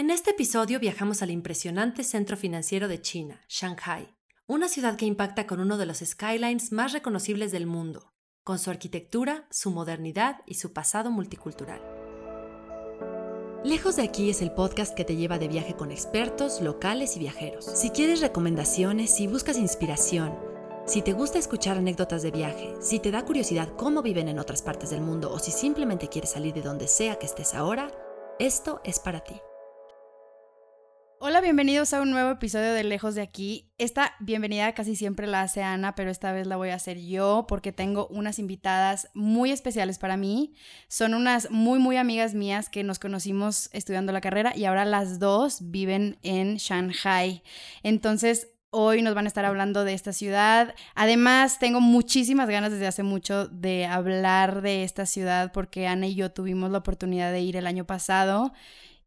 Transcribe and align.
En 0.00 0.08
este 0.08 0.30
episodio 0.30 0.80
viajamos 0.80 1.20
al 1.20 1.30
impresionante 1.30 2.04
centro 2.04 2.34
financiero 2.34 2.88
de 2.88 3.02
China, 3.02 3.42
Shanghai, 3.50 4.16
una 4.46 4.66
ciudad 4.66 4.96
que 4.96 5.04
impacta 5.04 5.46
con 5.46 5.60
uno 5.60 5.76
de 5.76 5.84
los 5.84 5.98
skylines 5.98 6.72
más 6.72 6.94
reconocibles 6.94 7.52
del 7.52 7.66
mundo, 7.66 8.14
con 8.42 8.58
su 8.58 8.70
arquitectura, 8.70 9.46
su 9.50 9.70
modernidad 9.70 10.38
y 10.46 10.54
su 10.54 10.72
pasado 10.72 11.10
multicultural. 11.10 11.82
Lejos 13.62 13.96
de 13.96 14.04
aquí 14.04 14.30
es 14.30 14.40
el 14.40 14.52
podcast 14.52 14.94
que 14.94 15.04
te 15.04 15.16
lleva 15.16 15.38
de 15.38 15.48
viaje 15.48 15.76
con 15.76 15.90
expertos, 15.90 16.62
locales 16.62 17.18
y 17.18 17.20
viajeros. 17.20 17.66
Si 17.66 17.90
quieres 17.90 18.22
recomendaciones, 18.22 19.14
si 19.14 19.26
buscas 19.26 19.58
inspiración, 19.58 20.34
si 20.86 21.02
te 21.02 21.12
gusta 21.12 21.38
escuchar 21.38 21.76
anécdotas 21.76 22.22
de 22.22 22.30
viaje, 22.30 22.72
si 22.80 23.00
te 23.00 23.10
da 23.10 23.26
curiosidad 23.26 23.68
cómo 23.76 24.00
viven 24.00 24.28
en 24.28 24.38
otras 24.38 24.62
partes 24.62 24.88
del 24.88 25.02
mundo 25.02 25.30
o 25.30 25.38
si 25.38 25.50
simplemente 25.50 26.08
quieres 26.08 26.30
salir 26.30 26.54
de 26.54 26.62
donde 26.62 26.88
sea 26.88 27.16
que 27.16 27.26
estés 27.26 27.52
ahora, 27.52 27.90
esto 28.38 28.80
es 28.82 28.98
para 28.98 29.20
ti. 29.20 29.34
Hola, 31.22 31.42
bienvenidos 31.42 31.92
a 31.92 32.00
un 32.00 32.10
nuevo 32.12 32.30
episodio 32.30 32.72
de 32.72 32.82
Lejos 32.82 33.14
de 33.14 33.20
aquí. 33.20 33.70
Esta 33.76 34.14
bienvenida 34.20 34.72
casi 34.72 34.96
siempre 34.96 35.26
la 35.26 35.42
hace 35.42 35.62
Ana, 35.62 35.94
pero 35.94 36.10
esta 36.10 36.32
vez 36.32 36.46
la 36.46 36.56
voy 36.56 36.70
a 36.70 36.76
hacer 36.76 36.98
yo 36.98 37.44
porque 37.46 37.72
tengo 37.72 38.06
unas 38.06 38.38
invitadas 38.38 39.10
muy 39.12 39.50
especiales 39.50 39.98
para 39.98 40.16
mí. 40.16 40.54
Son 40.88 41.12
unas 41.12 41.50
muy, 41.50 41.78
muy 41.78 41.98
amigas 41.98 42.32
mías 42.32 42.70
que 42.70 42.84
nos 42.84 42.98
conocimos 42.98 43.68
estudiando 43.74 44.12
la 44.12 44.22
carrera 44.22 44.56
y 44.56 44.64
ahora 44.64 44.86
las 44.86 45.18
dos 45.18 45.58
viven 45.70 46.16
en 46.22 46.56
Shanghai. 46.56 47.42
Entonces, 47.82 48.48
Hoy 48.72 49.02
nos 49.02 49.16
van 49.16 49.24
a 49.24 49.28
estar 49.28 49.44
hablando 49.44 49.84
de 49.84 49.94
esta 49.94 50.12
ciudad. 50.12 50.76
Además, 50.94 51.58
tengo 51.58 51.80
muchísimas 51.80 52.48
ganas 52.48 52.70
desde 52.70 52.86
hace 52.86 53.02
mucho 53.02 53.48
de 53.48 53.84
hablar 53.84 54.62
de 54.62 54.84
esta 54.84 55.06
ciudad 55.06 55.50
porque 55.50 55.88
Ana 55.88 56.06
y 56.06 56.14
yo 56.14 56.30
tuvimos 56.30 56.70
la 56.70 56.78
oportunidad 56.78 57.32
de 57.32 57.40
ir 57.40 57.56
el 57.56 57.66
año 57.66 57.84
pasado 57.84 58.52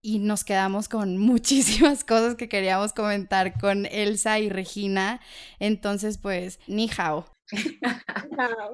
y 0.04 0.20
nos 0.20 0.44
quedamos 0.44 0.88
con 0.88 1.18
muchísimas 1.32 2.04
cosas 2.04 2.36
que 2.36 2.48
queríamos 2.48 2.94
comentar 2.94 3.60
con 3.60 3.88
Elsa 3.88 4.38
y 4.40 4.50
Regina. 4.50 5.20
Entonces, 5.58 6.20
pues, 6.20 6.60
ni 6.68 6.92
hao. 6.96 7.33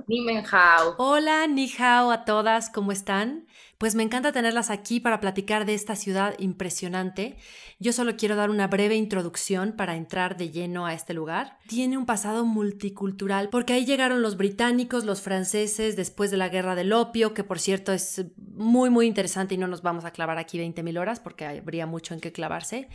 Ni 0.07 0.37
hao. 0.51 0.95
Hola, 0.97 1.47
ni 1.47 1.71
hao 1.77 2.11
a 2.11 2.25
todas, 2.25 2.69
¿cómo 2.69 2.91
están? 2.91 3.45
Pues 3.77 3.95
me 3.95 4.03
encanta 4.03 4.31
tenerlas 4.33 4.69
aquí 4.69 4.99
para 4.99 5.21
platicar 5.21 5.65
de 5.65 5.73
esta 5.73 5.95
ciudad 5.95 6.35
impresionante. 6.37 7.37
Yo 7.79 7.93
solo 7.93 8.17
quiero 8.17 8.35
dar 8.35 8.49
una 8.49 8.67
breve 8.67 8.95
introducción 8.95 9.73
para 9.73 9.95
entrar 9.95 10.35
de 10.35 10.49
lleno 10.49 10.85
a 10.85 10.93
este 10.93 11.13
lugar. 11.13 11.57
Tiene 11.67 11.97
un 11.97 12.05
pasado 12.05 12.45
multicultural 12.45 13.49
porque 13.49 13.73
ahí 13.73 13.85
llegaron 13.85 14.21
los 14.21 14.35
británicos, 14.35 15.05
los 15.05 15.21
franceses 15.21 15.95
después 15.95 16.29
de 16.29 16.37
la 16.37 16.49
guerra 16.49 16.75
del 16.75 16.91
opio, 16.91 17.33
que 17.33 17.45
por 17.45 17.59
cierto 17.59 17.93
es 17.93 18.25
muy 18.37 18.89
muy 18.89 19.07
interesante 19.07 19.55
y 19.55 19.57
no 19.57 19.67
nos 19.67 19.81
vamos 19.81 20.03
a 20.03 20.11
clavar 20.11 20.37
aquí 20.39 20.57
20.000 20.57 20.99
horas 20.99 21.21
porque 21.21 21.45
habría 21.45 21.85
mucho 21.85 22.13
en 22.13 22.19
qué 22.19 22.33
clavarse. 22.33 22.89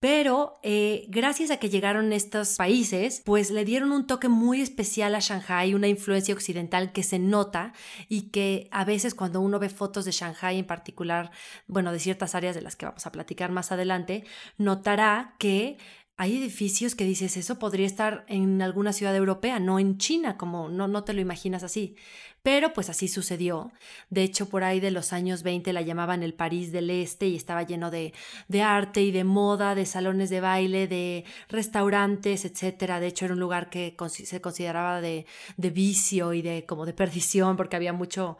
Pero 0.00 0.58
eh, 0.62 1.04
gracias 1.08 1.50
a 1.50 1.58
que 1.58 1.68
llegaron 1.68 2.14
estos 2.14 2.56
países, 2.56 3.20
pues 3.22 3.50
le 3.50 3.66
dieron 3.66 3.92
un 3.92 4.06
toque 4.06 4.28
muy 4.30 4.62
especial 4.62 5.14
a 5.14 5.20
Shanghai, 5.20 5.74
una 5.74 5.88
influencia 5.88 6.34
occidental 6.34 6.90
que 6.92 7.02
se 7.02 7.18
nota 7.18 7.74
y 8.08 8.30
que 8.30 8.68
a 8.70 8.86
veces 8.86 9.14
cuando 9.14 9.42
uno 9.42 9.58
ve 9.58 9.68
fotos 9.68 10.06
de 10.06 10.12
Shanghai 10.12 10.58
en 10.58 10.66
particular, 10.66 11.30
bueno, 11.66 11.92
de 11.92 11.98
ciertas 11.98 12.34
áreas 12.34 12.54
de 12.54 12.62
las 12.62 12.76
que 12.76 12.86
vamos 12.86 13.04
a 13.06 13.12
platicar 13.12 13.50
más 13.50 13.72
adelante, 13.72 14.24
notará 14.56 15.34
que 15.38 15.76
hay 16.20 16.36
edificios 16.36 16.94
que 16.94 17.04
dices, 17.04 17.38
eso 17.38 17.58
podría 17.58 17.86
estar 17.86 18.26
en 18.28 18.60
alguna 18.60 18.92
ciudad 18.92 19.16
europea, 19.16 19.58
no 19.58 19.78
en 19.78 19.96
China, 19.96 20.36
como 20.36 20.68
no, 20.68 20.86
no 20.86 21.02
te 21.02 21.14
lo 21.14 21.22
imaginas 21.22 21.62
así. 21.62 21.96
Pero 22.42 22.74
pues 22.74 22.90
así 22.90 23.08
sucedió. 23.08 23.72
De 24.10 24.22
hecho, 24.22 24.50
por 24.50 24.62
ahí 24.62 24.80
de 24.80 24.90
los 24.90 25.14
años 25.14 25.42
20 25.42 25.72
la 25.72 25.80
llamaban 25.80 26.22
el 26.22 26.34
París 26.34 26.72
del 26.72 26.90
Este 26.90 27.26
y 27.26 27.36
estaba 27.36 27.62
lleno 27.62 27.90
de, 27.90 28.12
de 28.48 28.60
arte 28.60 29.00
y 29.00 29.12
de 29.12 29.24
moda, 29.24 29.74
de 29.74 29.86
salones 29.86 30.28
de 30.28 30.42
baile, 30.42 30.88
de 30.88 31.24
restaurantes, 31.48 32.44
etc. 32.44 33.00
De 33.00 33.06
hecho, 33.06 33.24
era 33.24 33.32
un 33.32 33.40
lugar 33.40 33.70
que 33.70 33.96
se 34.10 34.42
consideraba 34.42 35.00
de, 35.00 35.24
de 35.56 35.70
vicio 35.70 36.34
y 36.34 36.42
de 36.42 36.66
como 36.66 36.84
de 36.84 36.92
perdición 36.92 37.56
porque 37.56 37.76
había 37.76 37.94
mucho, 37.94 38.36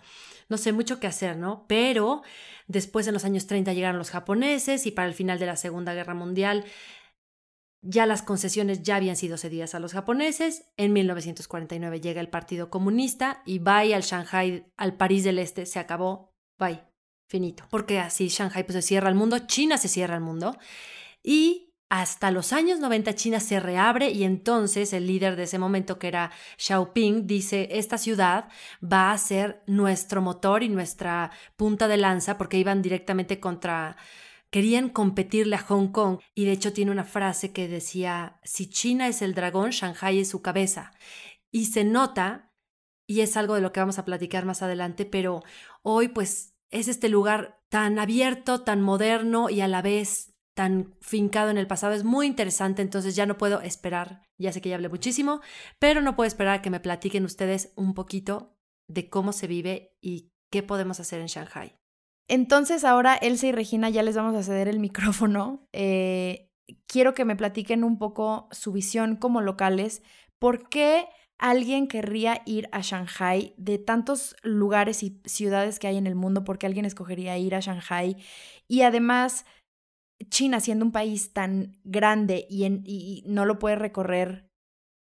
no 0.51 0.59
sé, 0.59 0.73
mucho 0.73 1.01
que 1.01 1.07
hacer, 1.07 1.39
¿no? 1.39 1.65
Pero 1.67 2.21
después 2.69 3.07
en 3.07 3.15
los 3.15 3.25
años 3.25 3.47
30 3.47 3.73
llegaron 3.73 3.97
los 3.97 4.11
japoneses 4.11 4.85
y 4.85 4.91
para 4.91 5.09
el 5.09 5.15
final 5.15 5.39
de 5.39 5.47
la 5.47 5.57
Segunda 5.57 5.95
Guerra 5.95 6.13
Mundial 6.13 6.67
ya 7.83 8.07
las 8.07 8.23
concesiones 8.23 8.83
ya 8.83 8.97
habían 8.97 9.17
sido 9.17 9.39
cedidas 9.39 9.75
a 9.75 9.81
los 9.81 9.93
japoneses. 9.93 10.65
En 10.77 10.93
1949 10.93 12.01
llega 12.01 12.21
el 12.21 12.29
Partido 12.29 12.71
Comunista 12.71 13.43
y 13.47 13.59
bye 13.59 13.95
al 13.95 14.03
Shanghai, 14.03 14.67
al 14.77 14.97
París 14.97 15.25
del 15.25 15.39
Este, 15.39 15.67
se 15.67 15.79
acabó, 15.79 16.35
bye, 16.59 16.83
finito. 17.27 17.65
Porque 17.71 17.99
así 17.99 18.29
Shanghai 18.29 18.65
pues, 18.65 18.75
se 18.75 18.83
cierra 18.83 19.09
al 19.09 19.15
mundo, 19.15 19.39
China 19.47 19.79
se 19.79 19.89
cierra 19.89 20.17
al 20.17 20.21
mundo. 20.21 20.57
Y 21.23 21.71
hasta 21.91 22.31
los 22.31 22.53
años 22.53 22.79
90 22.79 23.15
China 23.17 23.41
se 23.41 23.59
reabre 23.59 24.11
y 24.11 24.23
entonces 24.23 24.93
el 24.93 25.09
líder 25.09 25.35
de 25.35 25.43
ese 25.43 25.59
momento, 25.59 25.99
que 25.99 26.07
era 26.07 26.31
Xiaoping, 26.57 27.27
dice, 27.27 27.69
esta 27.73 27.99
ciudad 27.99 28.49
va 28.81 29.11
a 29.11 29.19
ser 29.19 29.63
nuestro 29.67 30.23
motor 30.23 30.63
y 30.63 30.69
nuestra 30.69 31.33
punta 31.57 31.89
de 31.89 31.97
lanza 31.97 32.39
porque 32.39 32.59
iban 32.59 32.81
directamente 32.81 33.41
contra 33.41 33.97
Querían 34.51 34.89
competirle 34.89 35.57
a 35.57 35.63
Hong 35.63 35.89
Kong 35.89 36.19
y 36.35 36.45
de 36.45 36.53
hecho 36.53 36.73
tiene 36.73 36.91
una 36.91 37.05
frase 37.05 37.53
que 37.53 37.69
decía, 37.69 38.41
si 38.43 38.69
China 38.69 39.07
es 39.07 39.23
el 39.23 39.35
dragón, 39.35 39.71
Shanghai 39.71 40.19
es 40.19 40.29
su 40.29 40.43
cabeza. 40.43 40.93
Y 41.53 41.67
se 41.67 41.85
nota, 41.85 42.53
y 43.07 43.21
es 43.21 43.37
algo 43.37 43.55
de 43.55 43.61
lo 43.61 43.73
que 43.73 43.81
vamos 43.81 43.99
a 43.99 44.05
platicar 44.05 44.45
más 44.45 44.63
adelante, 44.63 45.05
pero 45.05 45.43
hoy 45.83 46.09
pues 46.09 46.55
es 46.71 46.89
este 46.89 47.09
lugar 47.09 47.61
tan 47.69 47.99
abierto, 47.99 48.63
tan 48.63 48.81
moderno 48.81 49.51
y 49.51 49.61
a 49.61 49.69
la 49.69 49.83
vez 49.83 50.35
tan 50.55 50.95
fincado 51.01 51.51
en 51.51 51.59
el 51.59 51.67
pasado. 51.67 51.95
Es 51.95 52.05
muy 52.05 52.27
interesante, 52.27 52.83
entonces 52.83 53.17
ya 53.17 53.27
no 53.27 53.39
puedo 53.39 53.61
esperar, 53.61 54.23
ya 54.39 54.53
sé 54.53 54.61
que 54.61 54.69
ya 54.69 54.75
hablé 54.77 54.89
muchísimo, 54.89 55.41
pero 55.79 56.01
no 56.01 56.17
puedo 56.17 56.27
esperar 56.29 56.59
a 56.59 56.63
que 56.63 56.71
me 56.71 56.81
platiquen 56.81 57.25
ustedes 57.25 57.73
un 57.77 57.95
poquito 57.95 58.57
de 58.89 59.09
cómo 59.09 59.33
se 59.33 59.47
vive 59.47 59.97
y 60.01 60.33
qué 60.51 60.63
podemos 60.63 61.01
hacer 61.01 61.21
en 61.21 61.29
Shanghai. 61.29 61.80
Entonces 62.31 62.85
ahora 62.85 63.17
Elsa 63.17 63.49
y 63.49 63.53
Regina 63.53 63.91
ya 63.91 64.05
les 64.05 64.15
vamos 64.15 64.37
a 64.37 64.45
ceder 64.45 64.69
el 64.69 64.79
micrófono. 64.79 65.67
Eh, 65.73 66.49
quiero 66.87 67.13
que 67.13 67.25
me 67.25 67.35
platiquen 67.35 67.83
un 67.83 67.99
poco 67.99 68.49
su 68.53 68.71
visión 68.71 69.17
como 69.17 69.41
locales. 69.41 70.01
¿Por 70.39 70.69
qué 70.69 71.09
alguien 71.39 71.89
querría 71.89 72.43
ir 72.47 72.69
a 72.71 72.83
Shanghai 72.83 73.53
de 73.57 73.79
tantos 73.79 74.37
lugares 74.45 75.03
y 75.03 75.21
ciudades 75.25 75.81
que 75.81 75.89
hay 75.89 75.97
en 75.97 76.07
el 76.07 76.15
mundo? 76.15 76.45
¿Por 76.45 76.59
qué 76.59 76.67
alguien 76.67 76.85
escogería 76.85 77.37
ir 77.37 77.57
a 77.57 77.61
Shanghai? 77.61 78.17
Y 78.69 78.83
además, 78.83 79.45
China 80.29 80.61
siendo 80.61 80.85
un 80.85 80.93
país 80.93 81.33
tan 81.33 81.81
grande 81.83 82.47
y, 82.49 82.65
y 82.65 83.25
no 83.27 83.45
lo 83.45 83.59
puede 83.59 83.75
recorrer 83.75 84.49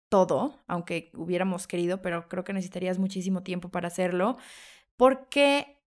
todo, 0.10 0.56
aunque 0.66 1.12
hubiéramos 1.14 1.68
querido, 1.68 2.02
pero 2.02 2.28
creo 2.28 2.44
que 2.44 2.54
necesitarías 2.54 2.98
muchísimo 2.98 3.44
tiempo 3.44 3.70
para 3.70 3.90
hacerlo. 3.90 4.38
¿Por 4.98 5.30
qué 5.30 5.79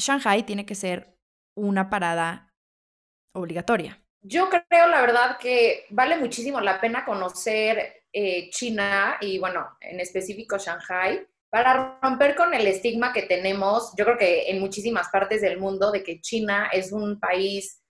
Shanghai 0.00 0.42
tiene 0.44 0.66
que 0.66 0.74
ser 0.74 1.16
una 1.56 1.90
parada 1.90 2.52
obligatoria. 3.34 4.02
Yo 4.22 4.48
creo, 4.50 4.88
la 4.88 5.00
verdad, 5.00 5.38
que 5.38 5.86
vale 5.90 6.16
muchísimo 6.16 6.60
la 6.60 6.80
pena 6.80 7.04
conocer 7.04 8.04
eh, 8.12 8.50
China 8.50 9.16
y, 9.20 9.38
bueno, 9.38 9.78
en 9.80 10.00
específico 10.00 10.58
Shanghai, 10.58 11.26
para 11.50 11.98
romper 12.02 12.34
con 12.34 12.52
el 12.54 12.66
estigma 12.66 13.12
que 13.12 13.22
tenemos, 13.22 13.92
yo 13.96 14.04
creo 14.04 14.18
que 14.18 14.50
en 14.50 14.60
muchísimas 14.60 15.08
partes 15.08 15.40
del 15.40 15.58
mundo, 15.58 15.90
de 15.90 16.02
que 16.02 16.20
China 16.20 16.68
es 16.72 16.92
un 16.92 17.18
país 17.18 17.82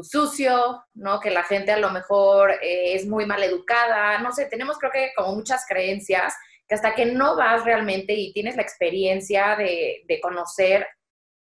sucio, 0.00 0.84
¿no? 0.94 1.20
Que 1.20 1.30
la 1.30 1.44
gente 1.44 1.72
a 1.72 1.78
lo 1.78 1.90
mejor 1.90 2.52
eh, 2.62 2.94
es 2.94 3.06
muy 3.06 3.26
mal 3.26 3.42
educada, 3.42 4.18
no 4.18 4.32
sé, 4.32 4.46
tenemos 4.46 4.78
creo 4.78 4.90
que 4.90 5.12
como 5.14 5.34
muchas 5.34 5.64
creencias 5.68 6.34
que 6.66 6.74
hasta 6.74 6.94
que 6.94 7.06
no 7.06 7.36
vas 7.36 7.64
realmente 7.64 8.14
y 8.14 8.32
tienes 8.32 8.56
la 8.56 8.62
experiencia 8.62 9.54
de, 9.56 10.02
de 10.06 10.20
conocer 10.20 10.86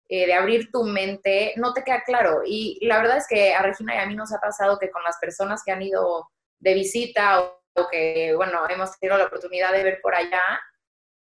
eh, 0.09 0.25
de 0.25 0.33
abrir 0.33 0.71
tu 0.71 0.83
mente, 0.83 1.53
no 1.57 1.73
te 1.73 1.83
queda 1.83 2.03
claro. 2.05 2.41
Y 2.45 2.79
la 2.85 2.97
verdad 2.97 3.17
es 3.17 3.27
que 3.27 3.53
a 3.53 3.61
Regina 3.61 3.95
y 3.95 3.99
a 3.99 4.05
mí 4.05 4.15
nos 4.15 4.33
ha 4.33 4.39
pasado 4.39 4.79
que 4.79 4.89
con 4.89 5.03
las 5.03 5.17
personas 5.17 5.61
que 5.65 5.71
han 5.71 5.81
ido 5.81 6.29
de 6.59 6.73
visita 6.73 7.41
o, 7.41 7.89
que, 7.91 8.33
bueno, 8.35 8.61
hemos 8.69 8.97
tenido 8.97 9.17
la 9.17 9.25
oportunidad 9.25 9.73
de 9.73 9.83
ver 9.83 9.99
por 10.01 10.15
allá, 10.15 10.41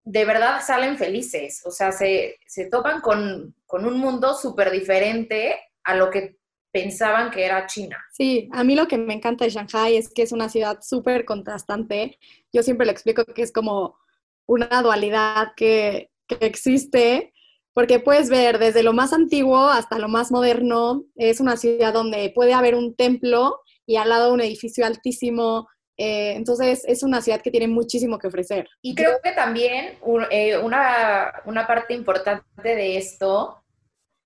de 0.04 0.24
verdad 0.24 0.62
salen 0.64 0.98
felices. 0.98 1.64
O 1.66 1.72
sea, 1.72 1.92
se, 1.92 2.38
se 2.46 2.70
topan 2.70 3.02
con, 3.02 3.56
con 3.66 3.86
un 3.86 3.98
mundo 4.00 4.36
súper 4.36 4.70
diferente 4.70 5.60
a 5.84 5.96
lo 5.96 6.12
que 6.12 6.38
pensaban 6.72 7.32
que 7.32 7.46
era 7.46 7.66
China. 7.66 7.98
Sí, 8.12 8.50
a 8.54 8.64
mí 8.64 8.76
lo 8.76 8.88
que 8.88 9.00
me 9.00 9.16
encanta 9.16 9.46
de 9.46 9.50
Shanghai 9.50 9.98
es 9.98 10.14
que 10.14 10.22
es 10.22 10.32
una 10.32 10.48
ciudad 10.48 10.80
súper 10.82 11.26
contrastante. 11.26 12.20
Yo 12.54 12.62
siempre 12.62 12.86
le 12.86 12.92
explico 12.92 13.26
que 13.26 13.42
es 13.42 13.52
como 13.52 13.98
una 14.46 14.82
dualidad 14.84 15.54
que, 15.56 16.12
que 16.28 16.46
existe 16.46 17.34
porque 17.80 18.02
puedes 18.02 18.30
ver 18.30 18.60
desde 18.60 18.84
lo 18.84 18.92
más 18.92 19.14
antiguo 19.14 19.70
hasta 19.70 20.00
lo 20.00 20.10
más 20.10 20.34
moderno. 20.34 21.06
Es 21.16 21.40
una 21.40 21.56
ciudad 21.56 21.94
donde 21.94 22.30
puede 22.36 22.52
haber 22.52 22.76
un 22.76 22.94
templo 22.94 23.62
y 23.86 23.96
al 23.96 24.10
lado 24.10 24.34
un 24.34 24.42
edificio 24.42 24.86
altísimo. 24.86 25.70
Eh, 25.96 26.34
entonces 26.36 26.84
es 26.86 27.04
una 27.04 27.22
ciudad 27.22 27.40
que 27.42 27.52
tiene 27.52 27.70
muchísimo 27.70 28.20
que 28.20 28.28
ofrecer. 28.28 28.68
Y 28.82 28.96
creo 28.96 29.22
que 29.24 29.32
también 29.32 29.98
eh, 30.30 30.58
una, 30.58 31.32
una 31.46 31.66
parte 31.66 31.94
importante 31.94 32.76
de 32.76 32.98
esto 32.98 33.64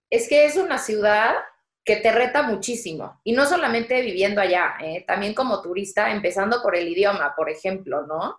es 0.10 0.28
que 0.28 0.46
es 0.46 0.58
una 0.58 0.80
ciudad 0.80 1.36
que 1.86 1.98
te 1.98 2.12
reta 2.12 2.42
muchísimo. 2.42 3.22
Y 3.24 3.34
no 3.34 3.46
solamente 3.46 4.02
viviendo 4.02 4.42
allá, 4.42 4.78
¿eh? 4.82 5.04
también 5.06 5.36
como 5.36 5.62
turista, 5.62 6.10
empezando 6.10 6.60
por 6.64 6.76
el 6.76 6.88
idioma, 6.88 7.36
por 7.38 7.52
ejemplo, 7.52 8.02
¿no? 8.08 8.36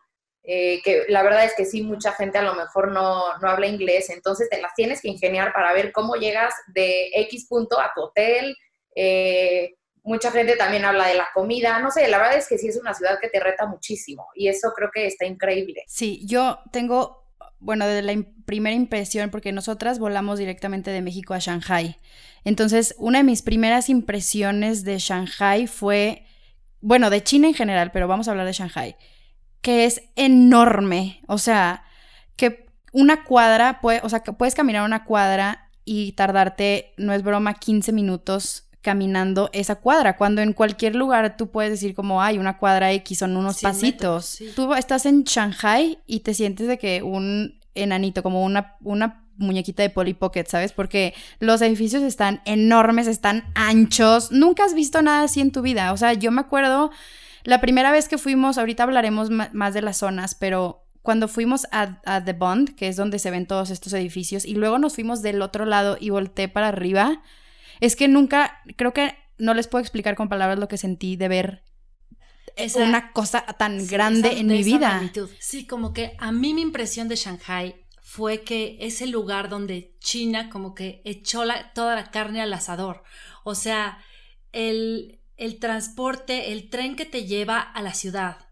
Eh, 0.46 0.82
que 0.84 1.04
la 1.08 1.22
verdad 1.22 1.44
es 1.44 1.54
que 1.56 1.64
sí, 1.64 1.82
mucha 1.82 2.12
gente 2.12 2.36
a 2.36 2.42
lo 2.42 2.54
mejor 2.54 2.92
no, 2.92 3.38
no, 3.38 3.48
habla 3.48 3.66
inglés, 3.66 4.10
entonces 4.10 4.50
te 4.50 4.60
las 4.60 4.74
tienes 4.74 5.00
que 5.00 5.08
ingeniar 5.08 5.54
para 5.54 5.72
ver 5.72 5.90
cómo 5.90 6.16
llegas 6.16 6.52
de 6.66 7.08
X 7.14 7.46
punto 7.48 7.80
a 7.80 7.92
tu 7.94 8.02
hotel. 8.02 8.54
Eh, 8.94 9.72
mucha 10.02 10.30
gente 10.30 10.56
también 10.56 10.84
habla 10.84 11.08
de 11.08 11.14
la 11.14 11.28
comida, 11.32 11.78
no 11.78 11.90
sé, 11.90 12.08
la 12.08 12.18
verdad 12.18 12.36
es 12.36 12.46
que 12.46 12.58
sí 12.58 12.68
es 12.68 12.76
una 12.76 12.92
ciudad 12.92 13.18
que 13.22 13.30
te 13.30 13.40
reta 13.40 13.64
muchísimo 13.64 14.26
y 14.34 14.48
eso 14.48 14.72
creo 14.76 14.90
que 14.92 15.06
está 15.06 15.24
increíble. 15.24 15.82
Sí, 15.86 16.26
yo 16.26 16.58
tengo, 16.70 17.26
bueno, 17.58 17.86
de 17.86 18.02
la 18.02 18.14
primera 18.44 18.76
impresión, 18.76 19.30
porque 19.30 19.50
nosotras 19.50 19.98
volamos 19.98 20.38
directamente 20.38 20.90
de 20.90 21.00
México 21.00 21.32
a 21.32 21.38
Shanghai. 21.38 21.98
Entonces, 22.44 22.94
una 22.98 23.20
de 23.20 23.24
mis 23.24 23.40
primeras 23.40 23.88
impresiones 23.88 24.84
de 24.84 24.98
Shanghai 24.98 25.66
fue, 25.66 26.26
bueno, 26.82 27.08
de 27.08 27.22
China 27.22 27.48
en 27.48 27.54
general, 27.54 27.92
pero 27.92 28.08
vamos 28.08 28.28
a 28.28 28.32
hablar 28.32 28.44
de 28.44 28.52
Shanghai 28.52 28.94
que 29.64 29.86
es 29.86 30.02
enorme. 30.14 31.22
O 31.26 31.38
sea, 31.38 31.84
que 32.36 32.66
una 32.92 33.24
cuadra, 33.24 33.80
puede, 33.80 34.02
o 34.02 34.10
sea, 34.10 34.20
que 34.20 34.34
puedes 34.34 34.54
caminar 34.54 34.84
una 34.84 35.04
cuadra 35.04 35.70
y 35.86 36.12
tardarte, 36.12 36.92
no 36.98 37.14
es 37.14 37.22
broma, 37.22 37.54
15 37.54 37.90
minutos 37.92 38.68
caminando 38.82 39.48
esa 39.54 39.76
cuadra, 39.76 40.18
cuando 40.18 40.42
en 40.42 40.52
cualquier 40.52 40.94
lugar 40.94 41.38
tú 41.38 41.50
puedes 41.50 41.70
decir 41.70 41.94
como, 41.94 42.20
hay 42.20 42.36
una 42.36 42.58
cuadra 42.58 42.92
X, 42.92 43.20
son 43.20 43.38
unos 43.38 43.62
pasitos. 43.62 44.38
Tú 44.54 44.74
estás 44.74 45.06
en 45.06 45.24
Shanghai 45.24 45.98
y 46.06 46.20
te 46.20 46.34
sientes 46.34 46.68
de 46.68 46.76
que 46.76 47.02
un 47.02 47.58
enanito, 47.74 48.22
como 48.22 48.44
una, 48.44 48.76
una 48.82 49.24
muñequita 49.38 49.82
de 49.82 49.88
Polly 49.88 50.12
Pocket, 50.12 50.44
¿sabes? 50.46 50.72
Porque 50.72 51.14
los 51.40 51.62
edificios 51.62 52.02
están 52.02 52.42
enormes, 52.44 53.06
están 53.06 53.44
anchos. 53.54 54.30
Nunca 54.30 54.66
has 54.66 54.74
visto 54.74 55.00
nada 55.00 55.22
así 55.22 55.40
en 55.40 55.52
tu 55.52 55.62
vida. 55.62 55.94
O 55.94 55.96
sea, 55.96 56.12
yo 56.12 56.30
me 56.30 56.42
acuerdo 56.42 56.90
la 57.44 57.60
primera 57.60 57.92
vez 57.92 58.08
que 58.08 58.18
fuimos, 58.18 58.58
ahorita 58.58 58.82
hablaremos 58.82 59.30
más 59.30 59.74
de 59.74 59.82
las 59.82 59.98
zonas, 59.98 60.34
pero 60.34 60.86
cuando 61.02 61.28
fuimos 61.28 61.66
a, 61.70 62.24
The 62.24 62.32
Bond, 62.32 62.74
que 62.76 62.88
es 62.88 62.96
donde 62.96 63.18
se 63.18 63.30
ven 63.30 63.46
todos 63.46 63.70
estos 63.70 63.92
edificios, 63.92 64.46
y 64.46 64.54
luego 64.54 64.78
nos 64.78 64.94
fuimos 64.94 65.20
del 65.20 65.42
otro 65.42 65.66
lado 65.66 65.98
y 66.00 66.08
volteé 66.08 66.48
para 66.48 66.68
arriba, 66.68 67.22
es 67.80 67.96
que 67.96 68.08
nunca, 68.08 68.62
creo 68.76 68.94
que 68.94 69.14
no 69.36 69.52
les 69.52 69.68
puedo 69.68 69.82
explicar 69.82 70.16
con 70.16 70.30
palabras 70.30 70.58
lo 70.58 70.68
que 70.68 70.78
sentí 70.78 71.16
de 71.16 71.28
ver 71.28 71.64
una 72.76 73.12
cosa 73.12 73.44
tan 73.58 73.86
grande 73.86 74.38
en 74.38 74.46
mi 74.46 74.62
vida. 74.62 75.10
Sí, 75.38 75.66
como 75.66 75.92
que 75.92 76.14
a 76.18 76.32
mí 76.32 76.54
mi 76.54 76.62
impresión 76.62 77.08
de 77.08 77.16
Shanghai 77.16 77.84
fue 78.00 78.42
que 78.42 78.78
es 78.80 79.02
el 79.02 79.10
lugar 79.10 79.48
donde 79.48 79.96
China 79.98 80.48
como 80.48 80.74
que 80.74 81.02
echó 81.04 81.42
toda 81.74 81.96
la 81.96 82.10
carne 82.10 82.40
al 82.40 82.52
asador. 82.52 83.02
O 83.44 83.54
sea, 83.54 83.98
el, 84.52 85.20
el 85.36 85.58
transporte, 85.58 86.52
el 86.52 86.70
tren 86.70 86.96
que 86.96 87.06
te 87.06 87.26
lleva 87.26 87.60
a 87.60 87.82
la 87.82 87.94
ciudad, 87.94 88.46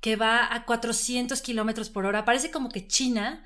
que 0.00 0.16
va 0.16 0.54
a 0.54 0.64
400 0.64 1.40
kilómetros 1.42 1.90
por 1.90 2.06
hora. 2.06 2.24
Parece 2.24 2.50
como 2.50 2.70
que 2.70 2.86
China 2.86 3.44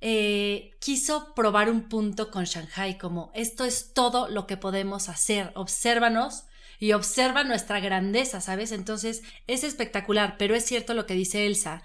eh, 0.00 0.72
quiso 0.80 1.32
probar 1.34 1.70
un 1.70 1.88
punto 1.88 2.30
con 2.30 2.44
Shanghai, 2.44 2.98
como 2.98 3.30
esto 3.34 3.64
es 3.64 3.92
todo 3.94 4.28
lo 4.28 4.46
que 4.46 4.56
podemos 4.56 5.08
hacer, 5.08 5.52
obsérvanos 5.54 6.44
y 6.80 6.92
observa 6.92 7.44
nuestra 7.44 7.78
grandeza, 7.78 8.40
¿sabes? 8.40 8.72
Entonces 8.72 9.22
es 9.46 9.62
espectacular, 9.62 10.36
pero 10.38 10.56
es 10.56 10.64
cierto 10.64 10.94
lo 10.94 11.06
que 11.06 11.14
dice 11.14 11.46
Elsa, 11.46 11.82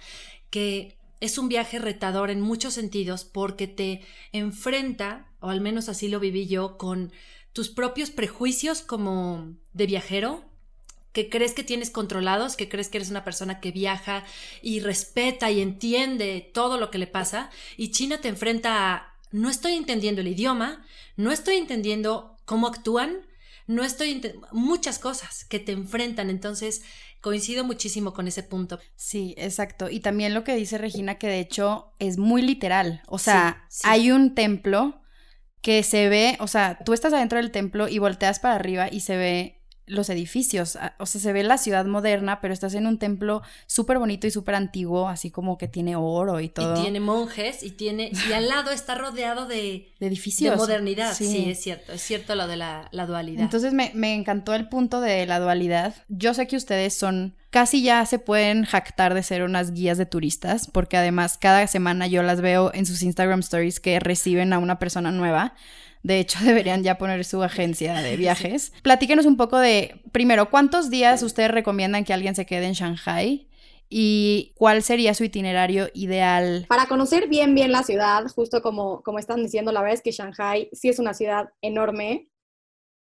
que 0.50 0.98
es 1.20 1.38
un 1.38 1.50
viaje 1.50 1.78
retador 1.78 2.32
en 2.32 2.42
muchos 2.42 2.74
sentidos 2.74 3.24
porque 3.24 3.68
te 3.68 4.02
enfrenta, 4.32 5.28
o 5.40 5.50
al 5.50 5.62
menos 5.62 5.88
así 5.88 6.08
lo 6.08 6.20
viví 6.20 6.48
yo, 6.48 6.80
con 6.80 7.12
tus 7.58 7.70
propios 7.70 8.12
prejuicios 8.12 8.82
como 8.84 9.56
de 9.74 9.88
viajero, 9.88 10.46
que 11.12 11.28
crees 11.28 11.56
que 11.56 11.64
tienes 11.64 11.90
controlados, 11.90 12.56
que 12.56 12.70
crees 12.70 12.88
que 12.88 13.00
eres 13.00 13.10
una 13.10 13.24
persona 13.24 13.60
que 13.60 13.72
viaja 13.72 14.24
y 14.62 14.80
respeta 14.80 15.50
y 15.50 15.62
entiende 15.62 16.52
todo 16.54 16.78
lo 16.78 16.92
que 16.92 17.00
le 17.00 17.08
pasa, 17.08 17.50
y 17.76 17.90
China 17.90 18.22
te 18.22 18.28
enfrenta 18.28 18.94
a 18.94 19.16
no 19.32 19.50
estoy 19.50 19.74
entendiendo 19.74 20.22
el 20.22 20.28
idioma, 20.28 20.86
no 21.16 21.32
estoy 21.32 21.56
entendiendo 21.56 22.38
cómo 22.46 22.68
actúan, 22.68 23.26
no 23.66 23.84
estoy 23.84 24.22
muchas 24.52 25.00
cosas 25.00 25.44
que 25.44 25.58
te 25.58 25.72
enfrentan, 25.72 26.30
entonces 26.30 26.84
coincido 27.22 27.64
muchísimo 27.64 28.14
con 28.14 28.28
ese 28.28 28.44
punto. 28.44 28.78
Sí, 28.96 29.34
exacto. 29.36 29.90
Y 29.90 30.02
también 30.02 30.36
lo 30.36 30.44
que 30.44 30.56
dice 30.56 30.78
Regina, 30.78 31.16
que 31.16 31.26
de 31.26 31.40
hecho 31.40 31.92
es 31.98 32.20
muy 32.20 32.44
literal. 32.44 33.02
O 33.08 33.18
sea, 33.18 33.68
hay 33.84 34.12
un 34.12 34.36
templo 34.36 35.02
que 35.62 35.84
se 35.84 36.10
ve, 36.10 36.38
o 36.40 36.48
sea, 36.48 36.80
tú 36.86 36.94
estás 36.94 37.14
adentro 37.14 37.38
del 37.38 37.52
templo 37.52 37.88
y 37.88 38.00
volteas 38.00 38.40
para 38.40 38.56
arriba 38.56 38.88
y 38.92 39.02
se 39.02 39.18
ve 39.18 39.58
los 39.88 40.10
edificios, 40.10 40.76
ah, 40.76 40.96
o 41.00 41.06
sea, 41.06 41.20
se 41.22 41.32
ve 41.32 41.44
la 41.44 41.58
ciudad 41.58 41.86
moderna, 41.86 42.42
pero 42.42 42.54
estás 42.54 42.74
en 42.74 42.86
un 42.86 43.00
templo 43.00 43.42
súper 43.68 43.98
bonito 43.98 44.28
y 44.28 44.32
súper 44.32 44.56
antiguo, 44.56 45.08
así 45.08 45.32
como 45.32 45.58
que 45.58 45.70
tiene 45.70 45.96
oro 45.96 46.42
y 46.42 46.50
todo. 46.50 46.78
Y 46.78 46.82
tiene 46.82 47.00
monjes 47.00 47.64
y 47.64 47.72
tiene, 47.72 48.12
y 48.28 48.34
al 48.34 48.50
lado 48.50 48.72
está 48.72 48.96
rodeado 48.96 49.48
de, 49.48 49.94
de 50.00 50.08
edificios. 50.08 50.52
De 50.52 50.58
modernidad, 50.58 51.16
sí. 51.16 51.50
es 51.50 51.62
cierto, 51.62 51.94
es 51.94 52.02
cierto 52.02 52.36
lo 52.36 52.48
de 52.48 52.58
la, 52.58 52.90
la 52.92 53.06
dualidad. 53.06 53.42
Entonces 53.42 53.72
me, 53.74 53.92
me 53.96 54.14
encantó 54.14 54.54
el 54.54 54.68
punto 54.68 55.00
de 55.00 55.26
la 55.26 55.40
dualidad. 55.40 55.96
Yo 56.10 56.34
sé 56.34 56.48
que 56.48 56.58
ustedes 56.58 56.94
son 56.94 57.38
casi 57.50 57.82
ya 57.82 58.06
se 58.06 58.20
pueden 58.20 58.66
jactar 58.66 59.14
de 59.14 59.24
ser 59.24 59.44
unas 59.44 59.74
guías 59.74 59.98
de 59.98 60.06
turistas, 60.06 60.70
porque 60.72 60.98
además 60.98 61.38
cada 61.38 61.66
semana 61.68 62.08
yo 62.08 62.24
las 62.24 62.42
veo 62.42 62.72
en 62.74 62.86
sus 62.86 63.02
Instagram 63.02 63.40
stories 63.40 63.80
que 63.80 64.00
reciben 64.00 64.54
a 64.54 64.60
una 64.60 64.80
persona 64.80 65.12
nueva. 65.12 65.56
De 66.04 66.20
hecho, 66.20 66.40
deberían 66.44 66.84
ya 66.84 66.98
poner 66.98 67.26
su 67.26 67.42
agencia 67.44 67.96
de 67.96 68.18
viajes. 68.18 68.74
Platíquenos 68.82 69.26
un 69.26 69.38
poco 69.38 69.58
de, 69.60 70.02
primero, 70.12 70.50
¿cuántos 70.50 70.90
días 70.90 71.24
ustedes 71.24 71.52
recomiendan 71.52 72.04
que 72.04 72.14
alguien 72.14 72.36
se 72.36 72.46
quede 72.46 72.66
en 72.66 72.74
Shanghai? 72.74 73.48
¿Y 73.90 74.54
cuál 74.58 74.84
sería 74.84 75.14
su 75.14 75.24
itinerario 75.24 75.90
ideal? 75.94 76.66
Para 76.68 76.88
conocer 76.88 77.30
bien, 77.30 77.56
bien 77.56 77.72
la 77.72 77.84
ciudad, 77.84 78.26
justo 78.28 78.62
como, 78.62 79.02
como 79.02 79.18
están 79.18 79.42
diciendo, 79.42 79.72
la 79.72 79.82
verdad 79.82 79.96
es 79.96 80.02
que 80.02 80.12
Shanghai 80.12 80.70
sí 80.74 80.90
es 80.90 81.00
una 81.00 81.14
ciudad 81.14 81.50
enorme. 81.62 82.28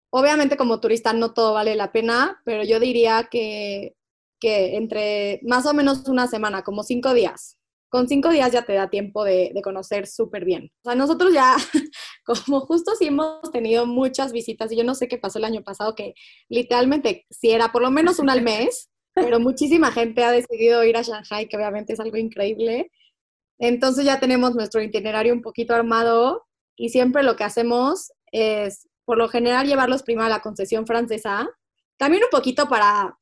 Obviamente 0.09 0.57
como 0.57 0.81
turista 0.81 1.13
no 1.13 1.33
todo 1.33 1.53
vale 1.53 1.75
la 1.75 1.93
pena, 1.93 2.41
pero 2.43 2.63
yo 2.63 2.81
diría 2.81 3.29
que 3.31 3.95
que 4.43 4.75
entre 4.75 5.39
más 5.43 5.65
o 5.65 5.73
menos 5.73 6.09
una 6.09 6.27
semana, 6.27 6.63
como 6.63 6.83
cinco 6.83 7.13
días. 7.13 7.57
Con 7.87 8.09
cinco 8.09 8.29
días 8.29 8.51
ya 8.51 8.63
te 8.63 8.73
da 8.73 8.89
tiempo 8.89 9.23
de, 9.23 9.53
conocer 9.63 10.05
súper 10.05 10.43
bien. 10.43 10.69
O 10.83 10.89
sea, 10.89 10.95
nosotros 10.95 11.33
ya, 11.33 11.55
como 12.25 12.59
justo 12.59 12.91
sí 12.99 13.05
hemos 13.05 13.39
tenido 13.53 13.85
muchas 13.85 14.33
visitas, 14.33 14.69
y 14.69 14.75
yo 14.75 14.83
no 14.83 14.95
sé 14.95 15.07
qué 15.07 15.17
pasó 15.17 15.39
el 15.39 15.45
año 15.45 15.63
pasado, 15.63 15.95
que 15.95 16.13
literalmente 16.49 17.25
si 17.29 17.51
era 17.51 17.71
por 17.71 17.81
lo 17.81 17.89
menos 17.89 18.19
una 18.19 18.33
al 18.33 18.41
mes, 18.51 18.89
pero 19.13 19.39
muchísima 19.39 19.93
gente 19.93 20.25
ha 20.25 20.31
decidido 20.31 20.83
ir 20.83 20.97
a 20.97 21.03
Shanghai, 21.03 21.47
que 21.47 21.55
obviamente 21.55 21.93
es 21.93 22.01
algo 22.01 22.17
increíble. 22.17 22.91
Entonces 23.59 24.03
ya 24.03 24.19
tenemos 24.19 24.55
nuestro 24.55 24.81
itinerario 24.81 25.31
un 25.31 25.41
poquito 25.41 25.73
armado 25.73 26.43
y 26.75 26.89
siempre 26.89 27.23
lo 27.23 27.37
que 27.37 27.45
hacemos 27.45 28.11
es, 28.33 28.89
por 29.05 29.17
lo 29.17 29.29
general, 29.29 29.67
llevarlos 29.67 30.03
primero 30.03 30.25
a 30.25 30.29
la 30.29 30.41
concesión 30.41 30.85
francesa, 30.85 31.47
también 31.95 32.23
un 32.23 32.29
poquito 32.29 32.67
para 32.67 33.17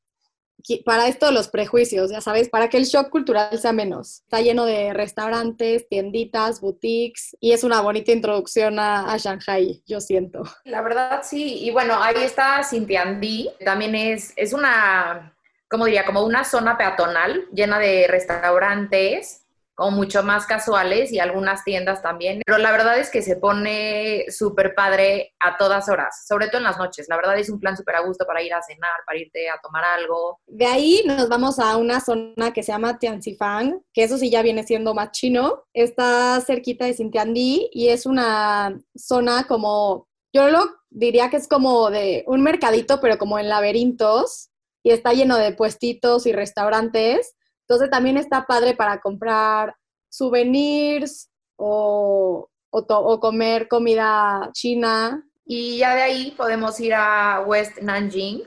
para 0.84 1.08
esto 1.08 1.30
los 1.30 1.48
prejuicios, 1.48 2.10
ya 2.10 2.20
sabes, 2.20 2.48
para 2.48 2.68
que 2.68 2.76
el 2.76 2.84
shock 2.84 3.10
cultural 3.10 3.58
sea 3.58 3.72
menos. 3.72 4.20
Está 4.22 4.40
lleno 4.40 4.64
de 4.64 4.92
restaurantes, 4.92 5.88
tienditas, 5.88 6.60
boutiques 6.60 7.36
y 7.40 7.52
es 7.52 7.64
una 7.64 7.80
bonita 7.80 8.12
introducción 8.12 8.78
a, 8.78 9.16
Shanghai, 9.18 9.82
yo 9.86 10.00
siento. 10.00 10.42
La 10.64 10.82
verdad 10.82 11.22
sí, 11.22 11.64
y 11.64 11.70
bueno, 11.70 11.94
ahí 12.00 12.16
está 12.18 12.62
Xintiandi, 12.62 13.50
también 13.64 13.94
es, 13.94 14.32
es 14.36 14.52
una, 14.52 15.36
¿cómo 15.68 15.84
diría? 15.84 16.04
Como 16.04 16.24
una 16.24 16.44
zona 16.44 16.76
peatonal 16.76 17.46
llena 17.52 17.78
de 17.78 18.06
restaurantes 18.08 19.41
como 19.74 19.92
mucho 19.92 20.22
más 20.22 20.46
casuales 20.46 21.12
y 21.12 21.18
algunas 21.18 21.64
tiendas 21.64 22.02
también. 22.02 22.42
Pero 22.44 22.58
la 22.58 22.72
verdad 22.72 22.98
es 22.98 23.10
que 23.10 23.22
se 23.22 23.36
pone 23.36 24.26
súper 24.28 24.74
padre 24.74 25.34
a 25.40 25.56
todas 25.56 25.88
horas, 25.88 26.24
sobre 26.26 26.48
todo 26.48 26.58
en 26.58 26.64
las 26.64 26.78
noches. 26.78 27.06
La 27.08 27.16
verdad 27.16 27.38
es 27.38 27.50
un 27.50 27.60
plan 27.60 27.76
súper 27.76 27.96
a 27.96 28.00
gusto 28.00 28.26
para 28.26 28.42
ir 28.42 28.52
a 28.52 28.62
cenar, 28.62 28.90
para 29.06 29.18
irte 29.18 29.48
a 29.48 29.58
tomar 29.62 29.84
algo. 29.84 30.40
De 30.46 30.66
ahí 30.66 31.02
nos 31.06 31.28
vamos 31.28 31.58
a 31.58 31.76
una 31.76 32.00
zona 32.00 32.52
que 32.52 32.62
se 32.62 32.72
llama 32.72 32.98
Tianzifang, 32.98 33.82
que 33.92 34.04
eso 34.04 34.18
sí 34.18 34.30
ya 34.30 34.42
viene 34.42 34.64
siendo 34.64 34.94
más 34.94 35.12
chino. 35.12 35.64
Está 35.72 36.40
cerquita 36.40 36.84
de 36.84 36.94
Xintiandi 36.94 37.70
y 37.72 37.88
es 37.88 38.06
una 38.06 38.78
zona 38.94 39.44
como, 39.44 40.08
yo 40.32 40.48
lo 40.48 40.60
diría 40.90 41.30
que 41.30 41.36
es 41.36 41.48
como 41.48 41.90
de 41.90 42.24
un 42.26 42.42
mercadito, 42.42 43.00
pero 43.00 43.18
como 43.18 43.38
en 43.38 43.48
laberintos 43.48 44.50
y 44.82 44.90
está 44.90 45.12
lleno 45.12 45.38
de 45.38 45.52
puestitos 45.52 46.26
y 46.26 46.32
restaurantes 46.32 47.34
entonces 47.62 47.90
también 47.90 48.16
está 48.16 48.46
padre 48.46 48.74
para 48.74 49.00
comprar 49.00 49.74
souvenirs 50.08 51.30
o, 51.56 52.48
o, 52.70 53.20
comer 53.20 53.68
comida 53.68 54.50
china. 54.52 55.24
Y 55.44 55.78
ya 55.78 55.94
de 55.94 56.02
ahí 56.02 56.30
podemos 56.32 56.78
ir 56.80 56.94
a 56.94 57.42
West 57.46 57.78
Nanjing. 57.80 58.42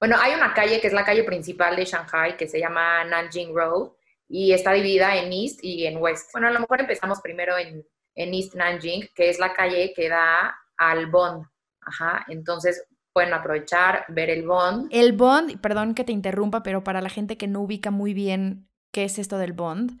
Bueno, 0.00 0.16
hay 0.20 0.34
una 0.34 0.54
calle 0.54 0.80
que 0.80 0.86
es 0.86 0.92
la 0.92 1.04
calle 1.04 1.24
principal 1.24 1.76
de 1.76 1.84
Shanghai 1.84 2.36
que 2.36 2.46
se 2.46 2.60
llama 2.60 3.04
Nanjing 3.04 3.54
Road 3.54 3.92
y 4.28 4.52
está 4.52 4.72
dividida 4.72 5.16
en 5.16 5.32
East 5.32 5.60
y 5.62 5.86
en 5.86 5.96
West. 5.98 6.30
Bueno, 6.32 6.48
a 6.48 6.50
lo 6.50 6.60
mejor 6.60 6.80
empezamos 6.80 7.20
primero 7.20 7.56
en, 7.58 7.84
en 8.14 8.34
East 8.34 8.54
Nanjing, 8.54 9.08
que 9.14 9.30
es 9.30 9.38
la 9.38 9.54
calle 9.54 9.92
que 9.94 10.08
da 10.08 10.56
al 10.76 11.06
Bond. 11.06 11.44
Ajá, 11.80 12.24
entonces 12.28 12.86
pueden 13.18 13.34
aprovechar, 13.34 14.04
ver 14.06 14.30
el 14.30 14.46
bond. 14.46 14.86
El 14.92 15.12
bond, 15.12 15.60
perdón 15.60 15.94
que 15.94 16.04
te 16.04 16.12
interrumpa, 16.12 16.62
pero 16.62 16.84
para 16.84 17.00
la 17.00 17.08
gente 17.08 17.36
que 17.36 17.48
no 17.48 17.60
ubica 17.62 17.90
muy 17.90 18.14
bien 18.14 18.68
qué 18.92 19.02
es 19.02 19.18
esto 19.18 19.38
del 19.38 19.54
bond, 19.54 19.98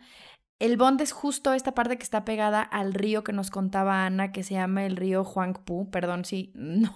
el 0.58 0.76
bond 0.76 1.00
es 1.00 1.12
justo 1.12 1.52
esta 1.52 1.72
parte 1.72 1.96
que 1.98 2.02
está 2.02 2.24
pegada 2.24 2.62
al 2.62 2.92
río 2.92 3.22
que 3.22 3.32
nos 3.32 3.50
contaba 3.50 4.04
Ana, 4.04 4.32
que 4.32 4.42
se 4.42 4.54
llama 4.54 4.86
el 4.86 4.96
río 4.96 5.22
Huangpu. 5.22 5.88
Perdón 5.90 6.24
si 6.24 6.50
no, 6.54 6.92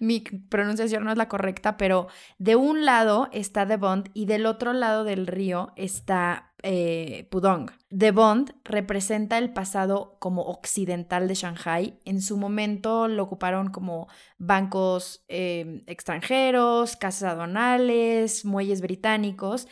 mi 0.00 0.20
pronunciación 0.20 1.04
no 1.04 1.12
es 1.12 1.16
la 1.16 1.28
correcta, 1.28 1.76
pero 1.76 2.08
de 2.38 2.56
un 2.56 2.84
lado 2.84 3.28
está 3.32 3.66
The 3.66 3.76
Bond 3.76 4.10
y 4.14 4.26
del 4.26 4.46
otro 4.46 4.72
lado 4.72 5.04
del 5.04 5.28
río 5.28 5.72
está 5.76 6.52
eh, 6.64 7.28
Pudong. 7.30 7.70
The 7.96 8.10
Bond 8.10 8.54
representa 8.64 9.38
el 9.38 9.52
pasado 9.52 10.16
como 10.18 10.42
occidental 10.42 11.28
de 11.28 11.34
Shanghai. 11.34 12.00
En 12.04 12.20
su 12.20 12.36
momento 12.36 13.06
lo 13.06 13.22
ocuparon 13.22 13.70
como 13.70 14.08
bancos 14.38 15.24
eh, 15.28 15.84
extranjeros, 15.86 16.96
casas 16.96 17.32
aduanales, 17.32 18.44
muelles 18.44 18.80
británicos. 18.80 19.68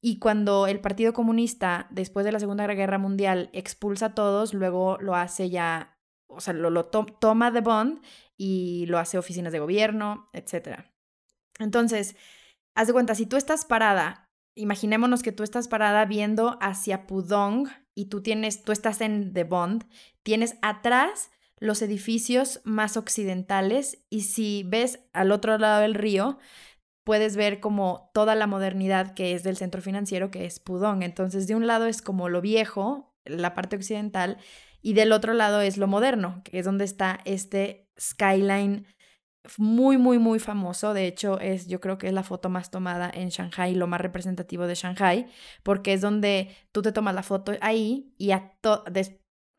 Y 0.00 0.18
cuando 0.18 0.66
el 0.66 0.80
Partido 0.80 1.12
Comunista, 1.12 1.88
después 1.90 2.24
de 2.24 2.32
la 2.32 2.40
Segunda 2.40 2.66
Guerra 2.66 2.98
Mundial, 2.98 3.50
expulsa 3.52 4.06
a 4.06 4.14
todos, 4.14 4.54
luego 4.54 4.96
lo 5.00 5.16
hace 5.16 5.50
ya, 5.50 5.98
o 6.28 6.40
sea, 6.40 6.54
lo, 6.54 6.84
toma 6.86 7.50
de 7.50 7.60
Bond 7.60 8.00
y 8.36 8.86
lo 8.86 8.98
hace 8.98 9.18
oficinas 9.18 9.52
de 9.52 9.58
gobierno, 9.58 10.28
etc. 10.32 10.84
Entonces, 11.58 12.14
haz 12.76 12.86
de 12.86 12.92
cuenta, 12.92 13.16
si 13.16 13.26
tú 13.26 13.36
estás 13.36 13.64
parada, 13.64 14.28
imaginémonos 14.54 15.22
que 15.22 15.32
tú 15.32 15.42
estás 15.42 15.66
parada 15.66 16.04
viendo 16.04 16.58
hacia 16.60 17.06
Pudong 17.06 17.68
y 17.94 18.06
tú 18.06 18.22
tienes, 18.22 18.62
tú 18.62 18.70
estás 18.70 19.00
en 19.00 19.32
The 19.32 19.44
Bond, 19.44 19.84
tienes 20.22 20.56
atrás 20.62 21.30
los 21.58 21.82
edificios 21.82 22.60
más 22.62 22.96
occidentales 22.96 24.04
y 24.10 24.22
si 24.22 24.62
ves 24.64 25.00
al 25.12 25.32
otro 25.32 25.58
lado 25.58 25.80
del 25.80 25.94
río, 25.94 26.38
puedes 27.08 27.36
ver 27.36 27.58
como 27.58 28.10
toda 28.12 28.34
la 28.34 28.46
modernidad 28.46 29.14
que 29.14 29.32
es 29.32 29.42
del 29.42 29.56
centro 29.56 29.80
financiero, 29.80 30.30
que 30.30 30.44
es 30.44 30.60
Pudong. 30.60 31.02
Entonces, 31.02 31.46
de 31.46 31.54
un 31.54 31.66
lado 31.66 31.86
es 31.86 32.02
como 32.02 32.28
lo 32.28 32.42
viejo, 32.42 33.16
la 33.24 33.54
parte 33.54 33.76
occidental, 33.76 34.36
y 34.82 34.92
del 34.92 35.12
otro 35.12 35.32
lado 35.32 35.62
es 35.62 35.78
lo 35.78 35.86
moderno, 35.86 36.42
que 36.44 36.58
es 36.58 36.66
donde 36.66 36.84
está 36.84 37.20
este 37.24 37.88
skyline 37.98 38.86
muy, 39.56 39.96
muy, 39.96 40.18
muy 40.18 40.38
famoso. 40.38 40.92
De 40.92 41.06
hecho, 41.06 41.40
es, 41.40 41.66
yo 41.66 41.80
creo 41.80 41.96
que 41.96 42.08
es 42.08 42.12
la 42.12 42.24
foto 42.24 42.50
más 42.50 42.70
tomada 42.70 43.10
en 43.14 43.30
Shanghai, 43.30 43.74
lo 43.74 43.86
más 43.86 44.02
representativo 44.02 44.66
de 44.66 44.74
Shanghai, 44.74 45.28
porque 45.62 45.94
es 45.94 46.02
donde 46.02 46.54
tú 46.72 46.82
te 46.82 46.92
tomas 46.92 47.14
la 47.14 47.22
foto 47.22 47.52
ahí 47.62 48.12
y 48.18 48.32
a 48.32 48.52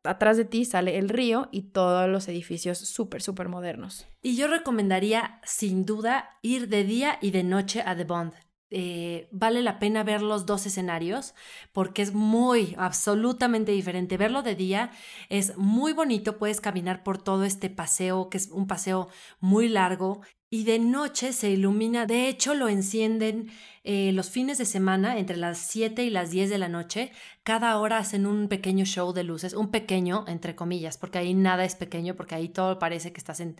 atrás 0.03 0.37
de 0.37 0.45
ti 0.45 0.65
sale 0.65 0.97
el 0.97 1.09
río 1.09 1.49
y 1.51 1.63
todos 1.63 2.09
los 2.09 2.27
edificios 2.27 2.77
súper, 2.77 3.21
súper 3.21 3.49
modernos. 3.49 4.07
Y 4.21 4.35
yo 4.35 4.47
recomendaría 4.47 5.39
sin 5.43 5.85
duda 5.85 6.37
ir 6.41 6.69
de 6.69 6.83
día 6.83 7.17
y 7.21 7.31
de 7.31 7.43
noche 7.43 7.83
a 7.85 7.95
The 7.95 8.05
Bond. 8.05 8.33
Eh, 8.71 9.27
vale 9.31 9.63
la 9.63 9.79
pena 9.79 10.03
ver 10.03 10.21
los 10.21 10.45
dos 10.45 10.67
escenarios 10.67 11.33
porque 11.73 12.03
es 12.03 12.13
muy, 12.13 12.75
absolutamente 12.77 13.71
diferente. 13.71 14.17
Verlo 14.17 14.43
de 14.43 14.55
día 14.55 14.91
es 15.29 15.57
muy 15.57 15.93
bonito, 15.93 16.37
puedes 16.37 16.61
caminar 16.61 17.03
por 17.03 17.21
todo 17.21 17.45
este 17.45 17.69
paseo, 17.69 18.29
que 18.29 18.37
es 18.37 18.49
un 18.51 18.67
paseo 18.67 19.09
muy 19.39 19.69
largo, 19.69 20.21
y 20.49 20.63
de 20.63 20.79
noche 20.79 21.31
se 21.33 21.51
ilumina, 21.51 22.05
de 22.05 22.27
hecho 22.27 22.55
lo 22.55 22.69
encienden 22.69 23.51
eh, 23.83 24.11
los 24.13 24.29
fines 24.29 24.57
de 24.57 24.65
semana 24.65 25.19
entre 25.19 25.37
las 25.37 25.59
7 25.59 26.03
y 26.03 26.09
las 26.09 26.31
10 26.31 26.49
de 26.49 26.57
la 26.57 26.69
noche, 26.69 27.11
cada 27.43 27.77
hora 27.77 27.99
hacen 27.99 28.25
un 28.25 28.47
pequeño 28.47 28.85
show 28.85 29.13
de 29.13 29.23
luces, 29.23 29.53
un 29.53 29.69
pequeño 29.71 30.25
entre 30.27 30.55
comillas, 30.55 30.97
porque 30.97 31.19
ahí 31.19 31.33
nada 31.33 31.65
es 31.65 31.75
pequeño, 31.75 32.15
porque 32.15 32.35
ahí 32.35 32.49
todo 32.49 32.79
parece 32.79 33.13
que 33.13 33.19
estás 33.19 33.39
en 33.39 33.57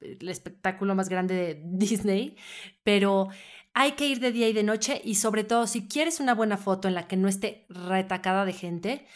el 0.00 0.28
espectáculo 0.28 0.94
más 0.94 1.08
grande 1.08 1.34
de 1.34 1.60
Disney, 1.64 2.36
pero 2.82 3.28
hay 3.74 3.92
que 3.92 4.08
ir 4.08 4.20
de 4.20 4.32
día 4.32 4.48
y 4.48 4.52
de 4.52 4.62
noche 4.62 5.00
y 5.04 5.16
sobre 5.16 5.44
todo 5.44 5.66
si 5.66 5.86
quieres 5.86 6.20
una 6.20 6.34
buena 6.34 6.56
foto 6.56 6.88
en 6.88 6.94
la 6.94 7.08
que 7.08 7.16
no 7.16 7.28
esté 7.28 7.66
retacada 7.68 8.44
de 8.44 8.52
gente, 8.52 9.06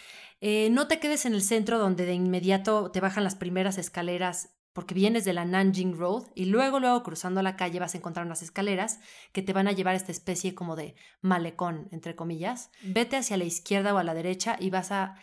eh, 0.40 0.68
no 0.70 0.86
te 0.86 0.98
quedes 1.00 1.24
en 1.24 1.34
el 1.34 1.42
centro 1.42 1.78
donde 1.78 2.04
de 2.04 2.14
inmediato 2.14 2.90
te 2.90 3.00
bajan 3.00 3.24
las 3.24 3.36
primeras 3.36 3.78
escaleras 3.78 4.55
porque 4.76 4.92
vienes 4.92 5.24
de 5.24 5.32
la 5.32 5.46
Nanjing 5.46 5.98
Road 5.98 6.24
y 6.34 6.44
luego, 6.44 6.80
luego 6.80 7.02
cruzando 7.02 7.40
la 7.40 7.56
calle 7.56 7.80
vas 7.80 7.94
a 7.94 7.96
encontrar 7.96 8.26
unas 8.26 8.42
escaleras 8.42 9.00
que 9.32 9.40
te 9.40 9.54
van 9.54 9.68
a 9.68 9.72
llevar 9.72 9.94
a 9.94 9.96
esta 9.96 10.12
especie 10.12 10.54
como 10.54 10.76
de 10.76 10.94
malecón, 11.22 11.88
entre 11.92 12.14
comillas. 12.14 12.70
Vete 12.82 13.16
hacia 13.16 13.38
la 13.38 13.44
izquierda 13.44 13.94
o 13.94 13.96
a 13.96 14.04
la 14.04 14.12
derecha 14.12 14.58
y 14.60 14.68
vas 14.68 14.92
a 14.92 15.14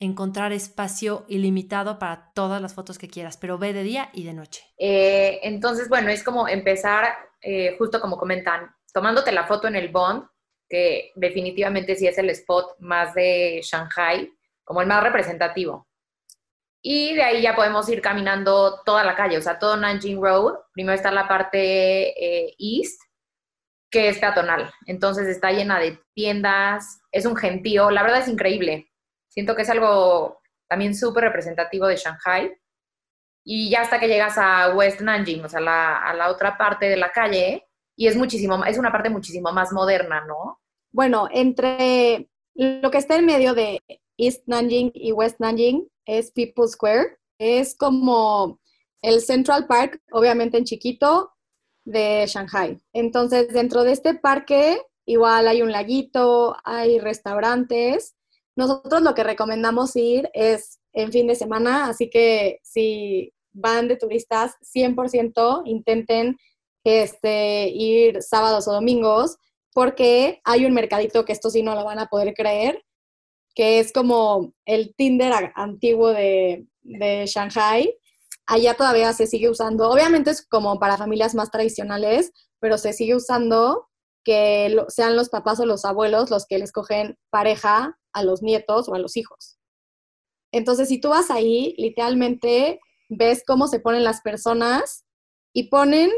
encontrar 0.00 0.50
espacio 0.50 1.26
ilimitado 1.28 2.00
para 2.00 2.32
todas 2.34 2.60
las 2.60 2.74
fotos 2.74 2.98
que 2.98 3.06
quieras, 3.06 3.36
pero 3.36 3.56
ve 3.56 3.72
de 3.72 3.84
día 3.84 4.10
y 4.12 4.24
de 4.24 4.34
noche. 4.34 4.64
Eh, 4.76 5.38
entonces, 5.44 5.88
bueno, 5.88 6.08
es 6.08 6.24
como 6.24 6.48
empezar, 6.48 7.14
eh, 7.40 7.76
justo 7.78 8.00
como 8.00 8.18
comentan, 8.18 8.68
tomándote 8.92 9.30
la 9.30 9.46
foto 9.46 9.68
en 9.68 9.76
el 9.76 9.90
Bond, 9.90 10.24
que 10.68 11.12
definitivamente 11.14 11.94
sí 11.94 12.08
es 12.08 12.18
el 12.18 12.30
spot 12.30 12.74
más 12.80 13.14
de 13.14 13.60
Shanghai, 13.62 14.28
como 14.64 14.82
el 14.82 14.88
más 14.88 15.04
representativo. 15.04 15.87
Y 16.82 17.14
de 17.14 17.22
ahí 17.22 17.42
ya 17.42 17.56
podemos 17.56 17.88
ir 17.88 18.00
caminando 18.00 18.80
toda 18.84 19.04
la 19.04 19.16
calle, 19.16 19.38
o 19.38 19.42
sea, 19.42 19.58
todo 19.58 19.76
Nanjing 19.76 20.22
Road. 20.22 20.54
Primero 20.72 20.94
está 20.94 21.10
la 21.10 21.26
parte 21.26 22.08
eh, 22.10 22.54
east, 22.58 23.00
que 23.90 24.08
es 24.08 24.18
peatonal. 24.18 24.70
Entonces 24.86 25.26
está 25.26 25.50
llena 25.50 25.80
de 25.80 25.98
tiendas, 26.14 27.00
es 27.10 27.26
un 27.26 27.36
gentío, 27.36 27.90
la 27.90 28.02
verdad 28.02 28.20
es 28.20 28.28
increíble. 28.28 28.90
Siento 29.28 29.56
que 29.56 29.62
es 29.62 29.70
algo 29.70 30.40
también 30.68 30.94
súper 30.94 31.24
representativo 31.24 31.86
de 31.86 31.96
Shanghai. 31.96 32.52
Y 33.44 33.70
ya 33.70 33.80
hasta 33.82 33.98
que 33.98 34.08
llegas 34.08 34.36
a 34.36 34.74
West 34.74 35.00
Nanjing, 35.00 35.44
o 35.44 35.48
sea, 35.48 35.60
a 35.60 36.14
la 36.14 36.28
otra 36.28 36.58
parte 36.58 36.86
de 36.86 36.96
la 36.96 37.10
calle, 37.10 37.66
y 37.96 38.06
es 38.06 38.16
muchísimo, 38.16 38.64
es 38.64 38.78
una 38.78 38.92
parte 38.92 39.10
muchísimo 39.10 39.50
más 39.52 39.72
moderna, 39.72 40.24
¿no? 40.26 40.60
Bueno, 40.92 41.28
entre 41.32 42.28
lo 42.54 42.90
que 42.90 42.98
está 42.98 43.16
en 43.16 43.26
medio 43.26 43.54
de 43.54 43.82
East 44.16 44.42
Nanjing 44.46 44.92
y 44.94 45.12
West 45.12 45.40
Nanjing 45.40 45.88
es 46.08 46.32
People 46.32 46.66
Square. 46.66 47.18
Es 47.38 47.76
como 47.76 48.58
el 49.02 49.20
Central 49.20 49.66
Park, 49.68 50.02
obviamente 50.10 50.58
en 50.58 50.64
chiquito, 50.64 51.30
de 51.84 52.26
Shanghai. 52.26 52.80
Entonces, 52.92 53.48
dentro 53.52 53.84
de 53.84 53.92
este 53.92 54.14
parque, 54.14 54.80
igual 55.06 55.46
hay 55.46 55.62
un 55.62 55.70
laguito, 55.70 56.56
hay 56.64 56.98
restaurantes. 56.98 58.16
Nosotros 58.56 59.02
lo 59.02 59.14
que 59.14 59.22
recomendamos 59.22 59.94
ir 59.94 60.28
es 60.32 60.80
en 60.92 61.12
fin 61.12 61.28
de 61.28 61.36
semana, 61.36 61.88
así 61.88 62.10
que 62.10 62.58
si 62.62 63.32
van 63.52 63.86
de 63.86 63.96
turistas, 63.96 64.54
100% 64.74 65.62
intenten 65.66 66.36
este, 66.84 67.68
ir 67.68 68.22
sábados 68.22 68.66
o 68.66 68.72
domingos, 68.72 69.36
porque 69.72 70.40
hay 70.44 70.64
un 70.64 70.74
mercadito 70.74 71.24
que 71.24 71.32
esto 71.32 71.50
sí 71.50 71.62
no 71.62 71.74
lo 71.74 71.84
van 71.84 71.98
a 71.98 72.06
poder 72.06 72.34
creer, 72.34 72.82
que 73.54 73.80
es 73.80 73.92
como 73.92 74.52
el 74.64 74.94
Tinder 74.96 75.52
antiguo 75.54 76.10
de, 76.10 76.66
de 76.82 77.26
Shanghai. 77.26 77.94
Allá 78.46 78.74
todavía 78.74 79.12
se 79.12 79.26
sigue 79.26 79.50
usando, 79.50 79.90
obviamente 79.90 80.30
es 80.30 80.46
como 80.46 80.78
para 80.78 80.96
familias 80.96 81.34
más 81.34 81.50
tradicionales, 81.50 82.32
pero 82.60 82.78
se 82.78 82.92
sigue 82.92 83.14
usando 83.14 83.88
que 84.24 84.76
sean 84.88 85.16
los 85.16 85.28
papás 85.28 85.60
o 85.60 85.66
los 85.66 85.84
abuelos 85.84 86.30
los 86.30 86.46
que 86.46 86.58
les 86.58 86.72
cogen 86.72 87.18
pareja 87.30 87.98
a 88.12 88.22
los 88.22 88.42
nietos 88.42 88.88
o 88.88 88.94
a 88.94 88.98
los 88.98 89.16
hijos. 89.16 89.58
Entonces, 90.52 90.88
si 90.88 91.00
tú 91.00 91.10
vas 91.10 91.30
ahí, 91.30 91.74
literalmente 91.78 92.80
ves 93.08 93.42
cómo 93.46 93.68
se 93.68 93.80
ponen 93.80 94.04
las 94.04 94.20
personas 94.20 95.04
y 95.54 95.70
ponen 95.70 96.10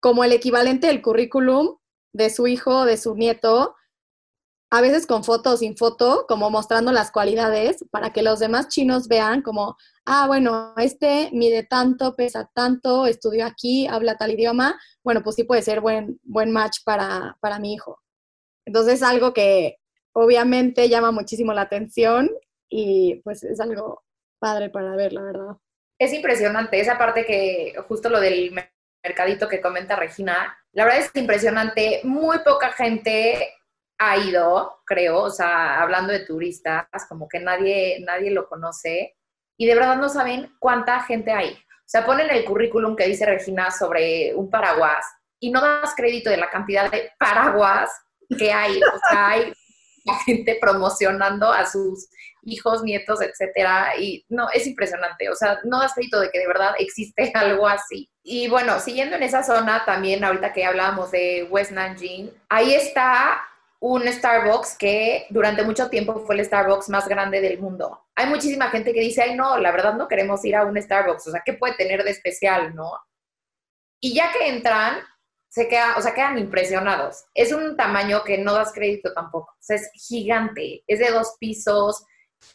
como 0.00 0.24
el 0.24 0.32
equivalente 0.32 0.86
del 0.86 1.02
currículum 1.02 1.76
de 2.12 2.30
su 2.30 2.46
hijo 2.46 2.84
de 2.84 2.96
su 2.96 3.14
nieto 3.14 3.74
a 4.70 4.80
veces 4.80 5.06
con 5.06 5.24
foto 5.24 5.52
o 5.52 5.56
sin 5.56 5.76
foto, 5.76 6.26
como 6.28 6.50
mostrando 6.50 6.92
las 6.92 7.10
cualidades 7.10 7.84
para 7.90 8.12
que 8.12 8.22
los 8.22 8.38
demás 8.38 8.68
chinos 8.68 9.08
vean 9.08 9.40
como, 9.40 9.76
ah, 10.04 10.26
bueno, 10.26 10.74
este 10.76 11.30
mide 11.32 11.62
tanto, 11.62 12.14
pesa 12.16 12.50
tanto, 12.54 13.06
estudió 13.06 13.46
aquí, 13.46 13.86
habla 13.86 14.16
tal 14.16 14.32
idioma, 14.32 14.78
bueno, 15.02 15.22
pues 15.22 15.36
sí 15.36 15.44
puede 15.44 15.62
ser 15.62 15.80
buen, 15.80 16.20
buen 16.22 16.52
match 16.52 16.78
para, 16.84 17.38
para 17.40 17.58
mi 17.58 17.72
hijo. 17.72 18.02
Entonces 18.66 18.94
es 18.94 19.02
algo 19.02 19.32
que 19.32 19.78
obviamente 20.12 20.88
llama 20.88 21.12
muchísimo 21.12 21.54
la 21.54 21.62
atención 21.62 22.30
y 22.68 23.22
pues 23.24 23.42
es 23.44 23.60
algo 23.60 24.02
padre 24.38 24.68
para 24.68 24.94
ver, 24.96 25.14
la 25.14 25.22
verdad. 25.22 25.56
Es 25.98 26.12
impresionante 26.12 26.78
esa 26.78 26.98
parte 26.98 27.24
que 27.24 27.74
justo 27.88 28.10
lo 28.10 28.20
del 28.20 28.54
mercadito 29.02 29.48
que 29.48 29.62
comenta 29.62 29.96
Regina, 29.96 30.58
la 30.72 30.84
verdad 30.84 31.00
es 31.00 31.10
impresionante, 31.14 32.00
muy 32.04 32.38
poca 32.40 32.72
gente 32.72 33.54
ha 33.98 34.16
ido, 34.16 34.80
creo, 34.86 35.22
o 35.22 35.30
sea, 35.30 35.82
hablando 35.82 36.12
de 36.12 36.20
turistas, 36.20 36.86
como 37.08 37.28
que 37.28 37.40
nadie, 37.40 37.98
nadie 38.00 38.30
lo 38.30 38.48
conoce 38.48 39.16
y 39.56 39.66
de 39.66 39.74
verdad 39.74 39.96
no 39.96 40.08
saben 40.08 40.54
cuánta 40.60 41.00
gente 41.00 41.32
hay. 41.32 41.52
O 41.52 41.90
sea, 41.90 42.06
ponen 42.06 42.30
el 42.30 42.44
currículum 42.44 42.94
que 42.94 43.06
dice 43.06 43.26
Regina 43.26 43.70
sobre 43.70 44.34
un 44.34 44.50
paraguas 44.50 45.04
y 45.40 45.50
no 45.50 45.60
das 45.60 45.94
crédito 45.96 46.30
de 46.30 46.36
la 46.36 46.50
cantidad 46.50 46.90
de 46.90 47.10
paraguas 47.18 47.90
que 48.38 48.52
hay. 48.52 48.80
O 48.80 48.98
sea, 49.10 49.28
hay 49.30 49.52
gente 50.26 50.58
promocionando 50.60 51.50
a 51.52 51.66
sus 51.66 52.08
hijos, 52.42 52.82
nietos, 52.82 53.20
etcétera. 53.20 53.96
Y 53.98 54.24
no, 54.28 54.48
es 54.50 54.66
impresionante. 54.66 55.28
O 55.30 55.34
sea, 55.34 55.58
no 55.64 55.80
das 55.80 55.94
crédito 55.94 56.20
de 56.20 56.30
que 56.30 56.38
de 56.38 56.46
verdad 56.46 56.74
existe 56.78 57.32
algo 57.34 57.66
así. 57.66 58.08
Y 58.22 58.48
bueno, 58.48 58.78
siguiendo 58.80 59.16
en 59.16 59.22
esa 59.22 59.42
zona, 59.42 59.84
también 59.84 60.22
ahorita 60.22 60.52
que 60.52 60.64
hablábamos 60.64 61.10
de 61.10 61.48
West 61.50 61.72
Nanjing, 61.72 62.32
ahí 62.48 62.74
está 62.74 63.42
un 63.80 64.06
Starbucks 64.06 64.76
que 64.76 65.26
durante 65.30 65.62
mucho 65.62 65.88
tiempo 65.88 66.24
fue 66.26 66.34
el 66.34 66.44
Starbucks 66.44 66.88
más 66.88 67.08
grande 67.08 67.40
del 67.40 67.60
mundo. 67.60 68.06
Hay 68.16 68.26
muchísima 68.26 68.70
gente 68.70 68.92
que 68.92 69.00
dice, 69.00 69.22
ay, 69.22 69.36
no, 69.36 69.58
la 69.58 69.70
verdad 69.70 69.94
no 69.94 70.08
queremos 70.08 70.44
ir 70.44 70.56
a 70.56 70.64
un 70.64 70.80
Starbucks, 70.80 71.28
o 71.28 71.30
sea, 71.30 71.42
¿qué 71.44 71.52
puede 71.52 71.74
tener 71.74 72.02
de 72.02 72.10
especial, 72.10 72.74
no? 72.74 72.92
Y 74.00 74.14
ya 74.14 74.32
que 74.32 74.48
entran, 74.48 74.98
se 75.48 75.68
queda, 75.68 75.96
o 75.96 76.02
sea, 76.02 76.14
quedan 76.14 76.38
impresionados. 76.38 77.24
Es 77.34 77.52
un 77.52 77.76
tamaño 77.76 78.22
que 78.24 78.38
no 78.38 78.52
das 78.52 78.72
crédito 78.72 79.12
tampoco. 79.12 79.52
O 79.52 79.62
sea, 79.62 79.76
es 79.76 79.90
gigante, 79.94 80.82
es 80.86 80.98
de 80.98 81.10
dos 81.10 81.36
pisos, 81.38 82.04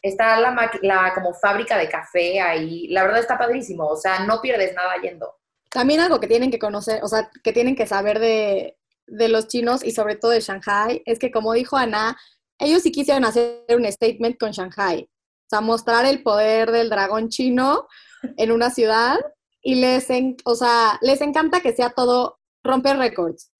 está 0.02 0.38
la, 0.40 0.70
la 0.82 1.12
como 1.14 1.32
fábrica 1.34 1.78
de 1.78 1.88
café 1.88 2.40
ahí, 2.40 2.88
la 2.88 3.02
verdad 3.02 3.20
está 3.20 3.38
padrísimo, 3.38 3.86
o 3.86 3.96
sea, 3.96 4.20
no 4.20 4.40
pierdes 4.40 4.74
nada 4.74 4.96
yendo. 5.02 5.34
También 5.70 6.00
algo 6.00 6.20
que 6.20 6.28
tienen 6.28 6.50
que 6.50 6.58
conocer, 6.58 7.02
o 7.02 7.08
sea, 7.08 7.30
que 7.42 7.52
tienen 7.52 7.74
que 7.74 7.86
saber 7.86 8.20
de, 8.20 8.76
de 9.06 9.28
los 9.28 9.48
chinos 9.48 9.84
y 9.84 9.92
sobre 9.92 10.16
todo 10.16 10.30
de 10.30 10.40
Shanghai 10.40 11.02
es 11.04 11.18
que, 11.18 11.30
como 11.30 11.52
dijo 11.52 11.76
Ana, 11.76 12.16
ellos 12.58 12.82
sí 12.82 12.92
quisieron 12.92 13.24
hacer 13.24 13.64
un 13.70 13.90
statement 13.90 14.38
con 14.38 14.52
Shanghai, 14.52 15.02
o 15.02 15.48
sea, 15.48 15.60
mostrar 15.60 16.06
el 16.06 16.22
poder 16.22 16.70
del 16.72 16.88
dragón 16.88 17.28
chino 17.28 17.86
en 18.36 18.52
una 18.52 18.70
ciudad 18.70 19.18
y 19.60 19.76
les, 19.76 20.08
o 20.44 20.54
sea, 20.54 20.98
les 21.02 21.20
encanta 21.20 21.60
que 21.60 21.74
sea 21.74 21.90
todo 21.90 22.38
romper 22.62 22.96
récords. 22.98 23.50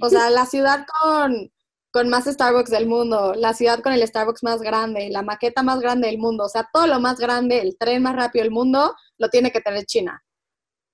O 0.00 0.08
sea, 0.08 0.30
la 0.30 0.46
ciudad 0.46 0.84
con, 1.00 1.52
con 1.92 2.08
más 2.08 2.24
Starbucks 2.24 2.70
del 2.70 2.86
mundo, 2.86 3.34
la 3.34 3.54
ciudad 3.54 3.80
con 3.80 3.92
el 3.92 4.06
Starbucks 4.06 4.42
más 4.42 4.60
grande, 4.60 5.10
la 5.10 5.22
maqueta 5.22 5.62
más 5.62 5.80
grande 5.80 6.08
del 6.08 6.18
mundo, 6.18 6.44
o 6.44 6.48
sea, 6.48 6.68
todo 6.72 6.86
lo 6.86 6.98
más 6.98 7.18
grande, 7.18 7.60
el 7.60 7.76
tren 7.78 8.02
más 8.02 8.16
rápido 8.16 8.42
del 8.42 8.52
mundo, 8.52 8.94
lo 9.18 9.28
tiene 9.28 9.52
que 9.52 9.60
tener 9.60 9.84
China. 9.84 10.22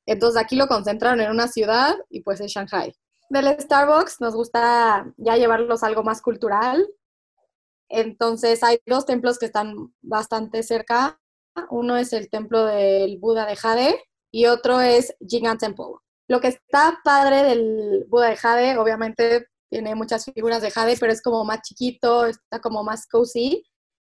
Entonces 0.07 0.41
aquí 0.41 0.57
lo 0.57 0.69
concentraron 0.69 1.21
en 1.21 1.31
una 1.31 1.49
ciudad 1.49 1.97
y 2.11 2.23
pues 2.23 2.41
es 2.41 2.51
Shanghai 2.51 2.95
del 3.29 3.61
Starbucks 3.61 4.21
nos 4.21 4.35
gusta 4.35 5.13
ya 5.17 5.37
llevarlos 5.37 5.83
algo 5.83 6.03
más 6.03 6.23
cultural. 6.23 6.89
Entonces 7.89 8.63
hay 8.63 8.79
dos 8.87 9.07
templos 9.07 9.39
que 9.39 9.47
están 9.47 9.93
bastante 10.03 10.63
cerca. 10.63 11.21
Uno 11.71 11.97
es 11.97 12.13
el 12.13 12.31
templo 12.31 12.67
del 12.67 13.19
Buda 13.19 13.47
de 13.47 13.57
Jade 13.57 14.05
y 14.31 14.47
otro 14.47 14.81
es 14.81 15.15
Jingan 15.27 15.59
Temple. 15.59 15.97
Lo 16.29 16.41
que 16.41 16.49
está 16.49 17.01
padre 17.03 17.43
del 17.43 18.05
Buda 18.09 18.29
de 18.29 18.37
Jade, 18.37 18.79
obviamente 18.79 19.47
tiene 19.71 19.95
muchas 19.95 20.25
figuras 20.25 20.63
de 20.63 20.71
Jade, 20.71 20.97
pero 20.99 21.13
es 21.13 21.23
como 21.23 21.45
más 21.45 21.63
chiquito, 21.63 22.27
está 22.27 22.61
como 22.61 22.85
más 22.85 23.07
cozy. 23.07 23.65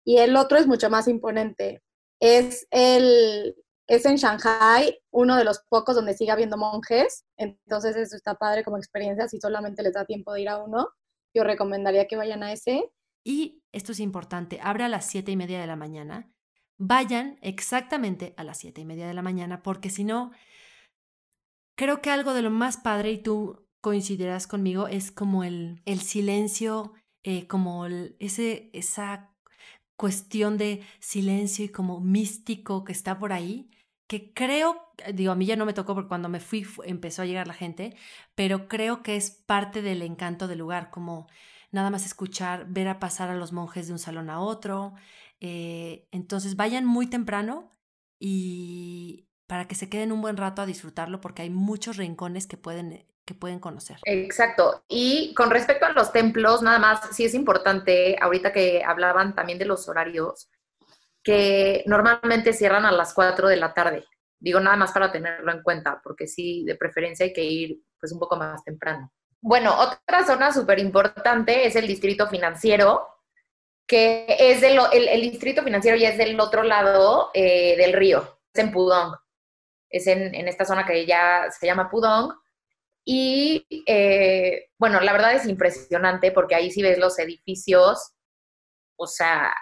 Y 0.04 0.18
el 0.18 0.36
otro 0.36 0.58
es 0.58 0.66
mucho 0.66 0.90
más 0.90 1.08
imponente. 1.08 1.82
Es 2.20 2.66
el, 2.70 3.56
es 3.86 4.06
en 4.06 4.16
Shanghai, 4.16 4.98
uno 5.10 5.36
de 5.36 5.44
los 5.44 5.62
pocos 5.68 5.94
donde 5.94 6.14
sigue 6.14 6.30
habiendo 6.30 6.56
monjes, 6.56 7.24
entonces 7.36 7.96
eso 7.96 8.16
está 8.16 8.34
padre 8.34 8.64
como 8.64 8.78
experiencia, 8.78 9.28
si 9.28 9.40
solamente 9.40 9.82
les 9.82 9.92
da 9.92 10.04
tiempo 10.04 10.32
de 10.32 10.42
ir 10.42 10.48
a 10.48 10.62
uno, 10.62 10.88
yo 11.34 11.44
recomendaría 11.44 12.06
que 12.06 12.16
vayan 12.16 12.42
a 12.42 12.52
ese. 12.52 12.90
Y 13.24 13.62
esto 13.72 13.92
es 13.92 14.00
importante, 14.00 14.60
abre 14.62 14.84
a 14.84 14.88
las 14.88 15.06
siete 15.06 15.32
y 15.32 15.36
media 15.36 15.60
de 15.60 15.66
la 15.66 15.76
mañana, 15.76 16.32
vayan 16.78 17.38
exactamente 17.42 18.34
a 18.36 18.44
las 18.44 18.58
siete 18.58 18.80
y 18.80 18.84
media 18.84 19.06
de 19.06 19.14
la 19.14 19.22
mañana, 19.22 19.62
porque 19.62 19.90
si 19.90 20.04
no, 20.04 20.32
creo 21.76 22.00
que 22.00 22.10
algo 22.10 22.34
de 22.34 22.42
lo 22.42 22.50
más 22.50 22.78
padre, 22.78 23.12
y 23.12 23.22
tú 23.22 23.68
coincidirás 23.80 24.46
conmigo, 24.46 24.88
es 24.88 25.12
como 25.12 25.44
el, 25.44 25.82
el 25.84 26.00
silencio, 26.00 26.94
eh, 27.22 27.46
como 27.46 27.86
ese, 28.18 28.70
esa 28.72 29.33
cuestión 29.96 30.58
de 30.58 30.82
silencio 31.00 31.64
y 31.64 31.68
como 31.68 32.00
místico 32.00 32.84
que 32.84 32.92
está 32.92 33.18
por 33.18 33.32
ahí, 33.32 33.70
que 34.06 34.32
creo, 34.32 34.76
digo, 35.14 35.32
a 35.32 35.34
mí 35.34 35.46
ya 35.46 35.56
no 35.56 35.66
me 35.66 35.72
tocó 35.72 35.94
porque 35.94 36.08
cuando 36.08 36.28
me 36.28 36.40
fui 36.40 36.66
empezó 36.84 37.22
a 37.22 37.26
llegar 37.26 37.46
la 37.46 37.54
gente, 37.54 37.96
pero 38.34 38.68
creo 38.68 39.02
que 39.02 39.16
es 39.16 39.30
parte 39.30 39.82
del 39.82 40.02
encanto 40.02 40.46
del 40.48 40.58
lugar, 40.58 40.90
como 40.90 41.28
nada 41.72 41.90
más 41.90 42.06
escuchar, 42.06 42.66
ver 42.68 42.88
a 42.88 43.00
pasar 43.00 43.30
a 43.30 43.36
los 43.36 43.52
monjes 43.52 43.86
de 43.86 43.92
un 43.94 43.98
salón 43.98 44.30
a 44.30 44.40
otro. 44.40 44.94
Eh, 45.40 46.08
entonces 46.12 46.56
vayan 46.56 46.84
muy 46.84 47.06
temprano 47.06 47.72
y 48.18 49.28
para 49.46 49.66
que 49.68 49.74
se 49.74 49.88
queden 49.88 50.12
un 50.12 50.22
buen 50.22 50.36
rato 50.36 50.62
a 50.62 50.66
disfrutarlo 50.66 51.20
porque 51.20 51.42
hay 51.42 51.50
muchos 51.50 51.96
rincones 51.96 52.46
que 52.46 52.56
pueden 52.56 53.06
que 53.24 53.34
pueden 53.34 53.58
conocer. 53.58 53.96
Exacto. 54.04 54.84
Y 54.88 55.34
con 55.34 55.50
respecto 55.50 55.86
a 55.86 55.92
los 55.92 56.12
templos, 56.12 56.62
nada 56.62 56.78
más, 56.78 57.14
sí 57.14 57.24
es 57.24 57.34
importante, 57.34 58.16
ahorita 58.20 58.52
que 58.52 58.82
hablaban 58.84 59.34
también 59.34 59.58
de 59.58 59.64
los 59.64 59.88
horarios, 59.88 60.50
que 61.22 61.82
normalmente 61.86 62.52
cierran 62.52 62.84
a 62.84 62.92
las 62.92 63.14
4 63.14 63.48
de 63.48 63.56
la 63.56 63.72
tarde. 63.72 64.04
Digo 64.38 64.60
nada 64.60 64.76
más 64.76 64.92
para 64.92 65.10
tenerlo 65.10 65.50
en 65.52 65.62
cuenta, 65.62 66.00
porque 66.04 66.26
sí, 66.26 66.64
de 66.64 66.76
preferencia 66.76 67.24
hay 67.24 67.32
que 67.32 67.44
ir 67.44 67.80
pues 67.98 68.12
un 68.12 68.18
poco 68.18 68.36
más 68.36 68.62
temprano. 68.62 69.10
Bueno, 69.40 69.74
otra 69.78 70.26
zona 70.26 70.52
súper 70.52 70.78
importante 70.78 71.66
es 71.66 71.76
el 71.76 71.86
distrito 71.86 72.28
financiero, 72.28 73.08
que 73.86 74.26
es 74.38 74.60
del, 74.60 74.78
el, 74.92 75.20
distrito 75.22 75.62
financiero 75.62 75.96
ya 75.96 76.10
es 76.10 76.18
del 76.18 76.38
otro 76.40 76.62
lado 76.62 77.30
eh, 77.34 77.76
del 77.76 77.92
río, 77.92 78.38
es 78.52 78.62
en 78.62 78.72
Pudong. 78.72 79.14
Es 79.90 80.06
en, 80.06 80.34
en, 80.34 80.48
esta 80.48 80.64
zona 80.64 80.84
que 80.84 81.06
ya 81.06 81.50
se 81.50 81.66
llama 81.66 81.88
Pudong. 81.88 82.32
Y 83.04 83.66
eh, 83.86 84.70
bueno, 84.78 85.00
la 85.00 85.12
verdad 85.12 85.34
es 85.34 85.46
impresionante 85.46 86.32
porque 86.32 86.54
ahí 86.54 86.70
sí 86.70 86.82
ves 86.82 86.98
los 86.98 87.18
edificios, 87.18 88.14
o 88.96 89.06
sea, 89.06 89.54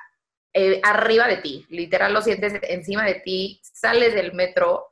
eh, 0.55 0.81
arriba 0.85 1.27
de 1.27 1.39
ti, 1.39 1.67
literal 1.71 2.13
lo 2.13 2.23
sientes 2.23 2.55
encima 2.63 3.05
de 3.05 3.17
ti, 3.17 3.61
sales 3.63 4.15
del 4.15 4.35
metro 4.35 4.87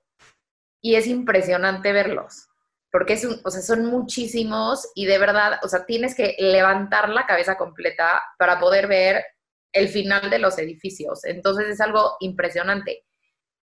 y 0.81 0.97
es 0.97 1.07
impresionante 1.07 1.93
verlos, 1.93 2.49
porque 2.91 3.13
es 3.13 3.27
son 3.67 3.87
muchísimos 3.87 4.91
y 4.95 5.07
de 5.07 5.19
verdad, 5.19 5.61
o 5.63 5.69
sea, 5.69 5.85
tienes 5.85 6.15
que 6.15 6.35
levantar 6.39 7.11
la 7.11 7.27
cabeza 7.27 7.57
completa 7.57 8.23
para 8.39 8.59
poder 8.59 8.89
ver 8.89 9.25
el 9.73 9.89
final 9.89 10.31
de 10.31 10.39
los 10.39 10.59
edificios. 10.59 11.25
Entonces 11.25 11.69
es 11.69 11.81
algo 11.81 12.17
impresionante. 12.21 13.05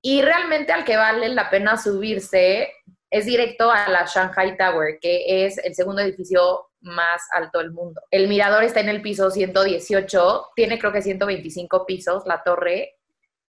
Y 0.03 0.23
realmente 0.23 0.73
al 0.73 0.85
que 0.85 0.97
vale 0.97 1.29
la 1.31 1.51
pena 1.51 1.77
subirse 1.77 2.71
es 3.11 3.25
directo 3.25 3.71
a 3.71 3.89
la 3.89 4.05
Shanghai 4.05 4.57
Tower, 4.57 4.99
que 5.01 5.47
es 5.47 5.59
el 5.59 5.75
segundo 5.75 6.03
edificio 6.03 6.69
más 6.81 7.23
alto 7.33 7.59
del 7.59 7.73
mundo. 7.73 8.03
El 8.11 8.29
mirador 8.29 8.65
está 8.65 8.81
en 8.81 8.89
el 8.89 9.03
piso 9.03 9.31
118, 9.31 10.49
tiene 10.55 10.79
creo 10.79 10.93
que 10.93 11.03
125 11.03 11.87
pisos 11.87 12.25
la 12.27 12.43
torre, 12.43 12.97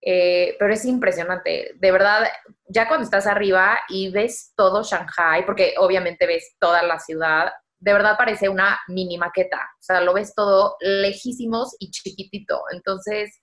eh, 0.00 0.56
pero 0.58 0.72
es 0.72 0.84
impresionante. 0.84 1.72
De 1.76 1.92
verdad, 1.92 2.26
ya 2.66 2.88
cuando 2.88 3.04
estás 3.04 3.26
arriba 3.26 3.78
y 3.88 4.10
ves 4.10 4.52
todo 4.56 4.82
Shanghai, 4.82 5.44
porque 5.44 5.74
obviamente 5.78 6.26
ves 6.26 6.56
toda 6.58 6.82
la 6.82 6.98
ciudad, 6.98 7.52
de 7.78 7.92
verdad 7.92 8.16
parece 8.16 8.48
una 8.48 8.80
mini 8.88 9.18
maqueta. 9.18 9.58
O 9.58 9.82
sea, 9.82 10.00
lo 10.00 10.14
ves 10.14 10.34
todo 10.34 10.76
lejísimos 10.80 11.76
y 11.78 11.90
chiquitito. 11.90 12.62
Entonces, 12.72 13.42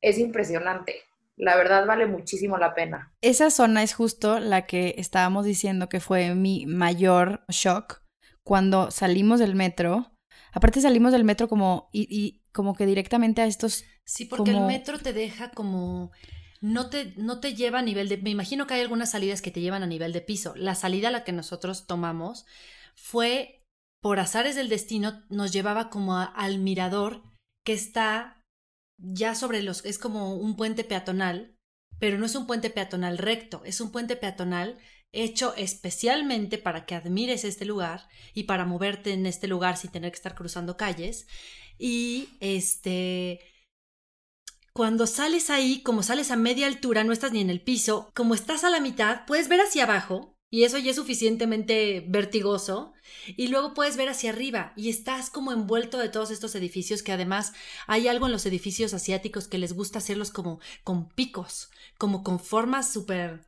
es 0.00 0.18
impresionante 0.18 1.02
la 1.36 1.56
verdad 1.56 1.86
vale 1.86 2.06
muchísimo 2.06 2.58
la 2.58 2.74
pena. 2.74 3.12
Esa 3.20 3.50
zona 3.50 3.82
es 3.82 3.94
justo 3.94 4.38
la 4.38 4.66
que 4.66 4.94
estábamos 4.98 5.44
diciendo 5.44 5.88
que 5.88 6.00
fue 6.00 6.34
mi 6.34 6.66
mayor 6.66 7.44
shock 7.48 8.02
cuando 8.44 8.90
salimos 8.90 9.40
del 9.40 9.54
metro. 9.54 10.12
Aparte 10.52 10.80
salimos 10.80 11.12
del 11.12 11.24
metro 11.24 11.48
como 11.48 11.88
y, 11.92 12.42
como 12.52 12.74
que 12.74 12.86
directamente 12.86 13.40
a 13.40 13.46
estos 13.46 13.84
Sí, 14.04 14.24
porque 14.24 14.50
el 14.50 14.60
metro 14.62 14.98
te 14.98 15.12
deja 15.12 15.50
como 15.50 16.10
no 16.60 16.90
te, 16.90 17.14
no 17.16 17.40
te 17.40 17.54
lleva 17.54 17.78
a 17.78 17.82
nivel 17.82 18.08
de... 18.08 18.18
Me 18.18 18.30
imagino 18.30 18.66
que 18.66 18.74
hay 18.74 18.80
algunas 18.80 19.10
salidas 19.10 19.42
que 19.42 19.50
te 19.50 19.60
llevan 19.60 19.82
a 19.82 19.86
nivel 19.86 20.12
de 20.12 20.20
piso. 20.20 20.54
La 20.56 20.74
salida 20.74 21.08
a 21.08 21.12
la 21.12 21.24
que 21.24 21.32
nosotros 21.32 21.86
tomamos 21.86 22.46
fue, 22.94 23.62
por 24.00 24.20
azares 24.20 24.54
del 24.54 24.68
destino, 24.68 25.24
nos 25.28 25.52
llevaba 25.52 25.88
como 25.88 26.16
al 26.16 26.58
mirador 26.58 27.22
que 27.64 27.72
está 27.72 28.41
ya 29.02 29.34
sobre 29.34 29.62
los, 29.62 29.84
es 29.84 29.98
como 29.98 30.36
un 30.36 30.56
puente 30.56 30.84
peatonal, 30.84 31.56
pero 31.98 32.18
no 32.18 32.26
es 32.26 32.34
un 32.34 32.46
puente 32.46 32.70
peatonal 32.70 33.18
recto, 33.18 33.62
es 33.64 33.80
un 33.80 33.92
puente 33.92 34.16
peatonal 34.16 34.78
hecho 35.12 35.54
especialmente 35.56 36.56
para 36.56 36.86
que 36.86 36.94
admires 36.94 37.44
este 37.44 37.64
lugar 37.64 38.08
y 38.32 38.44
para 38.44 38.64
moverte 38.64 39.12
en 39.12 39.26
este 39.26 39.46
lugar 39.46 39.76
sin 39.76 39.90
tener 39.90 40.10
que 40.10 40.16
estar 40.16 40.34
cruzando 40.34 40.76
calles. 40.76 41.26
Y 41.78 42.30
este, 42.40 43.40
cuando 44.72 45.06
sales 45.06 45.50
ahí, 45.50 45.82
como 45.82 46.02
sales 46.02 46.30
a 46.30 46.36
media 46.36 46.66
altura, 46.66 47.04
no 47.04 47.12
estás 47.12 47.32
ni 47.32 47.40
en 47.40 47.50
el 47.50 47.60
piso, 47.60 48.10
como 48.14 48.34
estás 48.34 48.64
a 48.64 48.70
la 48.70 48.80
mitad, 48.80 49.26
puedes 49.26 49.48
ver 49.48 49.60
hacia 49.60 49.84
abajo 49.84 50.38
y 50.52 50.64
eso 50.64 50.76
ya 50.76 50.90
es 50.90 50.96
suficientemente 50.96 52.04
vertigoso. 52.06 52.92
Y 53.38 53.48
luego 53.48 53.72
puedes 53.72 53.96
ver 53.96 54.10
hacia 54.10 54.30
arriba 54.30 54.74
y 54.76 54.90
estás 54.90 55.30
como 55.30 55.50
envuelto 55.50 55.96
de 55.96 56.10
todos 56.10 56.30
estos 56.30 56.54
edificios 56.54 57.02
que 57.02 57.10
además 57.10 57.54
hay 57.86 58.06
algo 58.06 58.26
en 58.26 58.32
los 58.32 58.44
edificios 58.44 58.92
asiáticos 58.92 59.48
que 59.48 59.56
les 59.56 59.72
gusta 59.72 59.98
hacerlos 59.98 60.30
como 60.30 60.60
con 60.84 61.08
picos, 61.08 61.70
como 61.96 62.22
con 62.22 62.38
formas 62.38 62.92
súper 62.92 63.46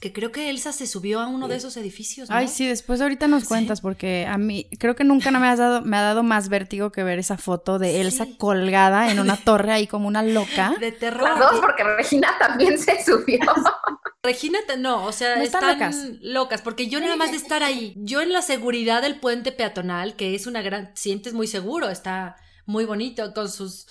que 0.00 0.12
creo 0.12 0.30
que 0.32 0.48
Elsa 0.50 0.72
se 0.72 0.86
subió 0.86 1.20
a 1.20 1.26
uno 1.26 1.48
de 1.48 1.56
esos 1.56 1.76
edificios. 1.76 2.28
¿no? 2.30 2.36
Ay, 2.36 2.48
sí, 2.48 2.66
después 2.66 3.00
ahorita 3.00 3.26
nos 3.28 3.42
Sí. 3.42 3.48
cuentas, 3.48 3.80
porque 3.80 4.26
a 4.26 4.38
mí 4.38 4.68
creo 4.78 4.94
que 4.96 5.04
nunca 5.04 5.30
no 5.30 5.40
me, 5.40 5.48
has 5.48 5.58
dado, 5.58 5.82
me 5.82 5.96
ha 5.96 6.02
dado 6.02 6.22
más 6.22 6.48
vértigo 6.48 6.92
que 6.92 7.02
ver 7.02 7.18
esa 7.18 7.36
foto 7.38 7.78
de 7.78 8.00
Elsa 8.00 8.24
Sí. 8.24 8.36
colgada 8.36 9.10
en 9.10 9.18
una 9.20 9.36
torre 9.36 9.72
ahí 9.72 9.86
como 9.86 10.08
una 10.08 10.22
loca. 10.22 10.74
De 10.80 10.92
terror. 10.92 11.28
Las 11.28 11.38
dos, 11.38 11.60
porque 11.60 11.82
Regina 11.84 12.28
también 12.38 12.78
se 12.78 13.04
subió. 13.04 13.38
Regina, 14.22 14.58
no, 14.78 15.04
o 15.04 15.12
sea, 15.12 15.36
No 15.36 15.42
están, 15.42 15.62
están 15.70 15.78
locas. 15.92 16.18
locas. 16.22 16.62
porque 16.62 16.88
yo 16.88 17.00
nada 17.00 17.16
más 17.16 17.30
de 17.30 17.36
estar 17.36 17.62
ahí, 17.62 17.94
yo 17.96 18.20
en 18.20 18.32
la 18.32 18.42
seguridad 18.42 19.00
del 19.02 19.20
puente 19.20 19.52
peatonal, 19.52 20.16
que 20.16 20.34
es 20.34 20.46
una 20.46 20.60
gran, 20.62 20.90
sientes 20.94 21.34
muy 21.34 21.46
seguro, 21.46 21.88
está 21.88 22.36
muy 22.66 22.84
bonito 22.84 23.32
con 23.32 23.48
sus 23.48 23.86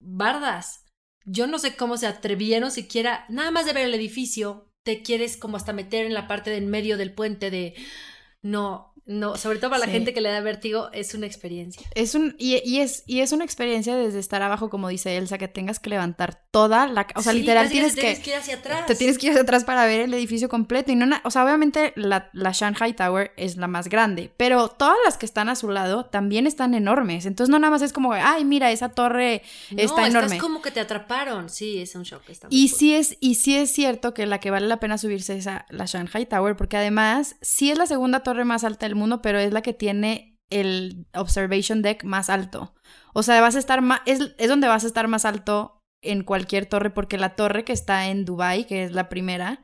bardas. 0.00 0.84
Yo 1.24 1.46
no 1.46 1.58
sé 1.58 1.74
cómo 1.74 1.96
se 1.96 2.06
atrevieron 2.06 2.70
siquiera, 2.70 3.24
nada 3.28 3.50
más 3.50 3.66
de 3.66 3.72
ver 3.72 3.86
el 3.86 3.94
edificio, 3.94 4.70
te 4.86 5.02
quieres 5.02 5.36
como 5.36 5.56
hasta 5.56 5.72
meter 5.72 6.06
en 6.06 6.14
la 6.14 6.28
parte 6.28 6.50
del 6.50 6.66
medio 6.66 6.96
del 6.96 7.10
puente 7.10 7.50
de, 7.50 7.74
no, 8.42 8.92
no, 9.08 9.36
sobre 9.36 9.58
todo 9.58 9.70
para 9.70 9.86
la 9.86 9.92
gente 9.92 10.12
que 10.12 10.20
le 10.20 10.30
da 10.30 10.40
vértigo, 10.40 10.90
es 10.92 11.14
una 11.14 11.26
experiencia. 11.26 11.86
Es 11.94 12.16
un, 12.16 12.34
y, 12.38 12.60
y 12.68 12.80
es, 12.80 13.04
y 13.06 13.20
es 13.20 13.30
una 13.30 13.44
experiencia 13.44 13.94
desde 13.94 14.18
estar 14.18 14.42
abajo, 14.42 14.68
como 14.68 14.88
dice 14.88 15.16
Elsa, 15.16 15.38
que 15.38 15.46
tengas 15.46 15.78
que 15.78 15.90
levantar 15.90 16.42
toda 16.50 16.88
la... 16.88 17.06
O 17.14 17.22
sea, 17.22 17.32
Sí, 17.32 17.38
literal 17.38 17.68
tienes 17.70 17.94
que... 17.94 18.00
tienes 18.00 18.18
que 18.18 18.30
ir 18.30 18.36
hacia 18.36 18.56
atrás. 18.56 18.86
Te 18.86 18.96
tienes 18.96 19.16
que 19.18 19.26
ir 19.26 19.30
hacia 19.30 19.42
atrás 19.42 19.62
para 19.62 19.86
ver 19.86 20.00
el 20.00 20.14
edificio 20.14 20.48
completo. 20.48 20.90
Y 20.90 20.96
no 20.96 21.06
o 21.22 21.30
sea, 21.30 21.44
obviamente 21.44 21.92
la, 21.94 22.30
la 22.32 22.50
Shanghai 22.50 22.94
Tower 22.96 23.30
es 23.36 23.56
la 23.56 23.68
más 23.68 23.88
grande, 23.88 24.32
pero 24.36 24.70
todas 24.70 24.96
las 25.04 25.16
que 25.16 25.26
están 25.26 25.48
a 25.48 25.54
su 25.54 25.70
lado 25.70 26.06
también 26.06 26.48
están 26.48 26.74
enormes. 26.74 27.26
Entonces 27.26 27.48
no 27.48 27.60
nada 27.60 27.70
más 27.70 27.82
es 27.82 27.92
como, 27.92 28.12
ay, 28.12 28.44
mira, 28.44 28.72
esa 28.72 28.88
torre 28.88 29.42
No, 29.70 29.82
está 29.82 30.08
enorme. 30.08 30.34
Estás 30.34 30.42
como 30.42 30.62
que 30.62 30.72
te 30.72 30.80
atraparon. 30.80 31.48
Sí, 31.48 31.78
es 31.80 31.94
un 31.94 32.02
shock. 32.02 32.28
está 32.28 32.48
Y 32.50 32.68
cool. 32.70 32.76
sí 32.78 32.94
es, 32.94 33.16
y 33.20 33.36
sí 33.36 33.56
es 33.56 33.70
cierto 33.70 34.14
que 34.14 34.26
la 34.26 34.40
que 34.40 34.50
vale 34.50 34.66
la 34.66 34.80
pena 34.80 34.98
subirse 34.98 35.36
es 35.36 35.46
a 35.46 35.64
la 35.70 35.84
Shanghai 35.86 36.26
Tower, 36.26 36.56
porque 36.56 36.76
además 36.76 37.36
sí 37.40 37.70
es 37.70 37.78
la 37.78 37.86
segunda 37.86 38.24
torre 38.24 38.35
más 38.44 38.64
alta 38.64 38.86
del 38.86 38.94
mundo, 38.94 39.22
pero 39.22 39.38
es 39.38 39.52
la 39.52 39.62
que 39.62 39.72
tiene 39.72 40.38
el 40.50 41.06
observation 41.14 41.82
deck 41.82 42.04
más 42.04 42.30
alto. 42.30 42.74
O 43.14 43.22
sea, 43.22 43.40
vas 43.40 43.56
a 43.56 43.58
estar 43.58 43.82
más, 43.82 44.00
es, 44.06 44.34
es 44.38 44.48
donde 44.48 44.68
vas 44.68 44.84
a 44.84 44.86
estar 44.86 45.08
más 45.08 45.24
alto 45.24 45.80
en 46.02 46.22
cualquier 46.22 46.66
torre, 46.66 46.90
porque 46.90 47.18
la 47.18 47.34
torre 47.34 47.64
que 47.64 47.72
está 47.72 48.06
en 48.06 48.24
Dubai, 48.24 48.66
que 48.66 48.84
es 48.84 48.92
la 48.92 49.08
primera, 49.08 49.62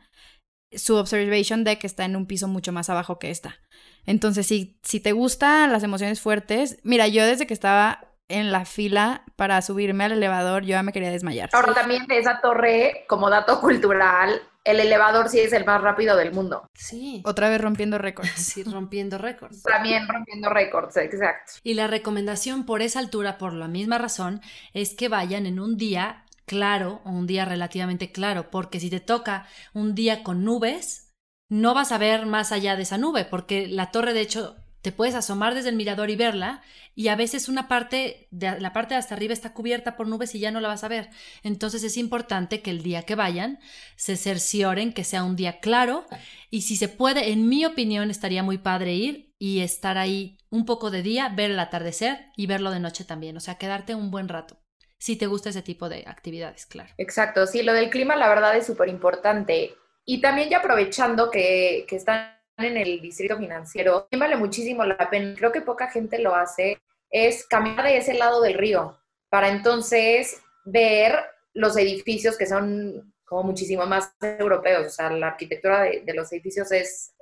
su 0.73 0.97
observation 0.97 1.65
deck 1.65 1.85
está 1.85 2.05
en 2.05 2.17
un 2.17 2.27
piso 2.27 2.49
mucho 2.49 2.73
más 2.73 2.91
abajo 2.91 3.19
que 3.19 3.31
esta. 3.31 3.61
Entonces, 4.07 4.47
si, 4.47 4.81
si 4.83 5.01
te 5.01 5.13
gustan 5.13 5.71
las 5.71 5.83
emociones 5.83 6.21
fuertes, 6.21 6.79
mira, 6.83 7.07
yo 7.07 7.25
desde 7.25 7.47
que 7.47 7.55
estaba 7.55 8.13
en 8.29 8.51
la 8.51 8.65
fila 8.65 9.25
para 9.37 9.61
subirme 9.63 10.05
al 10.05 10.13
elevador, 10.13 10.63
yo 10.63 10.71
ya 10.71 10.83
me 10.83 10.93
quería 10.93 11.11
desmayar. 11.11 11.51
Ahora 11.53 11.75
también 11.75 12.07
de 12.07 12.19
esa 12.19 12.41
torre, 12.41 13.05
como 13.09 13.31
dato 13.31 13.61
cultural, 13.61 14.41
el 14.65 14.81
elevador 14.81 15.29
sí 15.29 15.41
es 15.41 15.53
el 15.53 15.65
más 15.65 15.81
rápido 15.81 16.17
del 16.17 16.33
mundo. 16.33 16.69
Sí. 16.75 17.23
Otra 17.25 17.49
vez 17.49 17.61
rompiendo 17.61 17.99
récords. 17.99 18.31
Sí, 18.53 18.63
rompiendo 18.65 19.19
récords. 19.19 19.63
También 19.63 20.07
rompiendo 20.07 20.51
récords, 20.51 20.97
exacto. 20.97 21.55
Y 21.63 21.75
la 21.75 21.87
recomendación 21.87 22.67
por 22.67 22.83
esa 22.83 22.99
altura, 22.99 23.39
por 23.39 23.53
la 23.55 23.69
misma 23.69 23.99
razón, 23.99 24.41
es 24.75 24.95
que 24.95 25.09
vayan 25.09 25.47
en 25.47 25.59
un 25.59 25.77
día 25.77 26.25
claro 26.45 27.01
o 27.05 27.11
un 27.11 27.27
día 27.27 27.45
relativamente 27.45 28.13
claro, 28.13 28.51
porque 28.51 28.81
si 28.81 28.91
te 28.91 29.01
toca 29.01 29.47
un 29.73 29.95
día 29.95 30.23
con 30.23 30.45
nubes, 30.45 31.13
no 31.49 31.75
vas 31.75 31.93
a 31.93 31.99
ver 31.99 32.27
más 32.27 32.53
allá 32.53 32.77
de 32.77 32.83
esa 32.83 32.99
nube, 32.99 33.25
porque 33.25 33.67
la 33.67 33.91
torre, 33.91 34.13
de 34.13 34.21
hecho, 34.21 34.57
te 34.83 34.91
puedes 34.93 35.15
asomar 35.15 35.55
desde 35.55 35.69
el 35.69 35.77
mirador 35.77 36.11
y 36.11 36.17
verla, 36.17 36.63
y 36.95 37.09
a 37.09 37.17
veces 37.17 37.49
una 37.49 37.69
parte 37.69 38.27
de 38.31 38.61
la 38.61 38.73
parte 38.73 38.95
de 38.95 38.99
hasta 38.99 39.15
arriba 39.15 39.33
está 39.33 39.55
cubierta 39.55 39.97
por 39.97 40.09
nubes 40.09 40.35
y 40.35 40.41
ya 40.41 40.51
no 40.51 40.61
la 40.61 40.69
vas 40.69 40.85
a 40.85 40.89
ver. 40.89 41.09
Entonces 41.43 41.85
es 41.85 41.97
importante 41.97 42.61
que 42.61 42.71
el 42.71 42.83
día 42.83 43.03
que 43.03 43.15
vayan 43.15 43.61
se 43.97 44.17
cercioren 44.17 44.93
que 44.93 45.05
sea 45.05 45.23
un 45.23 45.37
día 45.37 45.61
claro 45.61 46.05
y 46.51 46.63
si 46.63 46.77
se 46.77 46.89
puede, 46.89 47.31
en 47.31 47.49
mi 47.49 47.65
opinión, 47.65 48.11
estaría 48.11 48.43
muy 48.43 48.59
padre 48.59 48.95
ir 48.95 49.33
y 49.39 49.61
estar 49.61 49.99
ahí 49.99 50.37
un 50.51 50.67
poco 50.67 50.91
de 50.91 51.03
día, 51.03 51.29
ver 51.29 51.53
el 51.53 51.61
atardecer 51.61 52.27
y 52.37 52.47
verlo 52.47 52.71
de 52.71 52.81
noche 52.81 53.05
también, 53.05 53.37
o 53.37 53.41
sea, 53.41 53.57
quedarte 53.57 53.95
un 53.95 54.11
buen 54.11 54.29
rato. 54.29 54.59
Si 54.99 55.17
te 55.17 55.27
gusta 55.27 55.49
ese 55.49 55.63
tipo 55.63 55.89
de 55.89 56.05
actividades, 56.07 56.67
claro. 56.67 56.91
Exacto, 56.99 57.47
sí, 57.47 57.63
lo 57.63 57.73
del 57.73 57.91
clima 57.91 58.15
la 58.17 58.29
verdad 58.29 58.57
es 58.57 58.67
súper 58.67 58.89
importante. 58.89 59.75
Y 60.05 60.21
también 60.21 60.49
ya 60.51 60.59
aprovechando 60.59 61.31
que, 61.31 61.87
que 61.89 61.97
están 61.97 62.42
en 62.65 62.77
el 62.77 63.01
distrito 63.01 63.37
financiero, 63.37 64.09
vale 64.13 64.37
muchísimo 64.37 64.85
la 64.85 65.11
pena, 65.11 65.35
creo 65.37 65.53
que 65.53 65.61
poca 65.61 65.91
gente 65.91 66.19
lo 66.19 66.35
hace, 66.35 66.81
es 67.11 67.47
caminar 67.47 67.85
de 67.85 67.99
ese 67.99 68.15
lado 68.15 68.41
del 68.41 68.55
río 68.55 68.99
para 69.29 69.49
entonces 69.49 70.41
ver 70.65 71.19
los 71.55 71.77
edificios 71.77 72.37
que 72.37 72.47
son 72.47 73.15
como 73.25 73.45
muchísimo 73.45 73.87
más 73.87 74.15
europeos, 74.21 74.87
o 74.87 74.91
sea, 74.91 75.11
la 75.11 75.29
arquitectura 75.29 75.83
de, 75.83 76.03
de 76.03 76.15
los 76.15 76.31
edificios 76.33 76.71
es, 76.73 77.15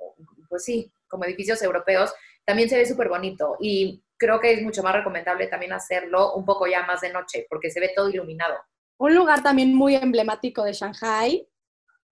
pues 0.49 0.63
sí, 0.63 0.91
como 1.07 1.25
edificios 1.25 1.61
europeos, 1.61 2.13
también 2.45 2.69
se 2.69 2.77
ve 2.77 2.85
súper 2.85 3.09
bonito 3.09 3.57
y 3.59 4.03
creo 4.17 4.39
que 4.39 4.53
es 4.53 4.61
mucho 4.61 4.83
más 4.83 4.93
recomendable 4.93 5.47
también 5.47 5.73
hacerlo 5.73 6.33
un 6.33 6.45
poco 6.45 6.67
ya 6.67 6.85
más 6.85 7.01
de 7.01 7.11
noche, 7.11 7.47
porque 7.49 7.71
se 7.71 7.79
ve 7.79 7.91
todo 7.95 8.09
iluminado. 8.09 8.55
Un 8.97 9.15
lugar 9.15 9.41
también 9.41 9.73
muy 9.73 9.95
emblemático 9.95 10.63
de 10.63 10.73
Shanghai 10.73 11.47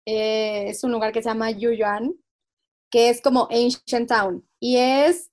eh, 0.06 0.70
es 0.70 0.84
un 0.84 0.92
lugar 0.92 1.12
que 1.12 1.22
se 1.22 1.30
llama 1.30 1.52
Yuyuan, 1.52 2.16
que 2.90 3.10
es 3.10 3.22
como 3.22 3.48
Ancient 3.52 4.10
Town. 4.10 4.48
Y 4.60 4.78
es 4.78 5.32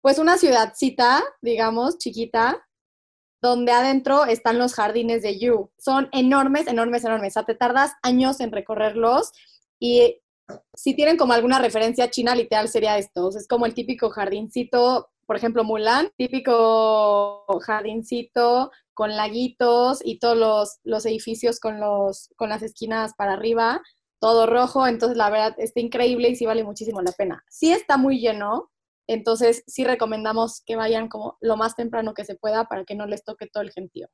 pues 0.00 0.18
una 0.18 0.36
ciudadcita, 0.36 1.22
digamos, 1.40 1.98
chiquita, 1.98 2.66
donde 3.40 3.72
adentro 3.72 4.24
están 4.24 4.58
los 4.58 4.74
jardines 4.74 5.22
de 5.22 5.38
Yu. 5.38 5.70
Son 5.78 6.08
enormes, 6.12 6.66
enormes, 6.66 7.04
enormes. 7.04 7.32
O 7.32 7.34
sea, 7.34 7.44
te 7.44 7.54
tardas 7.54 7.92
años 8.02 8.40
en 8.40 8.52
recorrerlos 8.52 9.32
y 9.80 10.20
si 10.74 10.94
tienen 10.94 11.16
como 11.16 11.32
alguna 11.32 11.58
referencia 11.58 12.10
china, 12.10 12.34
literal 12.34 12.68
sería 12.68 12.98
esto. 12.98 13.30
Es 13.30 13.48
como 13.48 13.66
el 13.66 13.74
típico 13.74 14.10
jardincito, 14.10 15.10
por 15.26 15.36
ejemplo, 15.36 15.64
Mulan, 15.64 16.10
típico 16.16 17.44
jardincito 17.60 18.70
con 18.94 19.16
laguitos 19.16 20.00
y 20.04 20.18
todos 20.18 20.36
los, 20.36 20.78
los 20.84 21.06
edificios 21.06 21.58
con, 21.58 21.80
los, 21.80 22.30
con 22.36 22.48
las 22.48 22.62
esquinas 22.62 23.14
para 23.14 23.32
arriba, 23.32 23.80
todo 24.22 24.46
rojo. 24.46 24.86
Entonces, 24.86 25.18
la 25.18 25.28
verdad, 25.30 25.54
está 25.58 25.80
increíble 25.80 26.28
y 26.28 26.36
sí 26.36 26.46
vale 26.46 26.62
muchísimo 26.62 27.02
la 27.02 27.10
pena. 27.10 27.44
Sí 27.50 27.72
está 27.72 27.96
muy 27.96 28.20
lleno, 28.20 28.70
entonces 29.08 29.64
sí 29.66 29.84
recomendamos 29.84 30.62
que 30.64 30.76
vayan 30.76 31.08
como 31.08 31.36
lo 31.40 31.56
más 31.56 31.74
temprano 31.74 32.14
que 32.14 32.24
se 32.24 32.36
pueda 32.36 32.66
para 32.66 32.84
que 32.84 32.94
no 32.94 33.04
les 33.06 33.24
toque 33.24 33.48
todo 33.48 33.64
el 33.64 33.72
gentío. 33.72 34.08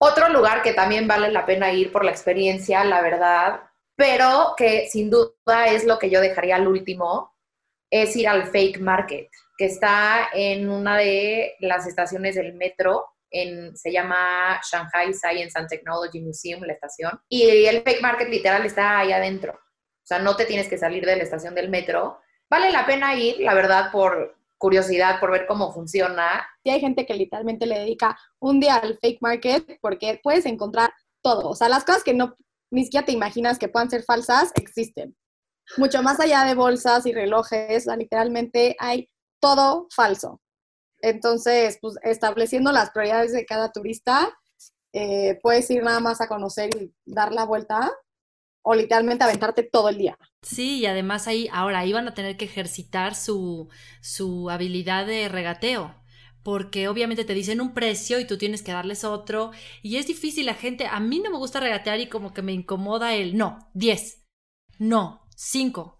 Otro 0.00 0.28
lugar 0.28 0.62
que 0.62 0.74
también 0.74 1.08
vale 1.08 1.32
la 1.32 1.44
pena 1.44 1.72
ir 1.72 1.90
por 1.90 2.04
la 2.04 2.12
experiencia, 2.12 2.84
la 2.84 3.02
verdad, 3.02 3.62
pero 3.96 4.54
que 4.56 4.88
sin 4.88 5.10
duda 5.10 5.66
es 5.66 5.84
lo 5.84 5.98
que 5.98 6.08
yo 6.08 6.20
dejaría 6.20 6.54
al 6.54 6.68
último, 6.68 7.34
es 7.90 8.14
ir 8.14 8.28
al 8.28 8.46
Fake 8.52 8.78
Market, 8.78 9.28
que 9.56 9.64
está 9.64 10.28
en 10.34 10.70
una 10.70 10.96
de 10.98 11.56
las 11.58 11.84
estaciones 11.88 12.36
del 12.36 12.54
metro, 12.54 13.06
en, 13.30 13.76
se 13.76 13.92
llama 13.92 14.60
Shanghai 14.62 15.12
Science 15.12 15.58
and 15.58 15.68
Technology 15.68 16.20
Museum, 16.20 16.62
la 16.62 16.72
estación, 16.72 17.20
y 17.28 17.66
el 17.66 17.82
Fake 17.82 18.02
Market 18.02 18.28
literal 18.28 18.64
está 18.64 18.98
ahí 18.98 19.12
adentro. 19.12 19.52
O 19.52 20.06
sea, 20.08 20.18
no 20.18 20.36
te 20.36 20.46
tienes 20.46 20.68
que 20.68 20.78
salir 20.78 21.04
de 21.04 21.16
la 21.16 21.22
estación 21.22 21.54
del 21.54 21.68
metro. 21.68 22.20
Vale 22.48 22.70
la 22.72 22.86
pena 22.86 23.14
ir, 23.14 23.40
la 23.40 23.52
verdad, 23.52 23.92
por 23.92 24.36
curiosidad, 24.56 25.20
por 25.20 25.30
ver 25.30 25.46
cómo 25.46 25.72
funciona. 25.72 26.48
Sí 26.64 26.70
hay 26.70 26.80
gente 26.80 27.06
que 27.06 27.14
literalmente 27.14 27.66
le 27.66 27.78
dedica 27.78 28.18
un 28.40 28.58
día 28.58 28.76
al 28.76 28.98
fake 29.00 29.20
market 29.20 29.78
porque 29.80 30.18
puedes 30.22 30.46
encontrar 30.46 30.90
todo. 31.22 31.50
O 31.50 31.54
sea, 31.54 31.68
las 31.68 31.84
cosas 31.84 32.02
que 32.02 32.14
no 32.14 32.36
ni 32.70 32.84
siquiera 32.84 33.06
te 33.06 33.12
imaginas 33.12 33.58
que 33.58 33.68
puedan 33.68 33.90
ser 33.90 34.02
falsas 34.02 34.52
existen. 34.54 35.16
Mucho 35.76 36.02
más 36.02 36.20
allá 36.20 36.44
de 36.44 36.54
bolsas 36.54 37.06
y 37.06 37.12
relojes, 37.12 37.86
literalmente 37.86 38.76
hay 38.78 39.08
todo 39.40 39.86
falso. 39.94 40.40
Entonces, 41.00 41.78
pues 41.80 41.96
estableciendo 42.02 42.72
las 42.72 42.90
prioridades 42.90 43.32
de 43.32 43.46
cada 43.46 43.72
turista, 43.72 44.36
eh, 44.92 45.38
puedes 45.42 45.70
ir 45.70 45.82
nada 45.82 46.00
más 46.00 46.20
a 46.20 46.28
conocer 46.28 46.70
y 46.76 46.92
dar 47.04 47.32
la 47.32 47.44
vuelta 47.44 47.92
o 48.62 48.74
literalmente 48.74 49.24
aventarte 49.24 49.62
todo 49.62 49.88
el 49.88 49.98
día. 49.98 50.18
Sí, 50.42 50.80
y 50.80 50.86
además 50.86 51.26
ahí, 51.26 51.48
ahora 51.52 51.86
iban 51.86 52.08
a 52.08 52.14
tener 52.14 52.36
que 52.36 52.44
ejercitar 52.44 53.14
su, 53.14 53.68
su 54.02 54.50
habilidad 54.50 55.06
de 55.06 55.28
regateo, 55.28 55.94
porque 56.42 56.88
obviamente 56.88 57.24
te 57.24 57.34
dicen 57.34 57.60
un 57.60 57.74
precio 57.74 58.20
y 58.20 58.26
tú 58.26 58.36
tienes 58.38 58.62
que 58.62 58.72
darles 58.72 59.04
otro, 59.04 59.52
y 59.82 59.96
es 59.96 60.06
difícil 60.06 60.46
la 60.46 60.54
gente, 60.54 60.86
a 60.86 61.00
mí 61.00 61.20
no 61.20 61.30
me 61.30 61.38
gusta 61.38 61.60
regatear 61.60 62.00
y 62.00 62.08
como 62.08 62.34
que 62.34 62.42
me 62.42 62.52
incomoda 62.52 63.14
el 63.14 63.36
no, 63.36 63.70
10, 63.74 64.26
no, 64.78 65.27
5, 65.40 65.98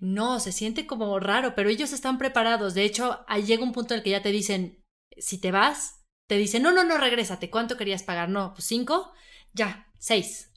no, 0.00 0.40
se 0.40 0.50
siente 0.50 0.84
como 0.86 1.20
raro, 1.20 1.54
pero 1.54 1.68
ellos 1.70 1.92
están 1.92 2.18
preparados, 2.18 2.74
de 2.74 2.82
hecho, 2.84 3.24
ahí 3.28 3.44
llega 3.44 3.62
un 3.62 3.72
punto 3.72 3.94
en 3.94 3.98
el 3.98 4.04
que 4.04 4.10
ya 4.10 4.20
te 4.22 4.32
dicen, 4.32 4.82
si 5.16 5.38
te 5.40 5.52
vas, 5.52 6.02
te 6.28 6.36
dicen, 6.36 6.62
no, 6.64 6.72
no, 6.72 6.82
no, 6.82 6.98
regrésate, 6.98 7.50
¿cuánto 7.50 7.76
querías 7.76 8.02
pagar? 8.02 8.28
No, 8.28 8.52
pues 8.52 8.64
5, 8.64 9.12
ya, 9.52 9.86
6. 9.98 10.50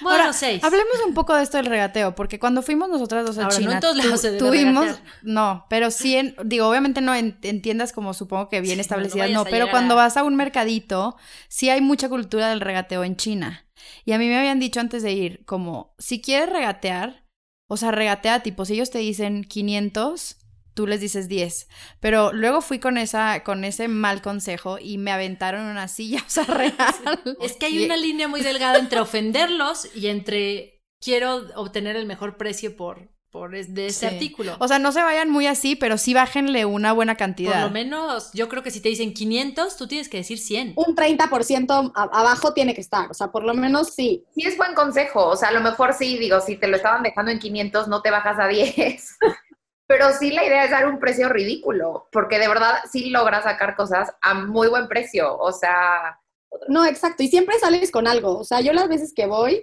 Bueno, 0.00 0.20
Ahora, 0.22 0.32
seis. 0.32 0.64
Hablemos 0.64 0.94
un 1.06 1.12
poco 1.12 1.34
de 1.36 1.42
esto 1.42 1.58
del 1.58 1.66
regateo, 1.66 2.14
porque 2.14 2.38
cuando 2.40 2.62
fuimos 2.62 2.88
nosotras 2.88 3.26
dos 3.26 3.36
a 3.36 3.42
Ahora, 3.44 3.54
no 3.56 3.60
China, 3.60 3.74
en 3.74 3.80
tu- 3.80 3.90
debe 4.22 4.38
tuvimos, 4.38 4.86
regatear. 4.86 5.12
no, 5.22 5.66
pero 5.68 5.90
sí, 5.90 6.16
en, 6.16 6.34
digo, 6.46 6.66
obviamente 6.68 7.02
no 7.02 7.14
en, 7.14 7.38
en 7.42 7.60
tiendas 7.60 7.92
como 7.92 8.14
supongo 8.14 8.48
que 8.48 8.62
bien 8.62 8.80
Sí, 8.80 8.88
no, 8.90 8.96
no 8.96 9.02
establecidas, 9.02 9.30
no, 9.30 9.44
pero 9.44 9.68
cuando 9.70 9.92
a- 9.94 9.96
vas 9.98 10.16
a 10.16 10.24
un 10.24 10.36
mercadito, 10.36 11.16
sí 11.48 11.68
hay 11.68 11.82
mucha 11.82 12.08
cultura 12.08 12.48
del 12.48 12.60
regateo 12.62 13.04
en 13.04 13.16
China. 13.16 13.66
Y 14.06 14.12
a 14.12 14.18
mí 14.18 14.26
me 14.26 14.38
habían 14.38 14.58
dicho 14.58 14.80
antes 14.80 15.02
de 15.02 15.12
ir, 15.12 15.44
como, 15.44 15.94
si 15.98 16.22
quieres 16.22 16.48
regatear, 16.50 17.27
o 17.68 17.76
sea, 17.76 17.92
regatea, 17.92 18.42
tipo, 18.42 18.64
si 18.64 18.74
ellos 18.74 18.90
te 18.90 18.98
dicen 18.98 19.44
500, 19.44 20.36
tú 20.74 20.86
les 20.86 21.00
dices 21.00 21.28
10. 21.28 21.68
Pero 22.00 22.32
luego 22.32 22.60
fui 22.60 22.78
con, 22.78 22.98
esa, 22.98 23.44
con 23.44 23.64
ese 23.64 23.88
mal 23.88 24.22
consejo 24.22 24.78
y 24.80 24.96
me 24.96 25.12
aventaron 25.12 25.66
una 25.66 25.86
silla, 25.86 26.22
o 26.26 26.30
sea, 26.30 26.44
real. 26.44 27.36
Es 27.40 27.56
que 27.56 27.66
hay 27.66 27.84
una 27.84 27.96
línea 27.96 28.26
muy 28.26 28.40
delgada 28.40 28.78
entre 28.78 29.00
ofenderlos 29.00 29.94
y 29.94 30.06
entre 30.06 30.80
quiero 31.00 31.46
obtener 31.56 31.96
el 31.96 32.06
mejor 32.06 32.36
precio 32.36 32.76
por, 32.76 33.10
por 33.30 33.50
de 33.50 33.86
ese 33.86 34.06
artículo. 34.06 34.56
O 34.58 34.68
sea, 34.68 34.78
no 34.78 34.92
se 34.92 35.02
vayan 35.02 35.30
muy 35.30 35.46
así, 35.46 35.76
pero 35.76 35.98
sí 35.98 36.14
bájenle 36.14 36.64
una 36.64 36.92
buena 36.92 37.16
cantidad. 37.16 37.52
Por 37.52 37.62
lo 37.62 37.70
menos, 37.70 38.30
yo 38.32 38.48
creo 38.48 38.62
que 38.62 38.70
si 38.70 38.80
te 38.80 38.88
dicen 38.88 39.12
500, 39.12 39.76
tú 39.76 39.86
tienes 39.86 40.08
que 40.08 40.18
decir 40.18 40.38
100. 40.38 40.74
Un 40.76 40.96
30% 40.96 41.92
abajo 41.94 42.52
tiene 42.54 42.74
que 42.74 42.80
estar, 42.80 43.10
o 43.10 43.14
sea, 43.14 43.30
por 43.30 43.44
lo 43.44 43.54
menos 43.54 43.94
sí. 43.94 44.24
Sí 44.34 44.46
es 44.46 44.56
buen 44.56 44.74
consejo, 44.74 45.26
o 45.26 45.36
sea, 45.36 45.48
a 45.48 45.52
lo 45.52 45.60
mejor 45.60 45.94
sí, 45.94 46.18
digo, 46.18 46.40
si 46.40 46.56
te 46.56 46.68
lo 46.68 46.76
estaban 46.76 47.02
dejando 47.02 47.30
en 47.30 47.38
500, 47.38 47.88
no 47.88 48.02
te 48.02 48.10
bajas 48.10 48.38
a 48.38 48.48
10. 48.48 49.18
Pero 49.86 50.12
sí 50.12 50.30
la 50.30 50.44
idea 50.44 50.64
es 50.64 50.70
dar 50.70 50.86
un 50.86 50.98
precio 50.98 51.30
ridículo, 51.30 52.08
porque 52.12 52.38
de 52.38 52.48
verdad 52.48 52.80
sí 52.90 53.08
logras 53.08 53.44
sacar 53.44 53.74
cosas 53.74 54.10
a 54.20 54.34
muy 54.34 54.68
buen 54.68 54.86
precio, 54.86 55.36
o 55.38 55.50
sea... 55.52 56.20
No, 56.68 56.84
exacto, 56.84 57.22
y 57.22 57.28
siempre 57.28 57.58
sales 57.58 57.90
con 57.90 58.06
algo, 58.06 58.38
o 58.38 58.44
sea, 58.44 58.60
yo 58.60 58.72
las 58.72 58.88
veces 58.88 59.12
que 59.14 59.26
voy, 59.26 59.62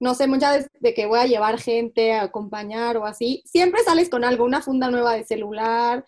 no 0.00 0.14
sé, 0.14 0.26
muchas 0.26 0.56
veces 0.56 0.70
de 0.80 0.94
que 0.94 1.06
voy 1.06 1.20
a 1.20 1.26
llevar 1.26 1.58
gente 1.60 2.12
a 2.12 2.22
acompañar 2.24 2.96
o 2.96 3.06
así, 3.06 3.42
siempre 3.46 3.82
sales 3.82 4.08
con 4.10 4.24
algo, 4.24 4.44
una 4.44 4.62
funda 4.62 4.90
nueva 4.90 5.14
de 5.14 5.24
celular, 5.24 6.04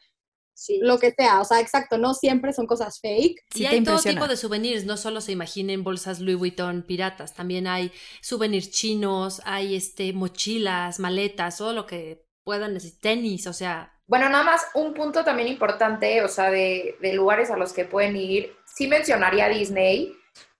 Sí. 0.58 0.78
lo 0.82 0.98
que 0.98 1.10
sea, 1.10 1.42
o 1.42 1.44
sea, 1.44 1.60
exacto, 1.60 1.98
no 1.98 2.14
siempre 2.14 2.54
son 2.54 2.66
cosas 2.66 2.98
fake. 3.00 3.44
Sí, 3.54 3.64
y 3.64 3.66
hay 3.66 3.84
todo 3.84 3.98
tipo 4.00 4.26
de 4.26 4.38
souvenirs, 4.38 4.86
no 4.86 4.96
solo 4.96 5.20
se 5.20 5.32
imaginen 5.32 5.84
bolsas 5.84 6.18
Louis 6.18 6.38
Vuitton 6.38 6.82
piratas, 6.82 7.34
también 7.34 7.66
hay 7.66 7.92
souvenirs 8.22 8.70
chinos, 8.70 9.42
hay 9.44 9.76
este 9.76 10.14
mochilas, 10.14 10.98
maletas, 10.98 11.58
todo 11.58 11.74
lo 11.74 11.86
que 11.86 12.24
puedan 12.42 12.72
decir, 12.72 12.98
tenis, 12.98 13.46
o 13.46 13.52
sea. 13.52 13.92
Bueno, 14.06 14.30
nada 14.30 14.44
más 14.44 14.62
un 14.74 14.94
punto 14.94 15.24
también 15.24 15.48
importante, 15.48 16.22
o 16.22 16.28
sea, 16.28 16.50
de, 16.50 16.96
de 17.02 17.12
lugares 17.12 17.50
a 17.50 17.58
los 17.58 17.74
que 17.74 17.84
pueden 17.84 18.16
ir, 18.16 18.56
sí 18.64 18.86
mencionaría 18.88 19.50
Disney, 19.50 20.14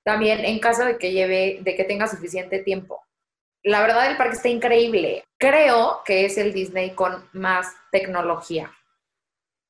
también 0.05 0.45
en 0.45 0.59
caso 0.59 0.85
de 0.85 0.99
que 0.99 1.13
lleve, 1.13 1.61
de 1.63 1.75
que 1.75 1.85
tenga 1.85 2.07
suficiente 2.07 2.59
tiempo. 2.59 3.06
La 3.67 3.81
verdad, 3.81 4.09
el 4.09 4.17
parque 4.17 4.37
está 4.37 4.49
increíble. 4.49 5.25
Creo 5.39 6.03
que 6.05 6.25
es 6.25 6.39
el 6.39 6.53
Disney 6.53 6.93
con 6.93 7.29
más 7.33 7.67
tecnología 7.91 8.71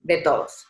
de 0.01 0.19
todos. 0.19 0.67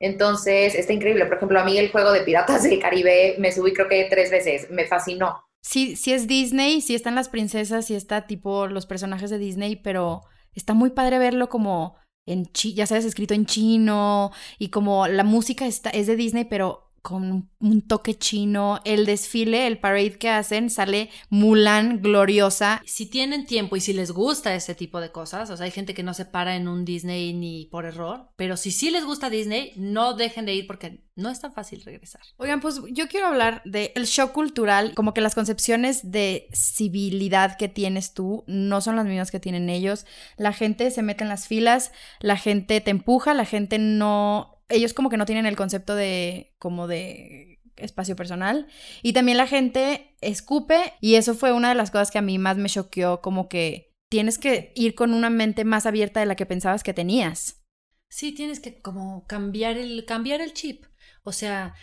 Entonces, 0.00 0.74
está 0.74 0.94
increíble. 0.94 1.26
Por 1.26 1.36
ejemplo, 1.36 1.60
a 1.60 1.64
mí 1.64 1.76
el 1.76 1.90
juego 1.92 2.10
de 2.10 2.22
Piratas 2.22 2.62
del 2.62 2.80
Caribe 2.80 3.36
me 3.38 3.52
subí 3.52 3.74
creo 3.74 3.86
que 3.86 4.06
tres 4.08 4.30
veces. 4.30 4.70
Me 4.70 4.86
fascinó. 4.86 5.44
Sí, 5.60 5.94
sí 5.94 6.14
es 6.14 6.26
Disney, 6.26 6.80
sí 6.80 6.94
están 6.94 7.14
las 7.14 7.28
princesas, 7.28 7.84
sí 7.84 7.94
está 7.94 8.26
tipo 8.26 8.66
los 8.66 8.86
personajes 8.86 9.28
de 9.28 9.36
Disney, 9.36 9.76
pero 9.76 10.22
está 10.54 10.72
muy 10.72 10.88
padre 10.88 11.18
verlo 11.18 11.50
como 11.50 11.96
en 12.24 12.48
ya 12.54 12.86
sabes, 12.86 13.04
escrito 13.04 13.34
en 13.34 13.44
chino 13.44 14.30
y 14.58 14.70
como 14.70 15.06
la 15.06 15.24
música 15.24 15.66
está, 15.66 15.90
es 15.90 16.06
de 16.06 16.16
Disney, 16.16 16.46
pero 16.46 16.89
con 17.02 17.50
un 17.58 17.82
toque 17.82 18.18
chino. 18.18 18.80
El 18.84 19.06
desfile, 19.06 19.66
el 19.66 19.78
parade 19.78 20.18
que 20.18 20.28
hacen, 20.28 20.70
sale 20.70 21.10
Mulan 21.28 22.02
gloriosa. 22.02 22.82
Si 22.86 23.06
tienen 23.06 23.46
tiempo 23.46 23.76
y 23.76 23.80
si 23.80 23.92
les 23.92 24.10
gusta 24.12 24.54
ese 24.54 24.74
tipo 24.74 25.00
de 25.00 25.12
cosas, 25.12 25.50
o 25.50 25.56
sea, 25.56 25.64
hay 25.64 25.70
gente 25.70 25.94
que 25.94 26.02
no 26.02 26.14
se 26.14 26.24
para 26.24 26.56
en 26.56 26.68
un 26.68 26.84
Disney 26.84 27.32
ni 27.32 27.66
por 27.66 27.84
error, 27.84 28.28
pero 28.36 28.56
si 28.56 28.70
sí 28.70 28.90
les 28.90 29.04
gusta 29.04 29.30
Disney, 29.30 29.72
no 29.76 30.14
dejen 30.14 30.46
de 30.46 30.54
ir 30.54 30.66
porque 30.66 31.04
no 31.16 31.28
es 31.28 31.40
tan 31.40 31.52
fácil 31.52 31.82
regresar. 31.82 32.22
Oigan, 32.36 32.60
pues 32.60 32.80
yo 32.90 33.08
quiero 33.08 33.26
hablar 33.26 33.62
del 33.64 33.90
el 33.94 34.06
shock 34.06 34.32
cultural, 34.32 34.94
como 34.94 35.12
que 35.14 35.20
las 35.20 35.34
concepciones 35.34 36.10
de 36.10 36.48
civilidad 36.52 37.56
que 37.56 37.68
tienes 37.68 38.14
tú 38.14 38.44
no 38.46 38.80
son 38.80 38.96
las 38.96 39.06
mismas 39.06 39.30
que 39.30 39.40
tienen 39.40 39.68
ellos. 39.68 40.06
La 40.36 40.52
gente 40.52 40.90
se 40.90 41.02
mete 41.02 41.24
en 41.24 41.28
las 41.28 41.46
filas, 41.46 41.92
la 42.20 42.36
gente 42.36 42.80
te 42.80 42.90
empuja, 42.90 43.34
la 43.34 43.44
gente 43.44 43.78
no 43.78 44.59
ellos 44.70 44.94
como 44.94 45.08
que 45.10 45.16
no 45.16 45.26
tienen 45.26 45.46
el 45.46 45.56
concepto 45.56 45.94
de 45.94 46.54
como 46.58 46.86
de 46.86 47.60
espacio 47.76 48.16
personal 48.16 48.66
y 49.02 49.12
también 49.12 49.38
la 49.38 49.46
gente 49.46 50.16
escupe 50.20 50.94
y 51.00 51.14
eso 51.14 51.34
fue 51.34 51.52
una 51.52 51.70
de 51.70 51.74
las 51.74 51.90
cosas 51.90 52.10
que 52.10 52.18
a 52.18 52.22
mí 52.22 52.38
más 52.38 52.56
me 52.56 52.68
choqueó 52.68 53.20
como 53.20 53.48
que 53.48 53.94
tienes 54.08 54.38
que 54.38 54.72
ir 54.74 54.94
con 54.94 55.14
una 55.14 55.30
mente 55.30 55.64
más 55.64 55.86
abierta 55.86 56.20
de 56.20 56.26
la 56.26 56.34
que 56.34 56.46
pensabas 56.46 56.82
que 56.82 56.94
tenías. 56.94 57.62
Sí, 58.08 58.32
tienes 58.32 58.58
que 58.60 58.80
como 58.82 59.24
cambiar 59.26 59.78
el 59.78 60.04
cambiar 60.04 60.40
el 60.40 60.52
chip. 60.52 60.84
O 61.22 61.32
sea, 61.32 61.74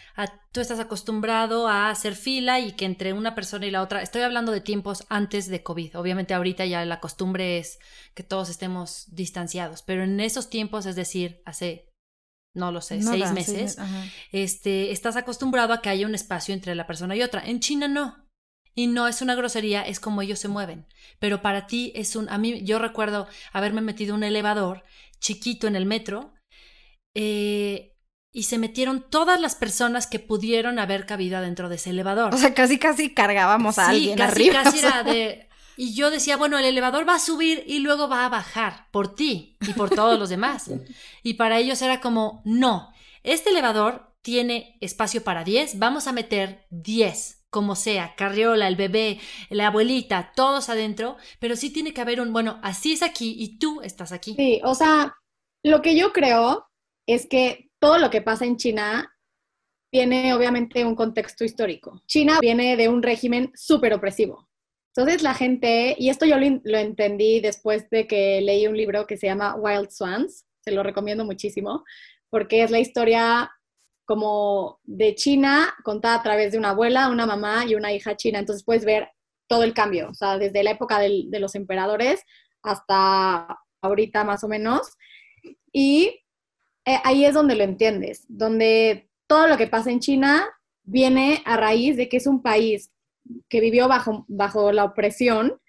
tú 0.52 0.62
estás 0.62 0.80
acostumbrado 0.80 1.67
a 1.67 1.89
hacer 1.89 2.15
fila 2.15 2.60
y 2.60 2.71
que 2.71 2.86
entre 2.86 3.13
una 3.13 3.36
persona 3.36 3.67
y 3.67 3.71
la 3.71 3.84
otra, 3.84 4.02
estoy 4.02 4.23
hablando 4.23 4.52
de 4.52 4.62
tiempos 4.62 5.06
antes 5.10 5.47
de 5.47 5.62
COVID. 5.62 5.97
Obviamente 5.97 6.34
ahorita 6.34 6.65
ya 6.65 6.84
la 6.86 7.00
costumbre 7.00 7.60
es 7.60 7.78
que 8.15 8.23
todos 8.23 8.50
estemos 8.50 9.06
distanciados, 9.13 9.84
pero 9.84 10.04
en 10.04 10.19
esos 10.19 10.50
tiempos, 10.50 10.88
es 10.88 10.95
decir, 10.95 11.41
hace 11.45 11.93
no 12.57 12.71
lo 12.71 12.81
sé, 12.81 13.01
seis 13.01 13.31
meses, 13.31 13.77
este, 14.31 14.91
estás 14.91 15.15
acostumbrado 15.15 15.73
a 15.73 15.81
que 15.81 15.89
haya 15.89 16.07
un 16.07 16.15
espacio 16.15 16.53
entre 16.53 16.75
la 16.75 16.87
persona 16.87 17.15
y 17.15 17.21
otra. 17.21 17.45
En 17.45 17.59
China 17.59 17.87
no. 17.87 18.27
Y 18.75 18.85
no 18.87 19.07
es 19.07 19.23
una 19.23 19.33
grosería, 19.33 19.81
es 19.81 19.99
como 19.99 20.21
ellos 20.21 20.37
se 20.37 20.49
mueven. 20.49 20.85
Pero 21.19 21.41
para 21.41 21.65
ti 21.65 21.91
es 21.95 22.15
un... 22.15 22.29
A 22.29 22.37
mí, 22.37 22.63
yo 22.63 22.77
recuerdo 22.77 23.27
haberme 23.51 23.81
metido 23.81 24.13
un 24.13 24.23
elevador 24.23 24.83
chiquito 25.19 25.65
en 25.65 25.75
el 25.75 25.87
metro 25.87 26.35
eh, 27.15 27.95
y 28.31 28.43
se 28.43 28.59
metieron 28.59 29.09
todas 29.09 29.41
las 29.41 29.55
personas 29.55 30.05
que 30.05 30.19
pudieron 30.19 30.77
haber 30.77 31.07
cabido 31.07 31.41
dentro 31.41 31.69
de 31.69 31.75
ese 31.77 31.89
elevador. 31.89 32.35
O 32.35 32.37
sea, 32.37 32.53
casi 32.53 32.77
casi 32.77 33.15
cargábamos 33.15 33.79
a 33.79 33.89
alguien 33.89 34.15
casi, 34.15 34.49
Casi 34.49 34.79
era 34.79 35.03
de 35.03 35.46
y 35.77 35.93
yo 35.93 36.09
decía, 36.11 36.35
bueno, 36.37 36.57
el 36.57 36.65
elevador 36.65 37.07
va 37.07 37.15
a 37.15 37.19
subir 37.19 37.63
y 37.67 37.79
luego 37.79 38.09
va 38.09 38.25
a 38.25 38.29
bajar 38.29 38.87
por 38.91 39.15
ti 39.15 39.57
y 39.61 39.73
por 39.73 39.89
todos 39.91 40.19
los 40.19 40.29
demás. 40.29 40.69
Y 41.23 41.33
para 41.33 41.59
ellos 41.59 41.81
era 41.81 41.99
como, 41.99 42.41
no, 42.45 42.93
este 43.23 43.49
elevador 43.49 44.13
tiene 44.21 44.77
espacio 44.81 45.23
para 45.23 45.43
10, 45.43 45.77
vamos 45.77 46.07
a 46.07 46.13
meter 46.13 46.65
10, 46.69 47.45
como 47.49 47.75
sea, 47.75 48.15
carriola, 48.15 48.67
el 48.67 48.77
bebé, 48.77 49.19
la 49.49 49.67
abuelita, 49.67 50.31
todos 50.35 50.69
adentro, 50.69 51.17
pero 51.39 51.55
sí 51.55 51.69
tiene 51.69 51.93
que 51.93 52.01
haber 52.01 52.21
un, 52.21 52.31
bueno, 52.31 52.59
así 52.63 52.93
es 52.93 53.03
aquí 53.03 53.35
y 53.37 53.57
tú 53.57 53.81
estás 53.81 54.11
aquí. 54.11 54.35
Sí, 54.35 54.61
o 54.63 54.73
sea, 54.73 55.15
lo 55.63 55.81
que 55.81 55.97
yo 55.97 56.13
creo 56.13 56.67
es 57.05 57.27
que 57.27 57.69
todo 57.79 57.97
lo 57.99 58.09
que 58.09 58.21
pasa 58.21 58.45
en 58.45 58.57
China 58.57 59.13
tiene 59.91 60.33
obviamente 60.33 60.85
un 60.85 60.95
contexto 60.95 61.43
histórico. 61.43 62.01
China 62.05 62.39
viene 62.41 62.75
de 62.75 62.89
un 62.89 63.01
régimen 63.01 63.51
súper 63.55 63.93
opresivo. 63.93 64.46
Entonces 64.97 65.21
la 65.21 65.36
gente, 65.36 65.95
y 65.99 66.10
esto 66.10 66.25
yo 66.25 66.38
lo, 66.39 66.77
entendí 66.79 67.39
después 67.39 67.88
de 67.91 68.07
que 68.07 68.41
leí 68.41 68.65
un 68.65 68.75
libro 68.75 69.05
que 69.05 69.15
se 69.15 69.27
llama 69.27 69.53
Wild 69.53 69.91
Swans, 69.91 70.47
se 70.62 70.71
lo 70.71 70.81
recomiendo 70.81 71.23
muchísimo, 71.23 71.83
porque 72.31 72.63
es 72.63 72.71
la 72.71 72.79
historia 72.79 73.51
como 74.05 74.79
de 74.86 75.13
China 75.13 75.71
contada 75.83 76.15
a 76.15 76.23
través 76.23 76.51
de 76.51 76.57
una 76.57 76.71
abuela, 76.71 77.10
una 77.10 77.27
mamá 77.27 77.63
y 77.67 77.75
una 77.75 77.93
hija 77.93 78.17
china. 78.17 78.39
Entonces 78.39 78.65
puedes 78.65 78.86
ver 78.86 79.10
todo 79.45 79.62
el 79.62 79.75
cambio, 79.75 80.10
o 80.10 80.15
sea, 80.15 80.39
desde 80.39 80.63
la 80.63 80.71
época 80.71 80.97
de 80.97 81.39
los 81.39 81.53
emperadores 81.53 82.23
hasta 82.63 83.55
ahorita 83.81 84.23
más 84.23 84.43
o 84.43 84.47
menos. 84.47 84.97
Y 85.71 86.23
eh, 86.86 86.99
ahí 87.03 87.23
es 87.23 87.36
donde 87.36 87.53
lo 87.53 87.63
entiendes, 87.63 88.25
donde 88.27 89.12
todo 89.27 89.45
lo 89.45 89.57
que 89.57 89.67
pasa 89.67 89.91
en 89.91 89.99
China 89.99 90.49
viene 90.81 91.43
a 91.45 91.55
raíz 91.55 91.97
de 91.97 92.10
que 92.10 92.17
es 92.17 92.25
un 92.25 92.41
país 92.41 92.91
que 93.49 93.61
vivió 93.61 93.87
bajo, 93.87 94.25
bajo 94.27 94.71
la 94.71 94.85
opresión. 94.85 95.59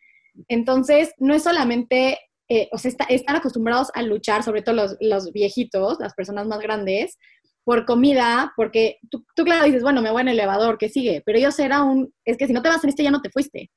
Entonces, 0.49 1.13
no 1.19 1.35
es 1.35 1.43
solamente, 1.43 2.19
eh, 2.49 2.69
o 2.73 2.79
sea, 2.79 2.93
están 3.09 3.37
acostumbrados 3.37 3.91
a 3.95 4.03
luchar, 4.03 4.43
sobre 4.43 4.63
todo 4.63 4.75
los, 4.75 4.97
los, 5.01 5.33
viejitos, 5.33 5.99
las 6.01 6.15
personas 6.15 6.47
más 6.47 6.61
grandes, 6.61 7.19
por 7.65 7.85
comida, 7.85 8.53
porque 8.57 8.99
tú, 9.11 9.25
tú, 9.35 9.45
claro, 9.45 9.67
dices, 9.67 9.83
bueno, 9.83 10.01
me 10.01 10.11
voy 10.11 10.23
en 10.23 10.29
el 10.29 10.39
elevador, 10.39 10.79
¿qué 10.79 10.89
sigue? 10.89 11.23
Pero 11.27 11.39
ellos 11.39 11.59
era 11.59 11.83
un, 11.83 12.13
es 12.25 12.37
que 12.37 12.47
si 12.47 12.53
no 12.53 12.63
te 12.63 12.69
vas 12.69 12.83
en 12.83 12.91
este 12.91 13.03
ya 13.03 13.11
no 13.11 13.21
te 13.21 13.31
fuiste. 13.31 13.71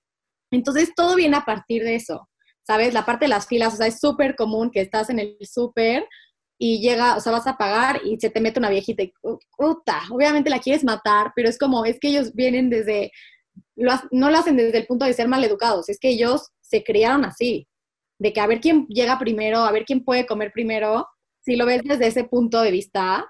Entonces, 0.52 0.94
todo 0.96 1.16
viene 1.16 1.38
a 1.38 1.46
partir 1.46 1.84
de 1.84 1.96
eso, 1.96 2.30
¿sabes? 2.66 2.94
La 2.94 3.06
parte 3.06 3.26
de 3.26 3.30
las 3.30 3.48
filas, 3.48 3.74
o 3.74 3.78
sea, 3.78 3.88
es 3.88 4.00
súper 4.00 4.36
común 4.36 4.72
que 4.72 4.82
estás 4.82 5.10
en 5.10 5.20
el 5.20 5.38
súper 5.42 6.06
y 6.58 6.80
llega, 6.80 7.16
o 7.16 7.20
sea, 7.20 7.32
vas 7.32 7.48
a 7.48 7.58
pagar 7.58 8.02
y 8.06 8.20
se 8.20 8.30
te 8.30 8.40
mete 8.40 8.60
una 8.60 8.70
viejita 8.70 9.02
y, 9.02 9.12
puta, 9.58 10.00
obviamente 10.12 10.50
la 10.50 10.60
quieres 10.60 10.84
matar, 10.84 11.32
pero 11.36 11.50
es 11.50 11.58
como, 11.58 11.86
es 11.86 12.00
que 12.00 12.10
ellos 12.10 12.34
vienen 12.34 12.70
desde 12.70 13.12
no 14.12 14.30
lo 14.30 14.38
hacen 14.38 14.58
desde 14.58 14.78
el 14.78 14.88
punto 14.88 15.06
de 15.06 15.14
ser 15.14 15.28
mal 15.28 15.44
educados, 15.44 15.90
es 15.90 16.00
que 16.00 16.10
ellos 16.10 16.52
se 16.62 16.84
criaron 16.84 17.26
así, 17.26 17.68
de 18.20 18.34
que 18.34 18.40
a 18.40 18.48
ver 18.48 18.62
quién 18.62 18.88
llega 18.88 19.20
primero, 19.20 19.60
a 19.60 19.72
ver 19.72 19.84
quién 19.86 20.04
puede 20.04 20.26
comer 20.26 20.52
primero. 20.54 21.08
Si 21.42 21.56
lo 21.56 21.66
ves 21.66 21.82
desde 21.84 22.08
ese 22.08 22.24
punto 22.24 22.62
de 22.62 22.72
vista, 22.72 23.28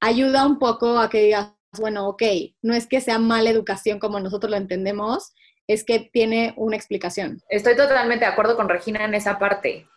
ayuda 0.00 0.46
un 0.46 0.58
poco 0.58 0.98
a 0.98 1.10
que 1.10 1.22
digas, 1.22 1.52
bueno, 1.78 2.08
ok, 2.08 2.22
no 2.62 2.74
es 2.74 2.86
que 2.86 3.00
sea 3.00 3.18
mala 3.18 3.50
educación 3.50 3.98
como 3.98 4.20
nosotros 4.20 4.50
lo 4.50 4.56
entendemos, 4.56 5.32
es 5.66 5.84
que 5.84 6.10
tiene 6.12 6.54
una 6.56 6.76
explicación. 6.76 7.40
Estoy 7.48 7.76
totalmente 7.76 8.24
de 8.24 8.30
acuerdo 8.30 8.56
con 8.56 8.68
Regina 8.68 9.04
en 9.04 9.14
esa 9.14 9.38
parte. 9.38 9.88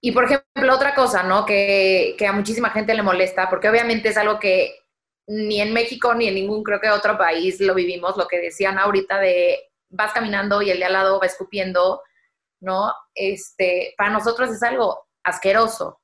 Y 0.00 0.12
por 0.12 0.24
ejemplo, 0.24 0.74
otra 0.74 0.94
cosa, 0.94 1.22
¿no? 1.22 1.46
Que, 1.46 2.16
que 2.18 2.26
a 2.26 2.32
muchísima 2.32 2.70
gente 2.70 2.94
le 2.94 3.02
molesta, 3.02 3.48
porque 3.48 3.68
obviamente 3.68 4.08
es 4.08 4.16
algo 4.16 4.40
que 4.40 4.74
ni 5.26 5.60
en 5.60 5.72
México 5.72 6.14
ni 6.14 6.28
en 6.28 6.34
ningún 6.34 6.62
creo 6.62 6.80
que 6.80 6.90
otro 6.90 7.16
país 7.16 7.60
lo 7.60 7.74
vivimos, 7.74 8.16
lo 8.16 8.26
que 8.26 8.40
decían 8.40 8.78
ahorita 8.78 9.18
de 9.18 9.58
vas 9.88 10.12
caminando 10.12 10.62
y 10.62 10.70
el 10.70 10.78
de 10.78 10.84
al 10.86 10.92
lado 10.92 11.20
va 11.20 11.26
escupiendo. 11.26 12.02
¿no? 12.62 12.94
Este, 13.14 13.94
para 13.98 14.10
nosotros 14.10 14.50
es 14.50 14.62
algo 14.62 15.06
asqueroso. 15.24 16.00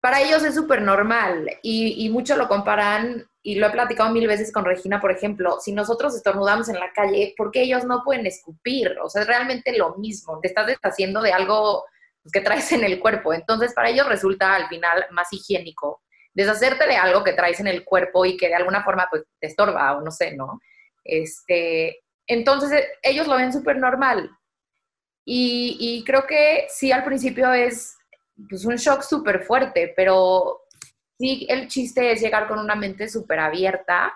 Para 0.00 0.20
ellos 0.20 0.44
es 0.44 0.54
súper 0.54 0.82
normal 0.82 1.58
y, 1.62 2.06
y 2.06 2.10
mucho 2.10 2.36
lo 2.36 2.48
comparan, 2.48 3.26
y 3.42 3.54
lo 3.54 3.66
he 3.66 3.70
platicado 3.70 4.10
mil 4.10 4.26
veces 4.26 4.52
con 4.52 4.64
Regina, 4.64 5.00
por 5.00 5.10
ejemplo, 5.10 5.58
si 5.60 5.72
nosotros 5.72 6.14
estornudamos 6.14 6.68
en 6.68 6.78
la 6.78 6.92
calle, 6.92 7.34
¿por 7.36 7.50
qué 7.50 7.62
ellos 7.62 7.84
no 7.84 8.02
pueden 8.04 8.26
escupir? 8.26 8.94
O 9.02 9.08
sea, 9.08 9.22
es 9.22 9.28
realmente 9.28 9.76
lo 9.76 9.96
mismo, 9.96 10.38
te 10.40 10.48
estás 10.48 10.66
deshaciendo 10.66 11.22
de 11.22 11.32
algo 11.32 11.84
pues, 12.22 12.32
que 12.32 12.42
traes 12.42 12.70
en 12.72 12.84
el 12.84 13.00
cuerpo. 13.00 13.32
Entonces, 13.32 13.72
para 13.72 13.88
ellos 13.88 14.06
resulta 14.06 14.54
al 14.54 14.68
final 14.68 15.06
más 15.12 15.32
higiénico 15.32 16.02
deshacerte 16.34 16.86
de 16.86 16.96
algo 16.96 17.24
que 17.24 17.32
traes 17.32 17.60
en 17.60 17.66
el 17.66 17.84
cuerpo 17.84 18.24
y 18.24 18.36
que 18.36 18.48
de 18.48 18.54
alguna 18.54 18.82
forma 18.82 19.08
pues 19.10 19.24
te 19.40 19.46
estorba 19.46 19.96
o 19.96 20.00
no 20.00 20.10
sé, 20.10 20.36
¿no? 20.36 20.60
Este, 21.04 22.00
entonces 22.26 22.72
eh, 22.72 22.88
ellos 23.02 23.26
lo 23.26 23.36
ven 23.36 23.52
súper 23.52 23.78
normal. 23.78 24.30
Y, 25.32 26.02
creo 26.06 26.26
que 26.26 26.66
sí 26.68 26.90
al 26.90 27.04
principio 27.04 27.52
es 27.52 27.96
pues, 28.48 28.64
un 28.64 28.76
shock 28.76 29.02
súper 29.02 29.44
fuerte, 29.44 29.92
pero 29.94 30.62
sí 31.18 31.46
el 31.48 31.68
chiste 31.68 32.10
es 32.10 32.20
llegar 32.20 32.48
con 32.48 32.58
una 32.58 32.74
mente 32.74 33.08
súper 33.08 33.38
abierta, 33.38 34.12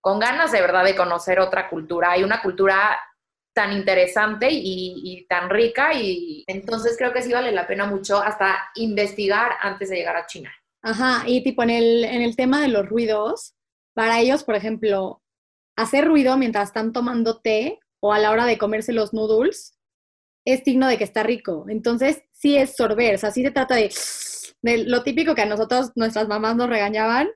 con 0.00 0.18
ganas 0.18 0.52
de 0.52 0.62
verdad 0.62 0.84
de 0.84 0.96
conocer 0.96 1.38
otra 1.40 1.68
cultura. 1.68 2.16
y 2.16 2.24
una 2.24 2.40
cultura 2.40 2.98
tan 3.54 3.72
interesante 3.72 4.48
y, 4.50 4.94
y, 5.04 5.26
tan 5.26 5.50
rica 5.50 5.92
y 5.94 6.44
entonces 6.46 6.96
creo 6.98 7.12
que 7.12 7.22
sí 7.22 7.32
vale 7.32 7.52
la 7.52 7.66
pena 7.66 7.86
mucho 7.86 8.18
hasta 8.18 8.70
investigar 8.74 9.52
antes 9.60 9.90
de 9.90 9.96
llegar 9.96 10.16
a 10.16 10.26
China. 10.26 10.52
Ajá, 10.84 11.24
y 11.26 11.42
tipo 11.42 11.62
en 11.62 11.70
el, 11.70 12.04
en 12.04 12.20
el 12.20 12.36
tema 12.36 12.60
de 12.60 12.68
los 12.68 12.86
ruidos, 12.86 13.54
para 13.94 14.20
ellos, 14.20 14.44
por 14.44 14.54
ejemplo, 14.54 15.22
hacer 15.76 16.04
ruido 16.06 16.36
mientras 16.36 16.68
están 16.68 16.92
tomando 16.92 17.40
té 17.40 17.80
o 18.00 18.12
a 18.12 18.18
la 18.18 18.30
hora 18.30 18.44
de 18.44 18.58
comerse 18.58 18.92
los 18.92 19.14
noodles 19.14 19.78
es 20.44 20.62
signo 20.62 20.86
de 20.86 20.98
que 20.98 21.04
está 21.04 21.22
rico. 21.22 21.64
Entonces, 21.70 22.22
sí 22.32 22.58
es 22.58 22.76
sorber, 22.76 23.14
o 23.14 23.18
sea, 23.18 23.30
sí 23.30 23.42
se 23.42 23.50
trata 23.50 23.76
de, 23.76 23.90
de 24.60 24.84
lo 24.84 25.02
típico 25.02 25.34
que 25.34 25.40
a 25.40 25.46
nosotros 25.46 25.92
nuestras 25.94 26.28
mamás 26.28 26.54
nos 26.56 26.68
regañaban. 26.68 27.28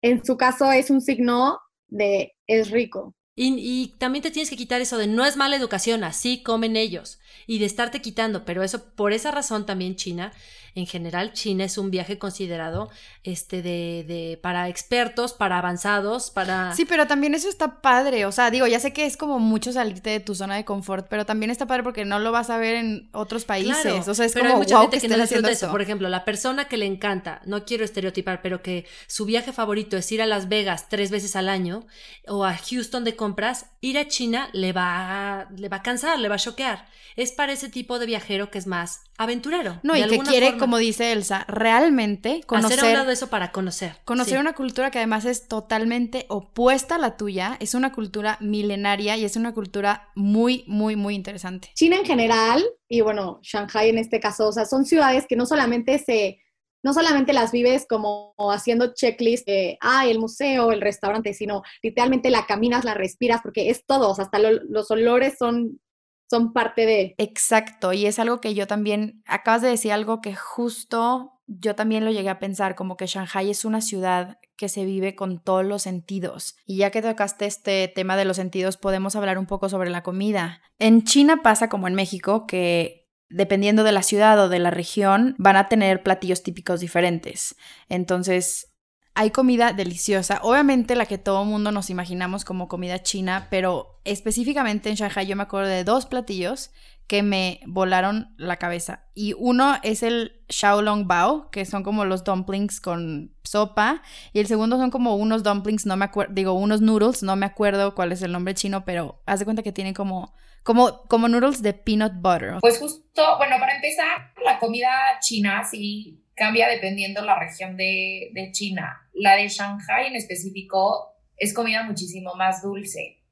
En 0.00 0.24
su 0.24 0.36
caso 0.36 0.70
es 0.70 0.88
un 0.90 1.00
signo 1.00 1.58
de 1.88 2.36
es 2.46 2.70
rico. 2.70 3.16
Y, 3.38 3.96
también 3.98 4.22
te 4.22 4.30
tienes 4.30 4.48
que 4.48 4.56
quitar 4.56 4.80
eso 4.80 4.96
de 4.96 5.06
no 5.06 5.26
es 5.26 5.36
mala 5.36 5.56
educación, 5.56 6.04
así 6.04 6.42
comen 6.42 6.74
ellos, 6.74 7.18
y 7.46 7.58
de 7.58 7.66
estarte 7.66 8.00
quitando, 8.00 8.46
pero 8.46 8.62
eso, 8.62 8.94
por 8.94 9.12
esa 9.12 9.30
razón 9.30 9.66
también 9.66 9.94
China, 9.94 10.32
en 10.76 10.86
general, 10.86 11.32
China 11.32 11.64
es 11.64 11.78
un 11.78 11.90
viaje 11.90 12.18
considerado 12.18 12.90
este 13.24 13.62
de, 13.62 14.04
de 14.06 14.38
para 14.42 14.68
expertos, 14.68 15.32
para 15.32 15.58
avanzados, 15.58 16.30
para... 16.30 16.74
Sí, 16.74 16.84
pero 16.84 17.06
también 17.06 17.34
eso 17.34 17.48
está 17.48 17.80
padre, 17.80 18.26
o 18.26 18.30
sea, 18.30 18.50
digo, 18.50 18.66
ya 18.66 18.78
sé 18.78 18.92
que 18.92 19.06
es 19.06 19.16
como 19.16 19.38
mucho 19.38 19.72
salirte 19.72 20.10
de 20.10 20.20
tu 20.20 20.34
zona 20.34 20.54
de 20.56 20.66
confort, 20.66 21.06
pero 21.08 21.24
también 21.24 21.50
está 21.50 21.66
padre 21.66 21.82
porque 21.82 22.04
no 22.04 22.18
lo 22.18 22.30
vas 22.30 22.50
a 22.50 22.58
ver 22.58 22.74
en 22.74 23.08
otros 23.12 23.46
países, 23.46 24.06
o 24.06 24.14
sea, 24.14 24.26
es 24.26 24.34
como, 24.34 24.50
hay 24.50 24.56
mucha 24.56 24.78
gente 24.82 25.00
que, 25.00 25.08
no 25.08 25.22
haciendo 25.22 25.48
eso. 25.48 25.70
Por 25.70 25.80
ejemplo, 25.80 26.10
la 26.10 26.26
persona 26.26 26.68
que 26.68 26.76
le 26.76 26.84
encanta, 26.84 27.40
no 27.46 27.64
quiero 27.64 27.82
estereotipar, 27.82 28.42
pero 28.42 28.60
que 28.60 28.84
su 29.06 29.24
viaje 29.24 29.54
favorito 29.54 29.96
es 29.96 30.12
ir 30.12 30.20
a 30.20 30.26
Las 30.26 30.50
Vegas 30.50 30.90
tres 30.90 31.10
veces 31.10 31.36
al 31.36 31.48
año, 31.48 31.86
o 32.28 32.44
a 32.44 32.54
Houston 32.54 33.02
de 33.04 33.16
compras, 33.16 33.70
ir 33.80 33.96
a 33.96 34.08
China 34.08 34.50
le 34.52 34.74
va, 34.74 35.40
a, 35.40 35.50
le 35.56 35.70
va 35.70 35.78
a 35.78 35.82
cansar, 35.82 36.18
le 36.18 36.28
va 36.28 36.34
a 36.34 36.38
choquear. 36.38 36.86
Es 37.16 37.32
para 37.32 37.52
ese 37.52 37.70
tipo 37.70 37.98
de 37.98 38.04
viajero 38.04 38.50
que 38.50 38.58
es 38.58 38.66
más 38.66 39.06
aventurero. 39.16 39.80
No, 39.82 39.96
y 39.96 40.06
que 40.06 40.18
quiere, 40.18 40.56
como 40.66 40.78
dice 40.78 41.12
Elsa, 41.12 41.44
realmente 41.46 42.42
conocer. 42.44 42.80
Hacer 42.80 42.96
a 42.96 43.02
un 43.04 43.08
eso 43.08 43.28
para 43.28 43.52
conocer. 43.52 43.94
Conocer 44.04 44.40
una 44.40 44.54
cultura 44.54 44.90
que 44.90 44.98
además 44.98 45.24
es 45.24 45.46
totalmente 45.46 46.26
opuesta 46.28 46.96
a 46.96 46.98
la 46.98 47.16
tuya. 47.16 47.56
Es 47.60 47.74
una 47.74 47.92
cultura 47.92 48.36
milenaria 48.40 49.16
y 49.16 49.24
es 49.24 49.36
una 49.36 49.54
cultura 49.54 50.10
muy, 50.16 50.64
muy, 50.66 50.96
muy 50.96 51.14
interesante. 51.14 51.70
China 51.74 51.98
en 51.98 52.04
general, 52.04 52.64
y 52.88 53.00
bueno, 53.00 53.38
Shanghai 53.42 53.90
en 53.90 53.98
este 53.98 54.18
caso, 54.18 54.48
o 54.48 54.52
sea, 54.52 54.64
son 54.64 54.84
ciudades 54.84 55.26
que 55.28 55.36
no 55.36 55.46
solamente 55.46 56.00
se 56.00 56.40
no 56.82 56.92
solamente 56.92 57.32
las 57.32 57.50
vives 57.52 57.84
como 57.88 58.34
haciendo 58.38 58.94
checklist 58.94 59.46
de, 59.46 59.76
ah, 59.80 60.06
el 60.06 60.18
museo, 60.20 60.70
el 60.70 60.80
restaurante, 60.80 61.34
sino 61.34 61.62
literalmente 61.82 62.30
la 62.30 62.46
caminas, 62.46 62.84
la 62.84 62.94
respiras, 62.94 63.40
porque 63.42 63.70
es 63.70 63.84
todo, 63.86 64.14
hasta 64.16 64.38
los 64.38 64.90
olores 64.92 65.34
son, 65.36 65.80
son 66.28 66.52
parte 66.52 66.86
de... 66.86 67.14
Exacto, 67.18 67.92
y 67.92 68.06
es 68.06 68.18
algo 68.18 68.40
que 68.40 68.54
yo 68.54 68.66
también, 68.66 69.22
acabas 69.26 69.62
de 69.62 69.68
decir 69.68 69.92
algo 69.92 70.20
que 70.20 70.34
justo 70.34 71.32
yo 71.46 71.74
también 71.74 72.04
lo 72.04 72.10
llegué 72.10 72.28
a 72.28 72.38
pensar, 72.38 72.74
como 72.74 72.96
que 72.96 73.06
Shanghai 73.06 73.50
es 73.50 73.64
una 73.64 73.80
ciudad 73.80 74.38
que 74.56 74.68
se 74.68 74.84
vive 74.84 75.14
con 75.14 75.42
todos 75.42 75.64
los 75.64 75.82
sentidos. 75.82 76.56
Y 76.66 76.78
ya 76.78 76.90
que 76.90 77.02
tocaste 77.02 77.46
este 77.46 77.88
tema 77.88 78.16
de 78.16 78.24
los 78.24 78.36
sentidos, 78.36 78.76
podemos 78.76 79.14
hablar 79.14 79.38
un 79.38 79.46
poco 79.46 79.68
sobre 79.68 79.90
la 79.90 80.02
comida. 80.02 80.60
En 80.78 81.04
China 81.04 81.42
pasa 81.42 81.68
como 81.68 81.86
en 81.86 81.94
México, 81.94 82.46
que 82.46 83.08
dependiendo 83.28 83.84
de 83.84 83.92
la 83.92 84.02
ciudad 84.02 84.38
o 84.40 84.48
de 84.48 84.58
la 84.58 84.70
región, 84.70 85.34
van 85.38 85.56
a 85.56 85.68
tener 85.68 86.02
platillos 86.02 86.42
típicos 86.42 86.80
diferentes. 86.80 87.56
Entonces, 87.88 88.75
hay 89.16 89.30
comida 89.30 89.72
deliciosa, 89.72 90.40
obviamente 90.42 90.94
la 90.94 91.06
que 91.06 91.16
todo 91.16 91.42
mundo 91.46 91.72
nos 91.72 91.88
imaginamos 91.88 92.44
como 92.44 92.68
comida 92.68 93.02
china, 93.02 93.48
pero 93.50 93.98
específicamente 94.04 94.90
en 94.90 94.96
Shanghai 94.96 95.26
yo 95.26 95.34
me 95.36 95.42
acuerdo 95.42 95.70
de 95.70 95.84
dos 95.84 96.04
platillos 96.04 96.70
que 97.06 97.22
me 97.22 97.60
volaron 97.66 98.34
la 98.36 98.58
cabeza. 98.58 99.06
Y 99.14 99.32
uno 99.38 99.76
es 99.82 100.02
el 100.02 100.42
Xiaolong 100.50 101.06
Bao, 101.06 101.50
que 101.50 101.64
son 101.64 101.82
como 101.82 102.04
los 102.04 102.24
dumplings 102.24 102.78
con 102.78 103.34
sopa, 103.42 104.02
y 104.34 104.40
el 104.40 104.48
segundo 104.48 104.76
son 104.76 104.90
como 104.90 105.16
unos 105.16 105.42
dumplings, 105.42 105.86
no 105.86 105.96
me 105.96 106.04
acuerdo, 106.04 106.34
digo, 106.34 106.52
unos 106.52 106.82
noodles, 106.82 107.22
no 107.22 107.36
me 107.36 107.46
acuerdo 107.46 107.94
cuál 107.94 108.12
es 108.12 108.20
el 108.20 108.32
nombre 108.32 108.52
chino, 108.52 108.84
pero 108.84 109.22
haz 109.24 109.38
de 109.38 109.46
cuenta 109.46 109.62
que 109.62 109.72
tienen 109.72 109.94
como 109.94 110.34
como, 110.62 111.04
como 111.04 111.28
noodles 111.28 111.62
de 111.62 111.72
peanut 111.72 112.12
butter. 112.16 112.56
Pues 112.60 112.78
justo, 112.78 113.36
bueno, 113.38 113.56
para 113.60 113.76
empezar, 113.76 114.34
la 114.44 114.58
comida 114.58 114.90
china 115.20 115.64
sí 115.64 116.25
cambia 116.36 116.68
dependiendo 116.68 117.24
la 117.24 117.38
región 117.38 117.76
de, 117.76 118.50
China. 118.52 119.08
La 119.12 119.34
de 119.34 119.48
Shanghai 119.48 120.06
en 120.06 120.16
específico 120.16 121.14
es 121.36 121.52
comida 121.52 121.82
muchísimo 121.82 122.34
más 122.34 122.62
dulce. 122.62 123.22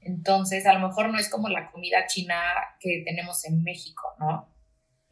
Entonces, 0.00 0.66
a 0.66 0.72
lo 0.72 0.88
mejor 0.88 1.10
no 1.10 1.18
es 1.18 1.28
como 1.28 1.48
la 1.48 1.70
comida 1.70 2.06
china 2.06 2.40
que 2.80 3.02
tenemos 3.04 3.44
en 3.44 3.62
México, 3.62 4.02
¿no? 4.18 4.48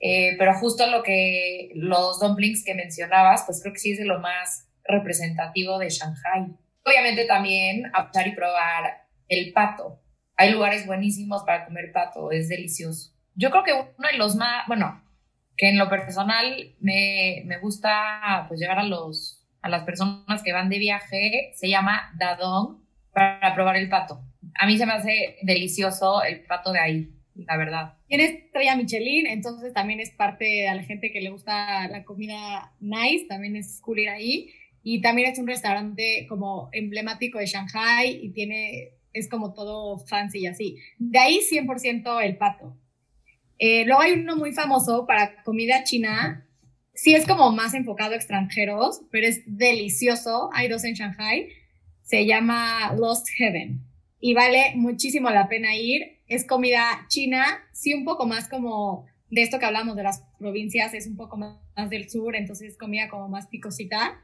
Eh, 0.01 0.37
pero 0.39 0.55
justo 0.55 0.87
lo 0.87 1.03
que 1.03 1.71
los 1.75 2.19
dumplings 2.21 2.65
que 2.65 2.75
mencionabas, 2.75 3.43
pues 3.45 3.61
creo 3.61 3.75
que 3.75 3.81
sí 3.81 3.93
es 3.93 3.99
de 3.99 4.07
lo 4.07 4.21
más 4.21 4.69
representativo 4.85 5.79
de 5.79 5.91
Shanghai. 5.91 6.57
Obviamente 6.85 7.27
también 7.27 7.91
aptar 7.93 8.27
y 8.27 8.35
probar 8.35 9.07
el 9.29 9.53
pato. 9.53 10.01
Hay 10.37 10.51
lugares 10.53 10.87
buenísimos 10.87 11.43
para 11.43 11.67
comer 11.67 11.93
pato, 11.93 12.33
es 12.33 12.49
delicioso. 12.49 13.13
Yo 13.35 13.51
creo 13.51 13.63
que 13.63 13.73
uno 13.73 14.09
de 14.11 14.17
los 14.17 14.37
más, 14.37 14.67
bueno, 14.67 15.03
que 15.61 15.69
en 15.69 15.77
lo 15.77 15.91
personal 15.91 16.75
me, 16.81 17.43
me 17.45 17.59
gusta 17.59 18.47
pues 18.49 18.59
llevar 18.59 18.79
a 18.79 18.85
los 18.85 19.37
a 19.61 19.69
las 19.69 19.85
personas 19.85 20.43
que 20.43 20.55
van 20.55 20.71
de 20.71 20.79
viaje, 20.79 21.53
se 21.55 21.69
llama 21.69 22.15
Dadong 22.19 22.83
para 23.13 23.55
probar 23.55 23.77
el 23.77 23.91
pato. 23.91 24.23
A 24.59 24.67
mí 24.67 24.79
se 24.79 24.87
me 24.87 24.93
hace 24.93 25.37
delicioso 25.43 26.23
el 26.23 26.45
pato 26.45 26.73
de 26.73 26.81
ahí, 26.81 27.11
la 27.35 27.59
verdad. 27.59 27.99
Tiene 28.09 28.25
estrella 28.25 28.75
Michelin, 28.75 29.27
entonces 29.27 29.75
también 29.75 30.01
es 30.01 30.13
parte 30.13 30.67
a 30.67 30.75
la 30.75 30.83
gente 30.83 31.13
que 31.13 31.21
le 31.21 31.29
gusta 31.29 31.87
la 31.89 32.05
comida 32.05 32.73
nice, 32.81 33.27
también 33.29 33.55
es 33.55 33.83
cool 33.83 33.99
ir 33.99 34.09
ahí. 34.09 34.49
Y 34.83 35.03
también 35.03 35.31
es 35.31 35.39
un 35.39 35.47
restaurante 35.47 36.25
como 36.27 36.71
emblemático 36.73 37.39
de 37.39 37.45
Shanghai 37.45 38.19
y 38.23 38.31
tiene 38.31 38.95
es 39.13 39.29
como 39.29 39.53
todo 39.53 39.99
fancy 39.99 40.39
y 40.39 40.47
así. 40.47 40.79
De 40.99 41.19
ahí 41.19 41.41
100% 41.41 42.25
el 42.25 42.39
pato. 42.39 42.79
Eh, 43.63 43.85
luego 43.85 44.01
hay 44.01 44.13
uno 44.13 44.37
muy 44.37 44.53
famoso 44.53 45.07
para 45.07 45.43
comida 45.43 45.85
china. 45.85 46.47
Sí 46.95 47.15
es 47.15 47.27
como 47.27 47.53
más 47.53 47.75
enfocado 47.75 48.15
extranjeros, 48.15 49.03
pero 49.13 49.27
es 49.27 49.43
delicioso. 49.47 50.49
Hay 50.55 50.69
dos 50.69 50.83
en 50.85 50.95
Shanghai. 50.95 51.47
Se 52.03 52.25
llama 52.25 52.95
Lost 52.97 53.29
Heaven. 53.37 53.85
Y 54.19 54.33
vale 54.33 54.73
muchísimo 54.77 55.29
la 55.29 55.47
pena 55.47 55.77
ir. 55.77 56.23
Es 56.27 56.47
comida 56.47 57.05
china, 57.09 57.63
sí 57.73 57.93
un 57.93 58.05
poco 58.05 58.27
más 58.27 58.49
como 58.49 59.07
de 59.29 59.43
esto 59.43 59.59
que 59.59 59.67
hablamos 59.67 59.95
de 59.95 60.05
las 60.05 60.25
provincias, 60.39 60.95
es 60.95 61.07
un 61.07 61.17
poco 61.17 61.37
más 61.37 61.59
del 61.91 62.11
sur, 62.11 62.35
entonces 62.35 62.73
es 62.73 62.79
comida 62.79 63.09
como 63.09 63.29
más 63.29 63.47
picosita. 63.47 64.21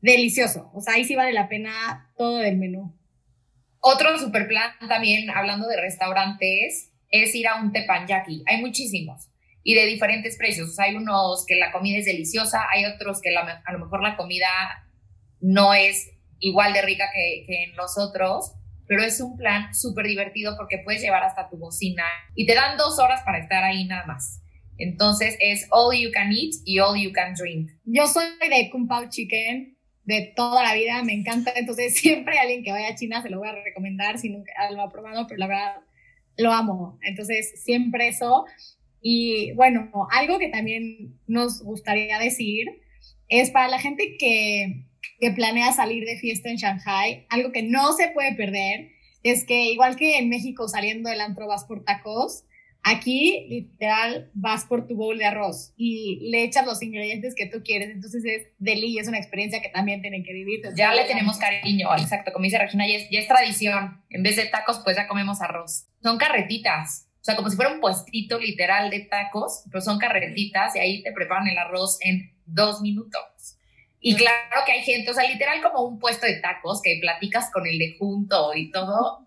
Delicioso. 0.00 0.70
O 0.74 0.80
sea, 0.80 0.94
ahí 0.94 1.04
sí 1.04 1.16
vale 1.16 1.32
la 1.32 1.48
pena 1.48 2.12
todo 2.16 2.40
el 2.40 2.56
menú. 2.56 2.94
Otro 3.80 4.16
super 4.18 4.46
plan 4.46 4.70
también, 4.88 5.28
hablando 5.30 5.66
de 5.66 5.80
restaurantes, 5.80 6.92
es 7.10 7.34
ir 7.34 7.48
a 7.48 7.60
un 7.60 7.72
tepanyaki. 7.72 8.42
Hay 8.46 8.60
muchísimos 8.60 9.28
y 9.62 9.74
de 9.74 9.86
diferentes 9.86 10.36
precios. 10.36 10.78
hay 10.78 10.94
unos 10.94 11.44
que 11.46 11.56
la 11.56 11.72
comida 11.72 11.98
es 11.98 12.04
deliciosa, 12.04 12.66
hay 12.70 12.84
otros 12.84 13.20
que 13.20 13.34
a 13.36 13.72
lo 13.72 13.78
mejor 13.78 14.02
la 14.02 14.16
comida 14.16 14.46
no 15.40 15.74
es 15.74 16.12
igual 16.38 16.72
de 16.72 16.82
rica 16.82 17.10
que, 17.12 17.44
que 17.46 17.64
en 17.64 17.76
los 17.76 17.98
otros, 17.98 18.52
pero 18.86 19.02
es 19.02 19.20
un 19.20 19.36
plan 19.36 19.74
súper 19.74 20.06
divertido 20.06 20.56
porque 20.56 20.78
puedes 20.84 21.02
llevar 21.02 21.24
hasta 21.24 21.48
tu 21.48 21.56
bocina 21.56 22.04
y 22.34 22.46
te 22.46 22.54
dan 22.54 22.76
dos 22.76 22.98
horas 22.98 23.22
para 23.24 23.38
estar 23.38 23.64
ahí 23.64 23.84
nada 23.84 24.06
más. 24.06 24.40
Entonces 24.78 25.36
es 25.40 25.66
all 25.70 25.96
you 25.98 26.10
can 26.12 26.30
eat 26.32 26.54
y 26.64 26.78
all 26.78 26.96
you 26.96 27.12
can 27.12 27.34
drink. 27.34 27.70
Yo 27.84 28.06
soy 28.06 28.26
de 28.38 28.70
Kung 28.70 28.86
Pao 28.86 29.08
Chicken, 29.08 29.76
de 30.04 30.32
toda 30.36 30.62
la 30.62 30.74
vida, 30.74 31.02
me 31.02 31.12
encanta. 31.12 31.52
Entonces, 31.56 31.94
siempre 31.98 32.38
alguien 32.38 32.62
que 32.62 32.72
vaya 32.72 32.88
a 32.88 32.94
China 32.94 33.20
se 33.22 33.28
lo 33.28 33.38
voy 33.38 33.48
a 33.48 33.52
recomendar 33.52 34.18
si 34.18 34.30
nunca 34.30 34.52
lo 34.70 34.80
ha 34.80 34.90
probado, 34.90 35.26
pero 35.26 35.38
la 35.38 35.46
verdad 35.48 35.76
lo 36.36 36.52
amo. 36.52 36.98
Entonces, 37.02 37.62
siempre 37.62 38.08
eso. 38.08 38.44
Y 39.00 39.52
bueno, 39.52 39.90
algo 40.10 40.38
que 40.38 40.48
también 40.48 41.18
nos 41.26 41.62
gustaría 41.62 42.18
decir 42.18 42.66
es 43.28 43.50
para 43.50 43.68
la 43.68 43.78
gente 43.78 44.16
que, 44.18 44.86
que 45.20 45.30
planea 45.32 45.72
salir 45.72 46.04
de 46.04 46.18
fiesta 46.18 46.48
en 46.48 46.56
Shanghai, 46.56 47.26
algo 47.28 47.52
que 47.52 47.62
no 47.62 47.92
se 47.92 48.08
puede 48.08 48.34
perder 48.34 48.90
es 49.22 49.44
que 49.44 49.72
igual 49.72 49.96
que 49.96 50.18
en 50.18 50.28
México 50.28 50.68
saliendo 50.68 51.10
del 51.10 51.20
antro 51.20 51.46
vas 51.48 51.64
por 51.64 51.84
tacos, 51.84 52.44
aquí 52.86 53.46
literal 53.48 54.30
vas 54.32 54.64
por 54.64 54.86
tu 54.86 54.94
bowl 54.94 55.18
de 55.18 55.24
arroz 55.24 55.74
y 55.76 56.30
le 56.30 56.44
echas 56.44 56.64
los 56.64 56.80
ingredientes 56.82 57.34
que 57.34 57.46
tú 57.46 57.64
quieres, 57.64 57.90
entonces 57.90 58.24
es 58.24 58.46
deli, 58.58 58.96
es 58.98 59.08
una 59.08 59.18
experiencia 59.18 59.60
que 59.60 59.70
también 59.70 60.00
tienen 60.02 60.22
que 60.22 60.32
vivir. 60.32 60.62
Ya 60.76 60.94
le 60.94 61.04
tenemos 61.04 61.36
cariño, 61.36 61.88
exacto, 61.98 62.32
como 62.32 62.44
dice 62.44 62.58
Regina, 62.58 62.86
ya 62.86 62.98
es, 62.98 63.10
ya 63.10 63.18
es 63.18 63.26
tradición, 63.26 64.04
en 64.08 64.22
vez 64.22 64.36
de 64.36 64.46
tacos 64.46 64.80
pues 64.84 64.96
ya 64.96 65.08
comemos 65.08 65.40
arroz. 65.40 65.88
Son 66.00 66.16
carretitas, 66.16 67.08
o 67.20 67.24
sea, 67.24 67.34
como 67.34 67.50
si 67.50 67.56
fuera 67.56 67.72
un 67.72 67.80
puestito 67.80 68.38
literal 68.38 68.88
de 68.88 69.00
tacos, 69.00 69.64
pero 69.68 69.80
son 69.80 69.98
carretitas 69.98 70.76
y 70.76 70.78
ahí 70.78 71.02
te 71.02 71.10
preparan 71.10 71.48
el 71.48 71.58
arroz 71.58 71.98
en 72.02 72.36
dos 72.44 72.82
minutos. 72.82 73.58
Y 73.98 74.14
claro 74.14 74.62
que 74.64 74.70
hay 74.70 74.82
gente, 74.84 75.10
o 75.10 75.14
sea, 75.14 75.28
literal 75.28 75.60
como 75.60 75.82
un 75.82 75.98
puesto 75.98 76.24
de 76.24 76.36
tacos 76.36 76.80
que 76.82 76.98
platicas 77.00 77.50
con 77.50 77.66
el 77.66 77.80
de 77.80 77.96
junto 77.98 78.54
y 78.54 78.70
todo. 78.70 79.26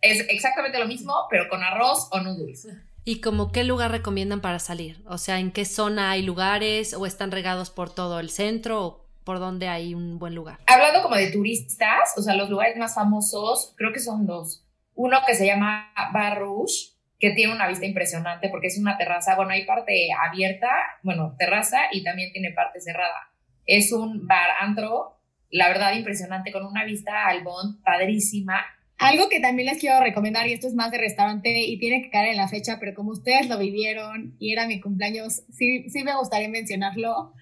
Es 0.00 0.26
exactamente 0.30 0.78
lo 0.78 0.86
mismo, 0.86 1.12
pero 1.28 1.50
con 1.50 1.62
arroz 1.62 2.08
o 2.10 2.20
noodles. 2.20 2.66
¿Y 3.06 3.20
como 3.20 3.52
qué 3.52 3.64
lugar 3.64 3.90
recomiendan 3.90 4.40
para 4.40 4.58
salir? 4.58 5.02
O 5.06 5.18
sea, 5.18 5.38
¿en 5.38 5.52
qué 5.52 5.66
zona 5.66 6.10
hay 6.10 6.22
lugares 6.22 6.94
o 6.94 7.04
están 7.04 7.32
regados 7.32 7.68
por 7.68 7.94
todo 7.94 8.18
el 8.18 8.30
centro 8.30 8.82
o 8.82 9.06
por 9.24 9.40
dónde 9.40 9.68
hay 9.68 9.94
un 9.94 10.18
buen 10.18 10.34
lugar? 10.34 10.58
Hablando 10.66 11.02
como 11.02 11.16
de 11.16 11.30
turistas, 11.30 12.14
o 12.16 12.22
sea, 12.22 12.34
los 12.34 12.48
lugares 12.48 12.78
más 12.78 12.94
famosos, 12.94 13.74
creo 13.76 13.92
que 13.92 14.00
son 14.00 14.26
dos. 14.26 14.64
Uno 14.94 15.18
que 15.26 15.34
se 15.34 15.46
llama 15.46 15.92
Bar 16.14 16.38
Rouge, 16.38 16.94
que 17.18 17.32
tiene 17.32 17.52
una 17.52 17.68
vista 17.68 17.84
impresionante 17.84 18.48
porque 18.48 18.68
es 18.68 18.78
una 18.78 18.96
terraza, 18.96 19.36
bueno, 19.36 19.50
hay 19.50 19.66
parte 19.66 20.08
abierta, 20.26 20.70
bueno, 21.02 21.34
terraza 21.38 21.82
y 21.92 22.02
también 22.04 22.32
tiene 22.32 22.52
parte 22.52 22.80
cerrada. 22.80 23.32
Es 23.66 23.92
un 23.92 24.26
bar 24.26 24.48
antro, 24.60 25.18
la 25.50 25.68
verdad 25.68 25.92
impresionante, 25.92 26.52
con 26.52 26.64
una 26.64 26.84
vista 26.84 27.26
al 27.26 27.42
Bond 27.42 27.82
padrísima. 27.82 28.64
Algo 28.98 29.28
que 29.28 29.40
también 29.40 29.66
les 29.66 29.78
quiero 29.78 30.00
recomendar, 30.00 30.46
y 30.48 30.52
esto 30.52 30.68
es 30.68 30.74
más 30.74 30.90
de 30.90 30.98
restaurante 30.98 31.60
y 31.60 31.78
tiene 31.78 32.02
que 32.02 32.10
caer 32.10 32.30
en 32.30 32.36
la 32.36 32.48
fecha, 32.48 32.78
pero 32.78 32.94
como 32.94 33.10
ustedes 33.10 33.48
lo 33.48 33.58
vivieron 33.58 34.36
y 34.38 34.52
era 34.52 34.66
mi 34.66 34.80
cumpleaños, 34.80 35.42
sí, 35.52 35.88
sí 35.90 36.04
me 36.04 36.16
gustaría 36.16 36.48
mencionarlo, 36.48 37.32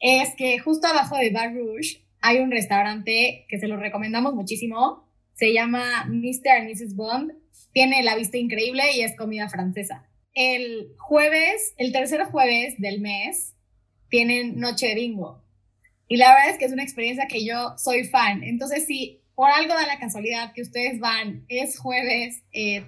es 0.00 0.34
que 0.36 0.58
justo 0.58 0.86
abajo 0.86 1.16
de 1.16 1.30
Bar 1.30 1.54
Rouge 1.54 2.04
hay 2.20 2.38
un 2.38 2.50
restaurante 2.50 3.46
que 3.48 3.58
se 3.58 3.66
lo 3.66 3.76
recomendamos 3.76 4.34
muchísimo, 4.34 5.08
se 5.34 5.52
llama 5.52 6.04
Mr. 6.08 6.50
and 6.56 6.70
Mrs. 6.70 6.94
Bond, 6.94 7.32
tiene 7.72 8.02
la 8.02 8.16
vista 8.16 8.36
increíble 8.38 8.82
y 8.94 9.00
es 9.00 9.16
comida 9.16 9.48
francesa. 9.48 10.08
El 10.34 10.94
jueves, 10.98 11.74
el 11.78 11.92
tercer 11.92 12.22
jueves 12.24 12.74
del 12.78 13.00
mes, 13.00 13.54
tienen 14.08 14.58
noche 14.58 14.86
de 14.88 14.94
bingo. 14.94 15.42
Y 16.06 16.16
la 16.16 16.34
verdad 16.34 16.50
es 16.50 16.58
que 16.58 16.66
es 16.66 16.72
una 16.72 16.82
experiencia 16.82 17.26
que 17.26 17.44
yo 17.44 17.74
soy 17.78 18.04
fan. 18.04 18.44
Entonces, 18.44 18.86
si 18.86 19.21
por 19.42 19.50
algo 19.50 19.74
da 19.74 19.88
la 19.88 19.98
casualidad 19.98 20.52
que 20.52 20.62
ustedes 20.62 21.00
van, 21.00 21.44
es 21.48 21.76
jueves 21.76 22.44
eh, 22.52 22.84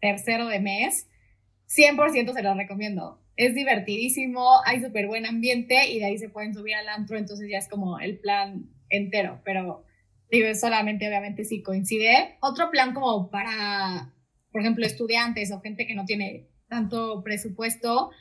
tercero 0.00 0.46
de 0.46 0.60
mes, 0.60 1.08
100% 1.66 2.32
se 2.32 2.42
lo 2.44 2.54
recomiendo. 2.54 3.20
Es 3.34 3.56
divertidísimo, 3.56 4.48
hay 4.66 4.80
súper 4.80 5.08
buen 5.08 5.26
ambiente 5.26 5.90
y 5.90 5.98
de 5.98 6.04
ahí 6.04 6.16
se 6.16 6.28
pueden 6.28 6.54
subir 6.54 6.76
al 6.76 6.88
antro, 6.88 7.18
entonces 7.18 7.48
ya 7.50 7.58
es 7.58 7.66
como 7.66 7.98
el 7.98 8.20
plan 8.20 8.70
entero, 8.88 9.40
pero 9.44 9.84
digo, 10.30 10.54
solamente 10.54 11.08
obviamente 11.08 11.44
si 11.44 11.60
coincide. 11.60 12.36
Otro 12.40 12.70
plan 12.70 12.94
como 12.94 13.28
para, 13.28 14.14
por 14.52 14.60
ejemplo, 14.60 14.86
estudiantes 14.86 15.50
o 15.50 15.60
gente 15.60 15.88
que 15.88 15.96
no 15.96 16.04
tiene 16.04 16.46
tanto 16.68 17.24
presupuesto, 17.24 18.12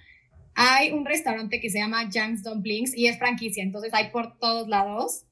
hay 0.56 0.90
un 0.90 1.06
restaurante 1.06 1.62
que 1.62 1.70
se 1.70 1.78
llama 1.78 2.10
Jang's 2.12 2.42
Dumplings 2.42 2.98
y 2.98 3.06
es 3.06 3.20
franquicia, 3.20 3.62
entonces 3.62 3.94
hay 3.94 4.10
por 4.10 4.40
todos 4.40 4.68
lados. 4.68 5.28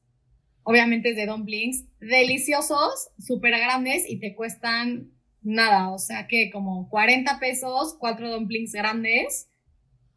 Obviamente 0.70 1.12
es 1.12 1.16
de 1.16 1.28
dumplings, 1.28 1.86
deliciosos, 2.02 3.12
súper 3.18 3.52
grandes 3.52 4.04
y 4.06 4.20
te 4.20 4.36
cuestan 4.36 5.14
nada, 5.42 5.94
o 5.94 5.98
sea 5.98 6.28
que 6.28 6.52
como 6.52 6.90
40 6.90 7.40
pesos, 7.40 7.96
cuatro 7.98 8.30
dumplings 8.30 8.74
grandes, 8.74 9.48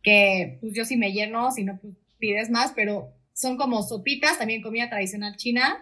que 0.02 0.58
pues 0.60 0.72
yo 0.74 0.84
sí 0.84 0.96
me 0.96 1.12
lleno, 1.12 1.52
si 1.52 1.62
no 1.62 1.78
pues 1.80 1.94
pides 2.18 2.50
más, 2.50 2.72
pero 2.74 3.14
son 3.32 3.56
como 3.56 3.84
sopitas, 3.84 4.40
también 4.40 4.60
comida 4.60 4.90
tradicional 4.90 5.36
china 5.36 5.80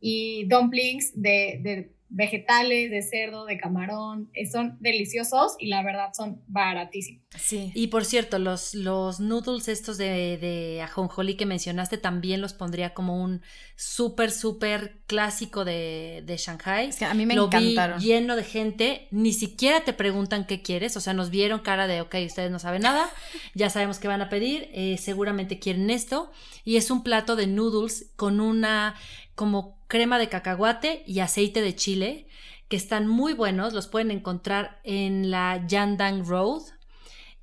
y 0.00 0.48
dumplings 0.48 1.12
de, 1.14 1.60
de 1.62 1.92
vegetales, 2.10 2.90
de 2.90 3.02
cerdo, 3.02 3.44
de 3.44 3.58
camarón, 3.58 4.30
eh, 4.32 4.50
son 4.50 4.76
deliciosos 4.80 5.56
y 5.58 5.68
la 5.68 5.82
verdad 5.82 6.10
son 6.16 6.42
baratísimos. 6.46 7.22
Sí. 7.38 7.70
Y 7.74 7.88
por 7.88 8.04
cierto, 8.06 8.38
los, 8.38 8.74
los 8.74 9.20
noodles 9.20 9.68
estos 9.68 9.98
de, 9.98 10.38
de 10.38 10.80
ajonjolí 10.82 11.36
que 11.36 11.44
mencionaste 11.44 11.98
también 11.98 12.40
los 12.40 12.54
pondría 12.54 12.94
como 12.94 13.22
un 13.22 13.42
súper, 13.76 14.30
súper 14.30 15.00
clásico 15.06 15.64
de, 15.64 16.22
de 16.24 16.36
Shanghai. 16.38 16.88
Es 16.88 16.96
que 16.96 17.04
a 17.04 17.12
mí 17.14 17.26
me 17.26 17.34
Lo 17.34 17.46
encantaron. 17.46 17.98
vi 17.98 18.06
lleno 18.06 18.36
de 18.36 18.44
gente, 18.44 19.08
ni 19.10 19.32
siquiera 19.32 19.82
te 19.84 19.92
preguntan 19.92 20.46
qué 20.46 20.62
quieres, 20.62 20.96
o 20.96 21.00
sea, 21.00 21.12
nos 21.12 21.28
vieron 21.30 21.60
cara 21.60 21.86
de, 21.86 22.00
ok, 22.00 22.14
ustedes 22.26 22.50
no 22.50 22.58
saben 22.58 22.82
nada, 22.82 23.08
ya 23.54 23.68
sabemos 23.68 23.98
qué 23.98 24.08
van 24.08 24.22
a 24.22 24.28
pedir, 24.30 24.70
eh, 24.72 24.96
seguramente 24.98 25.58
quieren 25.58 25.90
esto, 25.90 26.32
y 26.64 26.76
es 26.76 26.90
un 26.90 27.02
plato 27.02 27.36
de 27.36 27.46
noodles 27.46 28.10
con 28.16 28.40
una 28.40 28.94
como 29.38 29.78
crema 29.86 30.18
de 30.18 30.28
cacahuate 30.28 31.04
y 31.06 31.20
aceite 31.20 31.62
de 31.62 31.76
chile, 31.76 32.26
que 32.66 32.76
están 32.76 33.06
muy 33.06 33.34
buenos, 33.34 33.72
los 33.72 33.86
pueden 33.86 34.10
encontrar 34.10 34.80
en 34.82 35.30
la 35.30 35.64
Yandang 35.64 36.26
Road, 36.26 36.62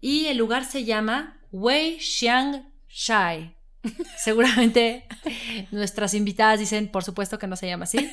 y 0.01 0.25
el 0.25 0.37
lugar 0.37 0.65
se 0.65 0.83
llama 0.83 1.39
Wei 1.53 1.97
Xiang 2.01 2.69
Shai. 2.89 3.55
Seguramente 4.17 5.07
nuestras 5.71 6.13
invitadas 6.13 6.59
dicen, 6.59 6.89
por 6.91 7.05
supuesto 7.05 7.39
que 7.39 7.47
no 7.47 7.55
se 7.55 7.67
llama 7.67 7.85
así, 7.85 8.11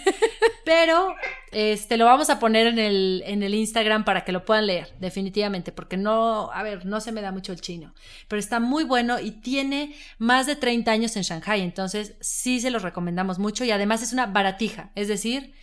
pero 0.65 1.15
este 1.51 1.97
lo 1.97 2.05
vamos 2.05 2.31
a 2.31 2.39
poner 2.39 2.67
en 2.67 2.79
el, 2.79 3.23
en 3.27 3.43
el 3.43 3.55
Instagram 3.55 4.05
para 4.05 4.25
que 4.25 4.33
lo 4.33 4.45
puedan 4.45 4.67
leer, 4.67 4.95
definitivamente, 5.01 5.73
porque 5.73 5.97
no, 5.97 6.51
a 6.53 6.63
ver, 6.63 6.87
no 6.87 7.01
se 7.01 7.13
me 7.13 7.21
da 7.21 7.33
mucho 7.33 7.53
el 7.53 7.61
chino, 7.61 7.95
pero 8.29 8.41
está 8.41 8.61
muy 8.61 8.85
bueno 8.85 9.21
y 9.21 9.33
tiene 9.33 9.95
más 10.19 10.47
de 10.47 10.57
30 10.57 10.91
años 10.91 11.17
en 11.17 11.23
Shanghai, 11.23 11.61
entonces 11.61 12.15
sí 12.21 12.61
se 12.61 12.71
los 12.71 12.83
recomendamos 12.83 13.39
mucho 13.39 13.65
y 13.65 13.71
además 13.71 14.03
es 14.03 14.13
una 14.13 14.27
baratija, 14.27 14.93
es 14.95 15.09
decir, 15.09 15.55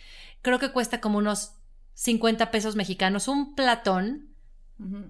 creo 0.42 0.58
que 0.58 0.72
cuesta 0.72 1.00
como 1.00 1.18
unos 1.18 1.52
50 1.94 2.50
pesos 2.50 2.76
mexicanos, 2.76 3.28
un 3.28 3.54
platón 3.54 4.30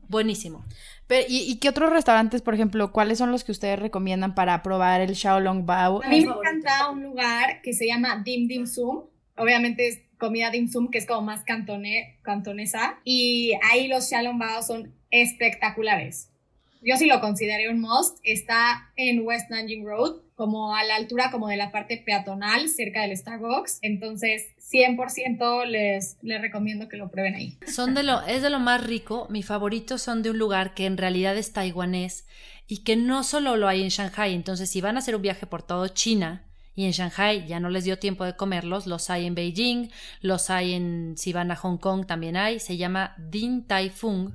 buenísimo. 0.08 0.64
Pero, 1.06 1.26
¿y, 1.28 1.50
¿y, 1.50 1.58
qué 1.58 1.68
otros 1.68 1.90
restaurantes, 1.90 2.42
por 2.42 2.54
ejemplo, 2.54 2.92
cuáles 2.92 3.18
son 3.18 3.30
los 3.30 3.44
que 3.44 3.52
ustedes 3.52 3.78
recomiendan 3.78 4.34
para 4.34 4.62
probar 4.62 5.00
el 5.00 5.14
Xiaolong 5.14 5.66
Bao? 5.66 6.02
A 6.02 6.08
mí 6.08 6.24
me 6.24 6.32
encanta 6.32 6.90
un 6.90 7.02
lugar 7.02 7.60
que 7.62 7.72
se 7.72 7.86
llama 7.86 8.22
Dim 8.24 8.48
Dim 8.48 8.66
Sum. 8.66 9.04
Obviamente 9.40 9.88
es 9.88 10.02
comida 10.18 10.50
dim 10.50 10.68
sum, 10.68 10.90
que 10.90 10.98
es 10.98 11.06
como 11.06 11.22
más 11.22 11.42
cantone, 11.44 12.18
cantonesa. 12.22 13.00
Y 13.04 13.52
ahí 13.70 13.88
los 13.88 14.08
Xiaolong 14.08 14.38
Bao 14.38 14.62
son 14.62 14.94
espectaculares. 15.10 16.28
Yo 16.82 16.96
sí 16.96 17.06
lo 17.06 17.20
considero 17.20 17.72
un 17.72 17.80
must. 17.80 18.18
Está 18.22 18.92
en 18.96 19.26
West 19.26 19.50
Nanjing 19.50 19.84
Road, 19.84 20.20
como 20.34 20.74
a 20.74 20.84
la 20.84 20.96
altura 20.96 21.30
como 21.30 21.48
de 21.48 21.56
la 21.56 21.72
parte 21.72 22.02
peatonal, 22.04 22.68
cerca 22.68 23.02
del 23.02 23.16
Starbucks. 23.16 23.78
Entonces, 23.80 24.48
100% 24.70 25.66
les, 25.66 26.18
les 26.22 26.40
recomiendo 26.40 26.88
que 26.88 26.98
lo 26.98 27.10
prueben 27.10 27.34
ahí. 27.34 27.58
Son 27.66 27.94
de 27.94 28.02
lo, 28.02 28.22
es 28.22 28.42
de 28.42 28.50
lo 28.50 28.60
más 28.60 28.86
rico. 28.86 29.26
Mis 29.30 29.46
favoritos 29.46 30.02
son 30.02 30.22
de 30.22 30.30
un 30.30 30.38
lugar 30.38 30.74
que 30.74 30.84
en 30.84 30.98
realidad 30.98 31.36
es 31.36 31.52
taiwanés 31.52 32.26
y 32.66 32.84
que 32.84 32.96
no 32.96 33.24
solo 33.24 33.56
lo 33.56 33.68
hay 33.68 33.82
en 33.82 33.88
Shanghai. 33.88 34.34
Entonces, 34.34 34.70
si 34.70 34.80
van 34.80 34.96
a 34.96 35.00
hacer 35.00 35.16
un 35.16 35.22
viaje 35.22 35.46
por 35.46 35.62
todo 35.62 35.88
China 35.88 36.49
y 36.80 36.86
en 36.86 36.92
Shanghai 36.92 37.46
ya 37.46 37.60
no 37.60 37.68
les 37.68 37.84
dio 37.84 37.98
tiempo 37.98 38.24
de 38.24 38.36
comerlos, 38.36 38.86
los 38.86 39.10
hay 39.10 39.26
en 39.26 39.34
Beijing, 39.34 39.90
los 40.22 40.48
hay 40.48 40.72
en, 40.72 41.14
si 41.18 41.34
van 41.34 41.50
a 41.50 41.56
Hong 41.56 41.76
Kong 41.76 42.06
también 42.06 42.38
hay. 42.38 42.58
Se 42.58 42.78
llama 42.78 43.14
Din 43.18 43.66
Tai 43.66 43.90
Fung 43.90 44.32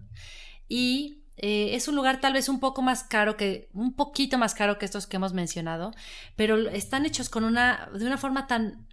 y 0.70 1.24
eh, 1.38 1.74
es 1.74 1.88
un 1.88 1.96
lugar 1.96 2.22
tal 2.22 2.34
vez 2.34 2.48
un 2.48 2.60
poco 2.60 2.84
más 2.84 3.04
caro 3.04 3.36
que, 3.36 3.68
un 3.74 3.96
poquito 3.96 4.38
más 4.38 4.54
caro 4.54 4.78
que 4.78 4.86
estos 4.86 5.08
que 5.08 5.16
hemos 5.16 5.34
mencionado, 5.34 5.92
pero 6.36 6.70
están 6.70 7.08
hechos 7.08 7.30
con 7.30 7.46
una, 7.46 7.90
de 7.98 8.06
una 8.06 8.20
forma 8.20 8.46
tan, 8.46 8.88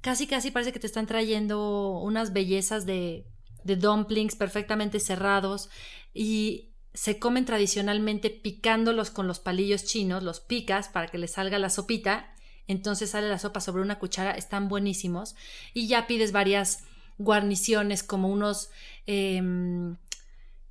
casi 0.00 0.28
casi 0.28 0.52
parece 0.52 0.70
que 0.70 0.78
te 0.78 0.86
están 0.86 1.06
trayendo 1.06 1.98
unas 1.98 2.32
bellezas 2.32 2.86
de, 2.86 3.26
de 3.64 3.74
dumplings 3.74 4.36
perfectamente 4.36 5.00
cerrados 5.00 5.68
y 6.12 6.70
se 6.92 7.18
comen 7.18 7.44
tradicionalmente 7.44 8.30
picándolos 8.30 9.10
con 9.10 9.26
los 9.26 9.40
palillos 9.40 9.84
chinos, 9.84 10.22
los 10.22 10.38
picas 10.38 10.88
para 10.88 11.08
que 11.08 11.18
les 11.18 11.32
salga 11.32 11.58
la 11.58 11.70
sopita, 11.70 12.33
entonces 12.66 13.10
sale 13.10 13.28
la 13.28 13.38
sopa 13.38 13.60
sobre 13.60 13.82
una 13.82 13.98
cuchara, 13.98 14.32
están 14.32 14.68
buenísimos 14.68 15.34
y 15.72 15.86
ya 15.86 16.06
pides 16.06 16.32
varias 16.32 16.84
guarniciones 17.18 18.02
como 18.02 18.28
unos... 18.28 18.70
Eh, 19.06 19.42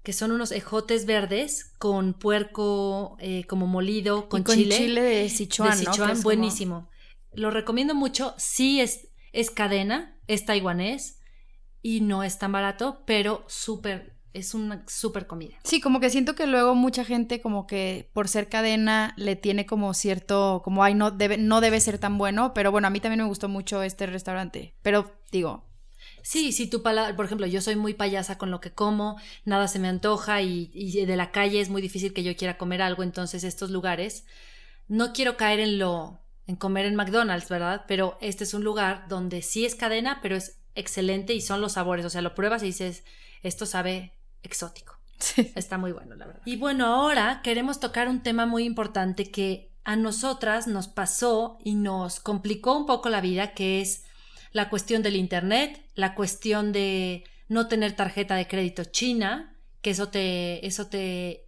que 0.04 0.12
son 0.12 0.32
unos 0.32 0.52
ejotes 0.52 1.06
verdes 1.06 1.72
con 1.80 2.14
puerco 2.14 3.16
eh, 3.20 3.46
como 3.46 3.68
molido, 3.68 4.28
con, 4.28 4.44
con 4.44 4.56
chile. 4.56 4.76
chile 4.76 5.02
de 5.02 5.30
Sichuan, 5.30 5.80
de 5.80 5.86
Sichuan 5.86 6.16
¿no? 6.16 6.22
buenísimo. 6.22 6.76
Como... 6.76 6.90
Lo 7.32 7.52
recomiendo 7.52 7.96
mucho. 7.96 8.36
Sí 8.38 8.82
es, 8.82 9.08
es 9.32 9.50
cadena, 9.50 10.20
es 10.28 10.46
taiwanés 10.46 11.20
y 11.82 12.02
no 12.02 12.24
es 12.24 12.38
tan 12.38 12.52
barato, 12.52 13.02
pero 13.06 13.46
súper 13.48 14.13
es 14.34 14.54
una 14.54 14.84
súper 14.88 15.28
comida. 15.28 15.56
Sí, 15.64 15.80
como 15.80 16.00
que 16.00 16.10
siento 16.10 16.36
que 16.36 16.48
luego 16.48 16.76
mucha 16.76 17.06
gente 17.06 17.42
como 17.42 17.68
que 17.68 18.10
por 18.14 18.28
ser 18.28 18.50
cadena 18.50 19.14
le 19.18 19.36
tiene 19.36 19.66
como 19.66 19.94
cierto, 19.94 20.62
como 20.64 20.84
ay, 20.84 20.96
no 20.96 21.12
debe, 21.12 21.38
no 21.38 21.62
debe 21.62 21.80
ser 21.80 22.00
tan 22.00 22.18
bueno, 22.18 22.54
pero 22.54 22.72
bueno, 22.72 22.88
a 22.88 22.92
mí 22.92 23.00
también 23.00 23.22
me 23.22 23.28
gustó 23.28 23.50
mucho 23.50 23.84
este 23.84 24.06
restaurante, 24.06 24.76
pero 24.82 25.12
digo... 25.32 25.70
Sí, 26.22 26.52
si 26.52 26.68
tu 26.68 26.82
palabra, 26.82 27.16
por 27.16 27.26
ejemplo, 27.26 27.48
yo 27.48 27.62
soy 27.62 27.76
muy 27.76 27.94
payasa 27.94 28.38
con 28.38 28.50
lo 28.52 28.60
que 28.60 28.72
como, 28.72 29.18
nada 29.46 29.68
se 29.68 29.80
me 29.80 29.88
antoja 29.88 30.42
y, 30.42 30.72
y 30.74 31.06
de 31.06 31.16
la 31.16 31.32
calle 31.32 31.62
es 31.62 31.70
muy 31.70 31.82
difícil 31.82 32.14
que 32.14 32.24
yo 32.24 32.36
quiera 32.36 32.58
comer 32.58 32.82
algo, 32.82 33.04
entonces 33.04 33.44
estos 33.44 33.72
lugares, 33.72 34.26
no 34.88 35.14
quiero 35.14 35.38
caer 35.38 35.60
en 35.60 35.80
lo, 35.80 36.22
en 36.48 36.56
comer 36.56 36.86
en 36.86 36.96
McDonald's, 36.96 37.50
¿verdad? 37.50 37.86
Pero 37.88 38.18
este 38.22 38.44
es 38.44 38.54
un 38.54 38.64
lugar 38.64 39.08
donde 39.08 39.42
sí 39.42 39.66
es 39.66 39.76
cadena, 39.76 40.20
pero 40.22 40.36
es 40.36 40.60
excelente 40.76 41.34
y 41.34 41.42
son 41.42 41.62
los 41.62 41.74
sabores, 41.74 42.06
o 42.06 42.10
sea, 42.10 42.22
lo 42.22 42.36
pruebas 42.36 42.64
y 42.64 42.68
dices, 42.68 43.04
esto 43.44 43.66
sabe 43.66 44.14
exótico. 44.44 44.98
Sí. 45.20 45.52
Está 45.56 45.78
muy 45.78 45.92
bueno, 45.92 46.16
la 46.16 46.26
verdad. 46.26 46.42
Y 46.46 46.58
bueno, 46.58 46.86
ahora 46.86 47.42
queremos 47.44 47.80
tocar 47.80 48.10
un 48.10 48.22
tema 48.22 48.46
muy 48.46 48.66
importante 48.66 49.32
que 49.32 49.72
a 49.86 49.96
nosotras 49.96 50.68
nos 50.68 50.88
pasó 50.88 51.58
y 51.64 51.76
nos 51.76 52.20
complicó 52.20 52.78
un 52.78 52.86
poco 52.86 53.10
la 53.10 53.22
vida, 53.22 53.54
que 53.54 53.82
es 53.82 54.04
la 54.52 54.70
cuestión 54.70 55.02
del 55.02 55.16
Internet, 55.16 55.82
la 55.96 56.16
cuestión 56.16 56.72
de 56.72 57.24
no 57.50 57.68
tener 57.68 57.96
tarjeta 57.96 58.36
de 58.36 58.48
crédito 58.48 58.86
china, 58.86 59.56
que 59.82 59.90
eso 59.92 60.10
te, 60.10 60.66
eso 60.66 60.88
te, 60.88 61.48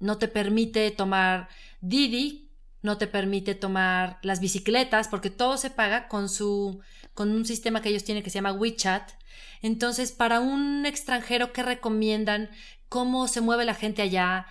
no 0.00 0.18
te 0.18 0.28
permite 0.28 0.90
tomar 0.90 1.48
Didi, 1.80 2.50
no 2.82 2.98
te 2.98 3.06
permite 3.06 3.54
tomar 3.54 4.18
las 4.22 4.40
bicicletas, 4.40 5.08
porque 5.08 5.30
todo 5.30 5.56
se 5.56 5.70
paga 5.70 6.08
con 6.08 6.28
su, 6.28 6.80
con 7.14 7.30
un 7.30 7.44
sistema 7.44 7.80
que 7.80 7.88
ellos 7.88 8.04
tienen 8.04 8.22
que 8.22 8.30
se 8.30 8.34
llama 8.34 8.52
WeChat. 8.52 9.12
Entonces, 9.62 10.12
para 10.12 10.40
un 10.40 10.84
extranjero, 10.84 11.52
¿qué 11.52 11.62
recomiendan? 11.62 12.50
¿Cómo 12.88 13.28
se 13.28 13.40
mueve 13.40 13.64
la 13.64 13.74
gente 13.74 14.02
allá? 14.02 14.46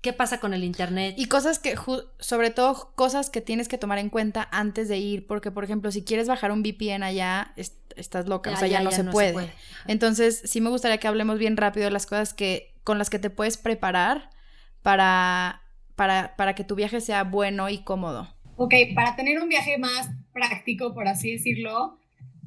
¿Qué 0.00 0.12
pasa 0.12 0.40
con 0.40 0.54
el 0.54 0.64
Internet? 0.64 1.14
Y 1.18 1.26
cosas 1.26 1.58
que, 1.58 1.74
sobre 2.20 2.50
todo, 2.50 2.92
cosas 2.94 3.28
que 3.28 3.40
tienes 3.40 3.68
que 3.68 3.76
tomar 3.76 3.98
en 3.98 4.08
cuenta 4.08 4.48
antes 4.52 4.88
de 4.88 4.98
ir, 4.98 5.26
porque, 5.26 5.50
por 5.50 5.64
ejemplo, 5.64 5.90
si 5.90 6.04
quieres 6.04 6.28
bajar 6.28 6.52
un 6.52 6.62
VPN 6.62 7.02
allá, 7.02 7.52
estás 7.96 8.28
loca, 8.28 8.50
o 8.52 8.56
sea, 8.56 8.68
ya, 8.68 8.80
no, 8.80 8.90
se, 8.90 9.04
puede. 9.04 9.52
Entonces, 9.86 10.40
sí 10.44 10.60
me 10.60 10.70
gustaría 10.70 10.98
que 10.98 11.08
hablemos 11.08 11.38
bien 11.38 11.56
rápido 11.56 11.84
de 11.84 11.90
las 11.90 12.06
cosas 12.06 12.32
que, 12.32 12.74
con 12.84 12.98
las 12.98 13.10
que 13.10 13.18
te 13.18 13.28
puedes 13.28 13.56
preparar 13.58 14.30
para, 14.82 15.62
para, 15.96 16.34
para 16.36 16.54
que 16.54 16.64
tu 16.64 16.76
viaje 16.76 17.00
sea 17.00 17.24
bueno 17.24 17.68
y 17.68 17.84
cómodo. 17.84 18.34
Ok, 18.62 18.74
para 18.94 19.16
tener 19.16 19.40
un 19.40 19.48
viaje 19.48 19.78
más 19.78 20.10
práctico, 20.34 20.92
por 20.92 21.08
así 21.08 21.32
decirlo, 21.32 21.96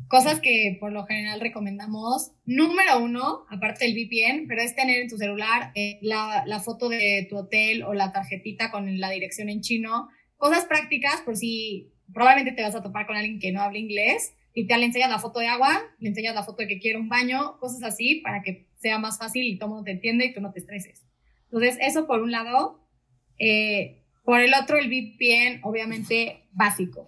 Cosas 0.07 0.39
que 0.41 0.78
por 0.80 0.91
lo 0.91 1.07
general 1.07 1.41
recomendamos. 1.41 2.34
Número 2.45 2.99
uno, 2.99 3.45
aparte 3.49 3.86
del 3.86 3.95
VPN, 3.95 4.45
pero 4.47 4.61
es 4.61 4.76
tener 4.76 5.01
en 5.01 5.09
tu 5.09 5.18
celular 5.18 5.72
eh, 5.74 5.97
la, 6.03 6.43
la, 6.45 6.59
foto 6.59 6.88
de 6.88 7.26
tu 7.28 7.38
hotel 7.38 7.82
o 7.82 7.95
la 7.95 8.11
tarjetita 8.11 8.70
con 8.70 8.99
la 8.99 9.09
dirección 9.09 9.49
en 9.49 9.61
chino. 9.61 10.09
Cosas 10.38 10.66
prácticas 10.66 11.22
por 11.22 11.36
si 11.36 11.93
probablemente 12.14 12.51
te 12.51 12.61
vas 12.61 12.76
a 12.76 12.84
topar 12.84 13.07
con 13.07 13.16
alguien 13.16 13.39
que 13.39 13.51
no 13.51 13.64
habla 13.64 13.80
inglés 13.80 14.36
y 14.53 14.68
te 14.68 14.78
le 14.78 14.86
enseñas 14.86 15.09
la 15.09 15.18
foto 15.18 15.39
de 15.39 15.47
agua, 15.47 15.82
le 15.97 16.09
enseñas 16.09 16.36
la 16.36 16.43
foto 16.43 16.61
de 16.61 16.68
que 16.68 16.80
quiere 16.80 16.99
un 16.99 17.09
baño, 17.09 17.57
cosas 17.59 17.82
así 17.82 18.22
para 18.24 18.43
que 18.43 18.68
sea 18.76 18.99
más 18.99 19.18
fácil 19.18 19.47
y 19.47 19.57
todo 19.57 19.70
el 19.70 19.70
mundo 19.72 19.86
te 19.86 19.93
entiende 19.93 20.26
y 20.26 20.34
tú 20.36 20.41
no 20.41 20.51
te 20.51 20.59
estreses. 20.59 21.07
Entonces, 21.45 21.80
eso 21.82 22.05
por 22.05 22.22
un 22.22 22.30
lado. 22.30 22.88
Eh, 23.39 24.03
por 24.24 24.39
el 24.39 24.53
otro, 24.53 24.78
el 24.78 24.88
VPN, 24.88 25.59
obviamente, 25.63 26.47
básico 26.51 27.07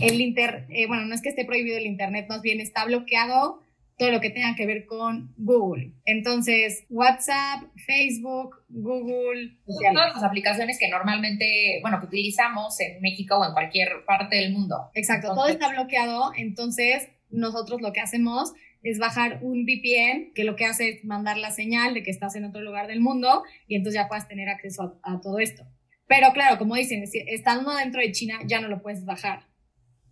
el 0.00 0.20
inter, 0.20 0.66
eh, 0.70 0.86
bueno, 0.86 1.06
no 1.06 1.14
es 1.14 1.22
que 1.22 1.28
esté 1.30 1.44
prohibido 1.44 1.76
el 1.76 1.86
Internet, 1.86 2.26
más 2.28 2.42
bien 2.42 2.60
está 2.60 2.84
bloqueado 2.84 3.60
todo 3.96 4.12
lo 4.12 4.20
que 4.20 4.30
tenga 4.30 4.54
que 4.54 4.64
ver 4.64 4.86
con 4.86 5.34
Google. 5.36 5.92
Entonces, 6.04 6.84
WhatsApp, 6.88 7.64
Facebook, 7.84 8.54
Google. 8.68 9.58
Todas 9.66 10.14
las 10.14 10.22
aplicaciones 10.22 10.78
que 10.78 10.88
normalmente, 10.88 11.80
bueno, 11.82 11.98
que 11.98 12.06
utilizamos 12.06 12.78
en 12.78 13.00
México 13.00 13.38
o 13.38 13.44
en 13.44 13.52
cualquier 13.52 14.04
parte 14.06 14.36
del 14.36 14.52
mundo. 14.52 14.88
Exacto, 14.94 15.34
todo 15.34 15.48
está 15.48 15.70
bloqueado. 15.70 16.30
Entonces, 16.36 17.08
nosotros 17.30 17.80
lo 17.80 17.92
que 17.92 17.98
hacemos 17.98 18.52
es 18.84 19.00
bajar 19.00 19.40
un 19.42 19.64
VPN 19.64 20.32
que 20.32 20.44
lo 20.44 20.54
que 20.54 20.66
hace 20.66 20.90
es 20.90 21.04
mandar 21.04 21.36
la 21.36 21.50
señal 21.50 21.92
de 21.94 22.04
que 22.04 22.12
estás 22.12 22.36
en 22.36 22.44
otro 22.44 22.60
lugar 22.60 22.86
del 22.86 23.00
mundo 23.00 23.42
y 23.66 23.74
entonces 23.74 24.00
ya 24.00 24.06
puedas 24.06 24.28
tener 24.28 24.48
acceso 24.48 25.00
a, 25.02 25.14
a 25.14 25.20
todo 25.20 25.40
esto. 25.40 25.66
Pero 26.08 26.32
claro, 26.32 26.58
como 26.58 26.74
dicen, 26.74 27.04
estando 27.04 27.74
dentro 27.76 28.00
de 28.00 28.10
China 28.10 28.40
ya 28.46 28.60
no 28.60 28.68
lo 28.68 28.82
puedes 28.82 29.04
bajar. 29.04 29.46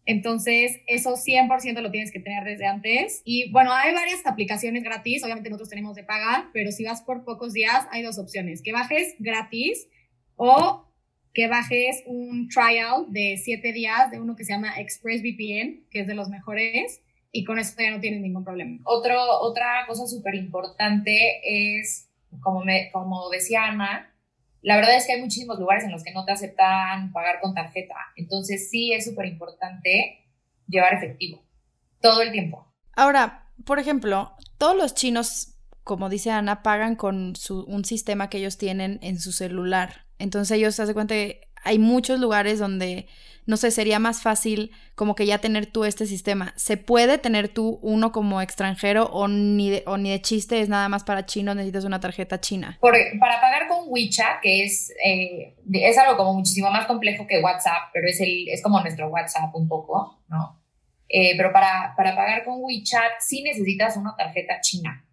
Entonces, 0.05 0.82
eso 0.86 1.16
100% 1.16 1.80
lo 1.80 1.90
tienes 1.90 2.12
que 2.12 2.20
tener 2.20 2.44
desde 2.44 2.66
antes. 2.66 3.22
Y 3.24 3.51
bueno, 3.51 3.72
hay 3.72 3.92
varias 3.92 4.24
aplicaciones 4.24 4.84
gratis, 4.84 5.24
obviamente 5.24 5.51
nosotros 5.51 5.70
tenemos 5.70 5.97
de 5.97 6.05
pagar, 6.05 6.44
pero 6.53 6.70
si 6.70 6.84
vas 6.84 7.03
por 7.03 7.24
pocos 7.24 7.53
días, 7.53 7.86
hay 7.90 8.03
dos 8.03 8.18
opciones, 8.18 8.62
que 8.62 8.72
bajes 8.72 9.16
gratis 9.18 9.88
o 10.36 10.86
que 11.34 11.49
bajes 11.49 12.03
un 12.07 12.49
trial 12.49 13.07
de 13.09 13.36
7 13.42 13.72
días 13.72 14.11
de 14.11 14.20
uno 14.20 14.36
que 14.36 14.44
se 14.44 14.53
llama 14.53 14.78
ExpressVPN, 14.78 15.88
que 15.90 16.01
es 16.01 16.07
de 16.07 16.14
los 16.14 16.28
mejores, 16.28 17.03
y 17.32 17.44
con 17.44 17.59
eso 17.59 17.74
ya 17.78 17.90
no 17.90 18.01
tienes 18.01 18.20
ningún 18.20 18.44
problema. 18.44 18.78
Otro, 18.84 19.20
otra 19.40 19.84
cosa 19.86 20.07
súper 20.07 20.36
importante 20.36 21.40
es, 21.44 22.09
como, 22.40 22.64
me, 22.64 22.90
como 22.92 23.28
decía 23.28 23.64
Ana, 23.64 24.14
la 24.67 24.75
verdad 24.75 24.97
es 24.97 25.07
que 25.07 25.12
hay 25.12 25.21
muchísimos 25.21 25.61
lugares 25.61 25.85
en 25.85 25.93
los 25.93 26.03
que 26.03 26.11
no 26.11 26.25
te 26.25 26.33
aceptan 26.33 27.12
pagar 27.12 27.39
con 27.41 27.55
tarjeta. 27.55 27.95
Entonces 28.17 28.69
sí 28.69 28.93
es 28.93 29.05
súper 29.05 29.27
importante 29.27 30.27
llevar 30.67 30.93
efectivo 30.93 31.41
todo 32.01 32.21
el 32.21 32.33
tiempo. 32.33 32.67
Ahora, 32.93 33.49
por 33.64 33.79
ejemplo, 33.79 34.35
todos 34.59 34.77
los 34.77 34.93
chinos, 34.95 35.55
como 35.85 36.09
dice 36.09 36.33
Ana, 36.33 36.64
pagan 36.64 36.97
con 36.97 37.35
un 37.69 37.85
sistema 37.85 38.29
que 38.29 38.39
ellos 38.39 38.59
tienen 38.59 38.99
en 39.03 39.21
su 39.21 39.31
celular. 39.31 40.07
Entonces 40.19 40.59
ellos 40.59 40.75
se 40.75 40.83
hacen 40.83 40.95
cuenta 40.95 41.14
que 41.14 41.45
hay 41.67 41.79
muchos 41.79 42.19
lugares 42.21 42.59
donde 42.59 43.07
no 43.47 43.57
sé, 43.57 43.71
sería 43.71 44.01
más 44.01 44.23
fácil 44.23 44.73
como 44.97 45.14
que 45.14 45.25
ya 45.25 45.39
tener 45.39 45.67
tú 45.67 45.85
este 45.85 46.07
sistema. 46.07 46.53
¿Se 46.57 46.77
puede 46.77 47.17
tener 47.17 47.49
tú 47.49 47.79
uno 47.81 48.11
como 48.11 48.43
extranjero 48.43 49.05
o 49.07 49.29
ni 49.29 49.71
de, 49.71 49.83
o 49.87 49.97
ni 49.97 50.11
de 50.11 50.21
chiste 50.21 50.61
es 50.61 50.69
nada 50.69 50.89
más 50.89 51.05
para 51.05 51.27
chinos, 51.27 51.55
necesitas 51.55 51.85
una 51.85 52.01
tarjeta 52.01 52.41
china? 52.41 52.79
para 52.81 53.41
pagar 53.41 53.69
con 53.69 53.85
WeChat, 53.87 54.41
que 54.43 54.64
es, 54.64 54.93
eh, 55.05 55.55
es 55.73 55.97
algo 55.97 56.17
como 56.17 56.35
muchísimo 56.35 56.71
más 56.73 56.87
complejo 56.87 57.27
que 57.27 57.41
WhatsApp, 57.41 57.91
pero 57.93 58.09
es, 58.09 58.21
el, 58.21 58.49
es 58.49 58.62
como 58.62 58.81
nuestro 58.81 59.09
WhatsApp 59.09 59.55
un 59.55 59.69
poco, 59.69 60.21
¿no? 60.29 60.61
Eh, 61.09 61.37
pero 61.37 61.53
para, 61.53 61.95
para 61.97 62.17
pagar 62.17 62.45
con 62.45 62.57
WeChat 62.59 63.21
sí 63.21 63.45
necesitas 63.45 63.97
una 63.97 64.17
tarjeta 64.17 64.61
china. 64.61 65.05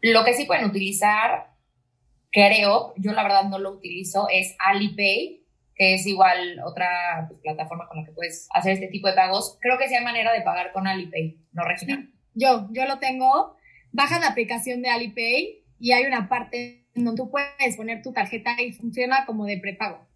Lo 0.00 0.24
que 0.24 0.32
sí 0.32 0.46
pueden 0.46 0.64
utilizar, 0.64 1.50
creo, 2.32 2.94
yo 2.96 3.12
la 3.12 3.22
verdad 3.22 3.44
no 3.44 3.58
lo 3.58 3.72
utilizo, 3.72 4.26
es 4.30 4.56
Alipay 4.58 5.45
que 5.76 5.94
es 5.94 6.06
igual 6.06 6.58
otra 6.64 7.26
pues, 7.28 7.40
plataforma 7.40 7.86
con 7.86 7.98
la 7.98 8.06
que 8.06 8.12
puedes 8.12 8.48
hacer 8.52 8.72
este 8.72 8.88
tipo 8.88 9.08
de 9.08 9.14
pagos. 9.14 9.58
Creo 9.60 9.78
que 9.78 9.88
sí 9.88 9.94
hay 9.94 10.04
manera 10.04 10.32
de 10.32 10.40
pagar 10.40 10.72
con 10.72 10.86
Alipay, 10.86 11.38
¿no, 11.52 11.64
Regina? 11.64 12.10
Yo, 12.34 12.68
yo 12.72 12.86
lo 12.86 12.98
tengo. 12.98 13.56
Baja 13.92 14.18
la 14.18 14.28
aplicación 14.28 14.82
de 14.82 14.90
Alipay 14.90 15.64
y 15.78 15.92
hay 15.92 16.04
una 16.04 16.28
parte 16.28 16.86
donde 16.94 17.22
tú 17.22 17.30
puedes 17.30 17.76
poner 17.76 18.02
tu 18.02 18.12
tarjeta 18.12 18.60
y 18.60 18.72
funciona 18.72 19.24
como 19.26 19.44
de 19.44 19.58
prepago. 19.58 20.06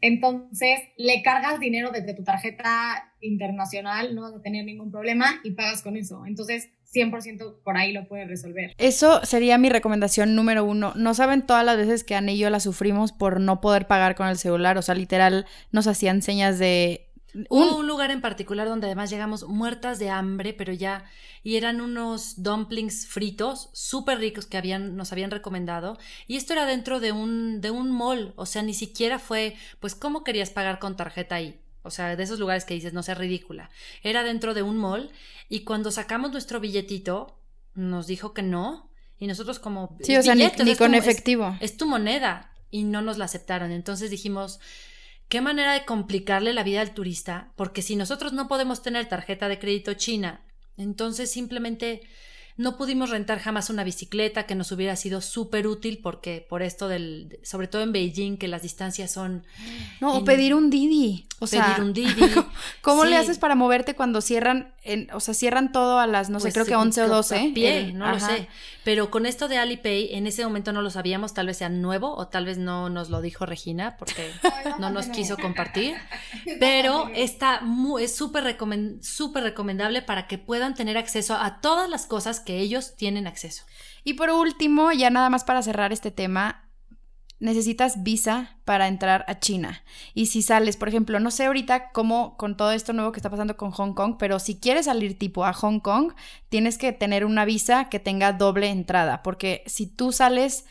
Entonces, 0.00 0.80
le 0.96 1.22
cargas 1.22 1.60
dinero 1.60 1.90
desde 1.90 2.14
tu 2.14 2.24
tarjeta 2.24 3.12
internacional, 3.20 4.14
no 4.14 4.22
vas 4.22 4.34
a 4.34 4.42
tener 4.42 4.64
ningún 4.64 4.90
problema 4.90 5.40
y 5.44 5.52
pagas 5.52 5.82
con 5.82 5.96
eso. 5.98 6.24
Entonces, 6.26 6.70
100% 6.92 7.62
por 7.62 7.76
ahí 7.76 7.92
lo 7.92 8.06
puedes 8.08 8.28
resolver. 8.28 8.74
Eso 8.78 9.24
sería 9.24 9.58
mi 9.58 9.68
recomendación 9.68 10.34
número 10.34 10.64
uno. 10.64 10.92
No 10.96 11.14
saben 11.14 11.46
todas 11.46 11.64
las 11.64 11.76
veces 11.76 12.04
que 12.04 12.14
Ana 12.14 12.32
y 12.32 12.38
yo 12.38 12.50
la 12.50 12.60
sufrimos 12.60 13.12
por 13.12 13.40
no 13.40 13.60
poder 13.60 13.86
pagar 13.86 14.14
con 14.14 14.28
el 14.28 14.38
celular. 14.38 14.78
O 14.78 14.82
sea, 14.82 14.94
literal, 14.94 15.46
nos 15.70 15.86
hacían 15.86 16.22
señas 16.22 16.58
de 16.58 17.10
un... 17.48 17.68
un 17.68 17.86
lugar 17.86 18.10
en 18.10 18.20
particular 18.20 18.68
donde 18.68 18.86
además 18.86 19.10
llegamos 19.10 19.46
muertas 19.46 19.98
de 19.98 20.10
hambre, 20.10 20.52
pero 20.52 20.72
ya, 20.72 21.04
y 21.42 21.56
eran 21.56 21.80
unos 21.80 22.42
dumplings 22.42 23.06
fritos 23.06 23.70
súper 23.72 24.18
ricos 24.18 24.46
que 24.46 24.56
habían, 24.56 24.96
nos 24.96 25.12
habían 25.12 25.30
recomendado, 25.30 25.96
y 26.26 26.36
esto 26.36 26.54
era 26.54 26.66
dentro 26.66 26.98
de 26.98 27.12
un, 27.12 27.60
de 27.60 27.70
un 27.70 27.92
mall, 27.92 28.32
o 28.36 28.46
sea, 28.46 28.62
ni 28.62 28.74
siquiera 28.74 29.18
fue, 29.18 29.54
pues, 29.78 29.94
¿cómo 29.94 30.24
querías 30.24 30.50
pagar 30.50 30.80
con 30.80 30.96
tarjeta 30.96 31.36
ahí? 31.36 31.59
O 31.82 31.90
sea, 31.90 32.14
de 32.14 32.22
esos 32.22 32.38
lugares 32.38 32.64
que 32.64 32.74
dices, 32.74 32.92
no 32.92 33.02
sea 33.02 33.14
ridícula. 33.14 33.70
Era 34.02 34.22
dentro 34.22 34.54
de 34.54 34.62
un 34.62 34.76
mall 34.76 35.10
y 35.48 35.60
cuando 35.60 35.90
sacamos 35.90 36.32
nuestro 36.32 36.60
billetito, 36.60 37.38
nos 37.74 38.06
dijo 38.06 38.34
que 38.34 38.42
no. 38.42 38.90
Y 39.18 39.26
nosotros 39.26 39.58
como... 39.58 39.96
Sí, 40.02 40.16
o 40.16 40.22
sea, 40.22 40.34
ni, 40.34 40.76
con 40.76 40.94
efectivo. 40.94 41.56
Es, 41.60 41.76
tu 41.76 41.86
moneda. 41.86 42.52
Y 42.70 42.84
no 42.84 43.02
nos 43.02 43.18
la 43.18 43.26
aceptaron. 43.26 43.70
Entonces 43.72 44.10
dijimos, 44.10 44.60
qué 45.28 45.40
manera 45.40 45.72
de 45.72 45.84
complicarle 45.84 46.52
la 46.52 46.62
vida 46.62 46.80
al 46.80 46.94
turista. 46.94 47.52
Porque 47.56 47.82
si 47.82 47.96
nosotros 47.96 48.32
no 48.32 48.48
podemos 48.48 48.82
tener 48.82 49.08
tarjeta 49.08 49.48
de 49.48 49.58
crédito 49.58 49.94
china, 49.94 50.42
entonces 50.76 51.30
simplemente 51.30 52.02
no 52.56 52.76
pudimos 52.76 53.10
rentar 53.10 53.38
jamás 53.38 53.70
una 53.70 53.84
bicicleta 53.84 54.44
que 54.46 54.54
nos 54.54 54.70
hubiera 54.72 54.96
sido 54.96 55.20
súper 55.20 55.66
útil 55.66 55.98
porque 56.02 56.44
por 56.48 56.62
esto 56.62 56.88
del, 56.88 57.38
sobre 57.42 57.68
todo 57.68 57.82
en 57.82 57.92
Beijing, 57.92 58.36
que 58.36 58.48
las 58.48 58.62
distancias 58.62 59.10
son... 59.10 59.44
No, 60.00 60.14
o 60.16 60.24
pedir 60.24 60.54
un 60.54 60.70
Didi. 60.70 61.26
O 61.42 61.46
pedir 61.46 61.62
sea, 61.64 61.76
un 61.80 61.92
Didi. 61.94 62.22
¿cómo 62.82 63.04
le 63.06 63.16
haces 63.16 63.38
para 63.38 63.54
moverte 63.54 63.94
cuando 63.94 64.20
cierran, 64.20 64.74
en, 64.82 65.08
o 65.12 65.20
sea, 65.20 65.32
cierran 65.32 65.72
todo 65.72 65.98
a 65.98 66.06
las, 66.06 66.28
no 66.28 66.38
sé, 66.38 66.44
Pues, 66.44 66.54
creo 66.54 66.66
que 66.66 66.72
eh, 66.72 66.76
11 66.76 67.00
o 67.00 67.04
a 67.04 67.08
12? 67.08 67.52
pie, 67.54 67.78
El- 67.78 67.98
no 67.98 68.10
lo 68.10 68.20
sé. 68.20 68.46
Pero 68.84 69.10
con 69.10 69.26
esto 69.26 69.46
de 69.48 69.58
Alipay, 69.58 70.14
en 70.14 70.26
ese 70.26 70.42
momento 70.44 70.72
no 70.72 70.80
lo 70.82 70.90
sabíamos, 70.90 71.34
tal 71.34 71.46
vez 71.46 71.58
sea 71.58 71.68
nuevo 71.68 72.14
o 72.16 72.28
tal 72.28 72.46
vez 72.46 72.56
no 72.58 72.88
nos 72.88 73.10
lo 73.10 73.20
dijo 73.20 73.44
Regina 73.46 73.96
porque 73.98 74.30
no 74.78 74.90
nos 74.90 75.06
quiso 75.06 75.36
compartir. 75.36 75.94
Pero 76.60 77.08
está 77.14 77.60
mu- 77.60 77.98
es 77.98 78.14
súper 78.16 78.44
recomendable 79.42 80.02
para 80.02 80.26
que 80.26 80.38
puedan 80.38 80.74
tener 80.74 80.96
acceso 80.98 81.34
a 81.34 81.60
todas 81.60 81.88
las 81.88 82.06
cosas 82.06 82.39
que 82.40 82.58
ellos 82.58 82.96
tienen 82.96 83.26
acceso. 83.26 83.64
Y 84.04 84.14
por 84.14 84.30
último, 84.30 84.92
ya 84.92 85.10
nada 85.10 85.30
más 85.30 85.44
para 85.44 85.62
cerrar 85.62 85.92
este 85.92 86.10
tema, 86.10 86.70
necesitas 87.40 88.02
visa 88.02 88.58
para 88.64 88.86
entrar 88.86 89.24
a 89.26 89.40
China. 89.40 89.82
Y 90.14 90.26
si 90.26 90.42
sales, 90.42 90.76
por 90.76 90.88
ejemplo, 90.88 91.18
no 91.20 91.30
sé 91.30 91.46
ahorita 91.46 91.90
cómo 91.90 92.36
con 92.36 92.56
todo 92.56 92.72
esto 92.72 92.92
nuevo 92.92 93.12
que 93.12 93.18
está 93.18 93.30
pasando 93.30 93.56
con 93.56 93.70
Hong 93.72 93.94
Kong, 93.94 94.16
pero 94.18 94.38
si 94.38 94.60
quieres 94.60 94.84
salir 94.84 95.18
tipo 95.18 95.44
a 95.44 95.52
Hong 95.54 95.80
Kong, 95.80 96.12
tienes 96.50 96.78
que 96.78 96.92
tener 96.92 97.24
una 97.24 97.44
visa 97.44 97.88
que 97.88 97.98
tenga 97.98 98.32
doble 98.32 98.68
entrada, 98.68 99.22
porque 99.22 99.64
si 99.66 99.86
tú 99.86 100.12
sales 100.12 100.66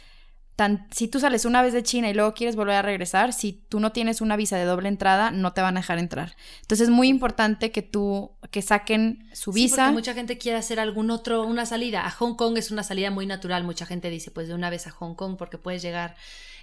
tan, 0.60 0.86
si 0.91 1.07
tú 1.07 1.22
sales 1.22 1.45
una 1.45 1.62
vez 1.62 1.72
de 1.72 1.84
China 1.84 2.10
y 2.10 2.14
luego 2.14 2.34
quieres 2.34 2.57
volver 2.57 2.76
a 2.76 2.82
regresar, 2.82 3.32
si 3.32 3.53
tú 3.70 3.80
no 3.80 3.93
tienes 3.93 4.20
una 4.20 4.36
visa 4.36 4.57
de 4.57 4.66
doble 4.66 4.89
entrada, 4.89 5.32
no 5.32 5.53
te 5.53 5.62
van 5.62 5.78
a 5.78 5.80
dejar 5.80 5.99
entrar. 5.99 6.36
Entonces 6.60 6.89
es 6.89 6.93
muy 6.93 7.07
importante 7.07 7.72
que 7.72 7.82
tú 7.82 8.32
que 8.51 8.62
saquen 8.62 9.30
su 9.32 9.53
Sí, 9.53 9.62
visa. 9.64 9.84
porque 9.86 9.93
mucha 9.93 10.14
gente 10.14 10.38
quiere 10.38 10.57
hacer 10.57 10.82
algún 10.82 11.12
otro, 11.12 11.43
una 11.43 11.66
salida. 11.66 12.05
A 12.05 12.12
Hong 12.12 12.36
Kong 12.36 12.57
es 12.57 12.72
una 12.72 12.84
salida 12.84 13.10
muy 13.10 13.26
natural. 13.26 13.64
Mucha 13.64 13.86
gente 13.86 14.10
dice, 14.10 14.32
pues 14.32 14.49
de 14.49 14.53
una 14.53 14.70
vez 14.70 14.86
a 14.86 14.91
Hong 14.91 15.16
Kong, 15.16 15.38
porque 15.38 15.57
puedes 15.57 15.82
llegar 15.82 16.18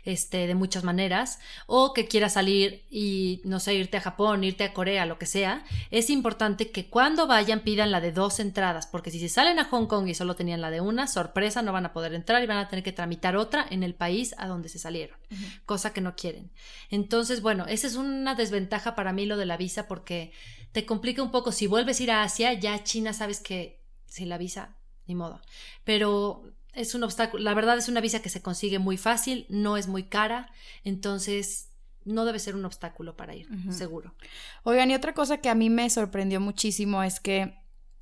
este, 0.06 0.46
de 0.46 0.54
muchas 0.54 0.84
maneras. 0.84 1.40
O 1.66 1.92
que 1.92 2.06
quieras 2.06 2.32
salir 2.32 2.86
y, 2.88 3.42
no 3.44 3.60
sé, 3.60 3.74
irte 3.74 3.98
a 3.98 4.00
Japón, 4.00 4.44
irte 4.44 4.64
a 4.64 4.72
Corea, 4.72 5.04
lo 5.04 5.18
que 5.18 5.26
sea. 5.26 5.64
Es 5.90 6.08
importante 6.08 6.70
que 6.70 6.88
cuando 6.88 7.26
vayan 7.26 7.60
pidan 7.60 7.90
la 7.90 8.00
de 8.00 8.12
dos 8.12 8.40
entradas, 8.40 8.86
porque 8.86 9.10
si 9.10 9.20
se 9.20 9.28
salen 9.28 9.58
a 9.58 9.64
Hong 9.64 9.86
Kong 9.86 10.08
y 10.08 10.14
solo 10.14 10.36
tenían 10.36 10.62
la 10.62 10.70
de 10.70 10.80
una, 10.80 11.06
sorpresa, 11.08 11.60
no 11.60 11.72
van 11.72 11.84
a 11.84 11.92
poder 11.92 12.14
entrar 12.14 12.42
y 12.42 12.46
van 12.46 12.58
a 12.58 12.68
tener 12.68 12.84
que 12.84 12.92
tramitar 12.92 13.36
otra 13.36 13.66
en 13.68 13.82
el 13.82 13.94
país 13.94 14.34
a 14.38 14.46
donde 14.46 14.68
se 14.68 14.78
salieron, 14.78 15.18
cosa 15.66 15.92
que 15.92 16.00
no 16.00 16.14
quieren. 16.16 16.52
Entonces, 16.88 17.42
bueno, 17.42 17.66
esa 17.66 17.86
es 17.86 17.96
una 17.96 18.34
desventaja 18.34 18.94
para 18.94 19.12
mí 19.12 19.26
lo 19.26 19.36
de 19.36 19.46
la 19.46 19.56
visa, 19.56 19.88
porque 19.88 20.32
te 20.70 20.86
complica 20.86 21.22
un 21.22 21.32
poco. 21.32 21.50
Si 21.50 21.66
vuelves 21.66 21.98
a 21.98 22.02
ir 22.04 22.10
a 22.12 22.22
Asia, 22.22 22.52
ya 22.52 22.82
China 22.84 23.12
sabes 23.12 23.40
que 23.40 23.82
sin 24.06 24.28
la 24.28 24.38
visa, 24.38 24.76
ni 25.06 25.16
modo. 25.16 25.40
Pero 25.84 26.55
es 26.76 26.94
un 26.94 27.02
obstáculo. 27.02 27.42
La 27.42 27.54
verdad 27.54 27.76
es 27.78 27.88
una 27.88 28.00
visa 28.00 28.22
que 28.22 28.28
se 28.28 28.42
consigue 28.42 28.78
muy 28.78 28.96
fácil, 28.96 29.46
no 29.48 29.76
es 29.76 29.88
muy 29.88 30.04
cara, 30.04 30.52
entonces 30.84 31.70
no 32.04 32.24
debe 32.24 32.38
ser 32.38 32.54
un 32.54 32.64
obstáculo 32.64 33.16
para 33.16 33.34
ir, 33.34 33.48
seguro. 33.72 34.14
Oigan, 34.62 34.90
y 34.90 34.94
otra 34.94 35.12
cosa 35.12 35.38
que 35.38 35.48
a 35.48 35.56
mí 35.56 35.70
me 35.70 35.90
sorprendió 35.90 36.40
muchísimo 36.40 37.02
es 37.02 37.18
que 37.18 37.58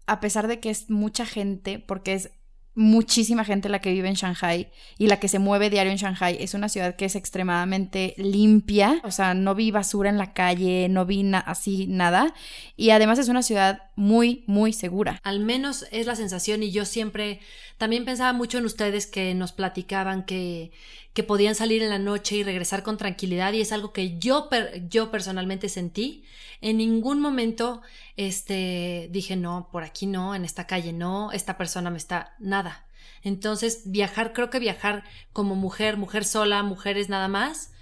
a 0.07 0.21
pesar 0.21 0.47
de 0.47 0.61
que 0.61 0.69
es 0.69 0.91
mucha 0.91 1.25
gente, 1.25 1.79
porque 1.79 2.13
es 2.13 2.31
muchísima 2.75 3.45
gente 3.45 3.69
la 3.69 3.81
que 3.81 3.93
vive 3.93 4.09
en 4.09 4.15
Shanghai 4.15 4.69
y 4.99 5.07
la 5.07 5.21
que 5.21 5.29
se 5.29 5.39
mueve 5.39 5.71
diario 5.71 5.93
en 5.93 5.99
Shanghai, 5.99 6.37
es 6.41 6.55
una 6.55 6.69
ciudad 6.69 6.97
que 6.97 7.05
es 7.05 7.15
extremadamente 7.15 8.15
limpia, 8.17 9.01
o 9.05 9.11
sea, 9.11 9.35
no 9.35 9.55
vi 9.55 9.71
basura 9.71 10.11
en 10.11 10.19
la 10.19 10.33
calle, 10.33 10.89
no 10.89 11.07
vi 11.07 11.25
así 11.47 11.87
nada, 11.87 12.35
y 12.77 12.91
además 12.91 13.19
es 13.19 13.29
una 13.29 13.43
ciudad 13.43 13.83
muy, 13.95 14.45
muy 14.47 14.73
segura. 14.73 15.21
Al 15.23 15.41
menos 15.41 15.87
es 15.93 16.07
la 16.07 16.17
sensación 16.17 16.63
y 16.63 16.73
yo 16.73 16.85
siempre 16.85 17.41
también 17.79 18.05
pensaba 18.05 18.33
mucho 18.33 18.59
en 18.59 18.65
ustedes 18.65 19.07
que 19.07 19.35
nos 19.35 19.53
platicaban 19.53 20.25
que, 20.25 20.73
que 21.13 21.23
podían 21.23 21.55
salir 21.55 21.83
en 21.83 21.91
la 21.91 21.99
noche 21.99 22.37
y 22.37 22.43
regresar 22.43 22.83
con 22.83 22.99
tranquilidad 22.99 23.53
y 23.53 23.61
es 23.61 23.73
algo 23.73 23.93
que 23.93 24.19
yo, 24.19 24.49
yo 24.89 25.11
personalmente 25.11 25.69
sentí. 25.69 26.25
En 26.65 26.79
ningún 26.79 27.21
momento 27.21 27.83
este, 28.17 29.09
dije, 29.11 29.37
no, 29.37 29.69
por 29.71 29.85
aquí 29.85 30.07
no, 30.07 30.35
en 30.35 30.47
esta 30.47 30.67
calle 30.67 30.95
no, 30.95 31.31
esta 31.31 31.59
persona 31.59 31.91
me 31.91 31.99
está, 31.99 32.37
nada. 32.39 32.87
Entonces, 33.23 33.83
viajar, 33.85 34.33
creo 34.33 34.49
que 34.49 34.59
viajar 34.61 35.05
como 35.35 35.57
mujer, 35.57 35.99
mujer 35.99 36.25
sola, 36.25 36.63
mujeres 36.63 37.11
nada 37.11 37.29
más, 37.29 37.75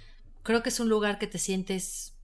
creo 0.43 0.63
que 0.63 0.67
es 0.67 0.81
un 0.81 0.89
lugar 0.89 1.17
que 1.17 1.27
te 1.27 1.37
sientes 1.37 2.19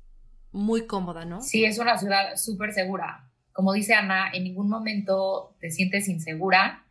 muy 0.51 0.85
cómoda, 0.85 1.23
¿no? 1.23 1.41
Sí, 1.41 1.63
es 1.63 1.79
una 1.79 1.97
ciudad 1.97 2.35
súper 2.35 2.73
segura. 2.73 3.31
Como 3.53 3.71
dice 3.71 3.93
Ana, 3.93 4.29
en 4.33 4.43
ningún 4.43 4.67
momento 4.67 5.55
te 5.61 5.71
sientes 5.71 6.09
insegura, 6.09 6.85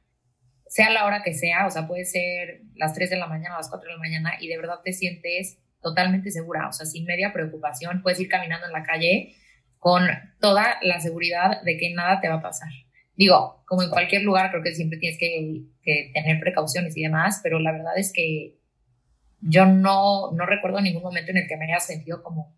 sea 0.67 0.89
la 0.89 1.05
hora 1.05 1.23
que 1.23 1.35
sea, 1.35 1.67
o 1.67 1.71
sea, 1.71 1.87
puede 1.87 2.07
ser 2.07 2.63
las 2.75 2.95
3 2.95 3.11
de 3.11 3.19
la 3.19 3.27
mañana, 3.27 3.59
las 3.59 3.69
4 3.69 3.87
de 3.87 3.97
la 3.97 4.01
mañana, 4.01 4.33
y 4.41 4.49
de 4.49 4.57
verdad 4.57 4.81
te 4.83 4.95
sientes 4.95 5.59
totalmente 5.83 6.31
segura, 6.31 6.69
o 6.69 6.73
sea, 6.73 6.87
sin 6.87 7.05
media 7.05 7.35
preocupación, 7.35 8.01
puedes 8.01 8.19
ir 8.19 8.31
caminando 8.31 8.67
en 8.67 8.73
la 8.73 8.83
calle 8.83 9.35
con 9.79 10.03
toda 10.41 10.79
la 10.83 11.01
seguridad 11.01 11.63
de 11.63 11.77
que 11.77 11.93
nada 11.95 12.21
te 12.21 12.29
va 12.29 12.37
a 12.37 12.43
pasar. 12.43 12.71
Digo, 13.17 13.63
como 13.67 13.83
en 13.83 13.91
cualquier 13.91 14.23
lugar, 14.23 14.51
creo 14.51 14.63
que 14.63 14.75
siempre 14.75 14.99
tienes 14.99 15.19
que, 15.19 15.63
que 15.83 16.11
tener 16.15 16.41
precauciones 16.41 16.97
y 16.97 17.03
demás, 17.03 17.41
pero 17.43 17.59
la 17.59 17.73
verdad 17.73 17.97
es 17.97 18.13
que 18.13 18.59
yo 19.41 19.67
no, 19.67 20.33
no 20.33 20.47
recuerdo 20.47 20.81
ningún 20.81 21.03
momento 21.03 21.31
en 21.31 21.39
el 21.39 21.49
que 21.49 21.57
me 21.57 21.67
haya 21.67 21.81
sentido 21.81 22.23
como 22.23 22.57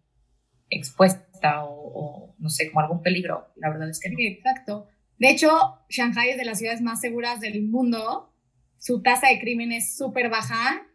expuesta 0.71 1.65
o, 1.65 1.93
o, 1.95 2.35
no 2.39 2.49
sé, 2.49 2.69
como 2.69 2.81
algún 2.81 3.03
peligro. 3.03 3.53
La 3.57 3.71
verdad 3.71 3.91
es 3.91 4.01
que 4.01 4.11
no. 4.11 4.17
Sí, 4.17 4.27
exacto. 4.27 4.89
De 5.19 5.31
hecho, 5.31 5.51
Shanghai 5.89 6.31
es 6.31 6.39
de 6.39 6.45
las 6.45 6.59
ciudades 6.59 6.81
más 6.81 7.01
seguras 7.01 7.41
del 7.41 7.63
mundo. 7.63 8.33
Su 8.79 9.03
tasa 9.03 9.29
de 9.29 9.41
crimen 9.41 9.73
es 9.73 9.97
súper 9.97 10.31
baja 10.31 10.87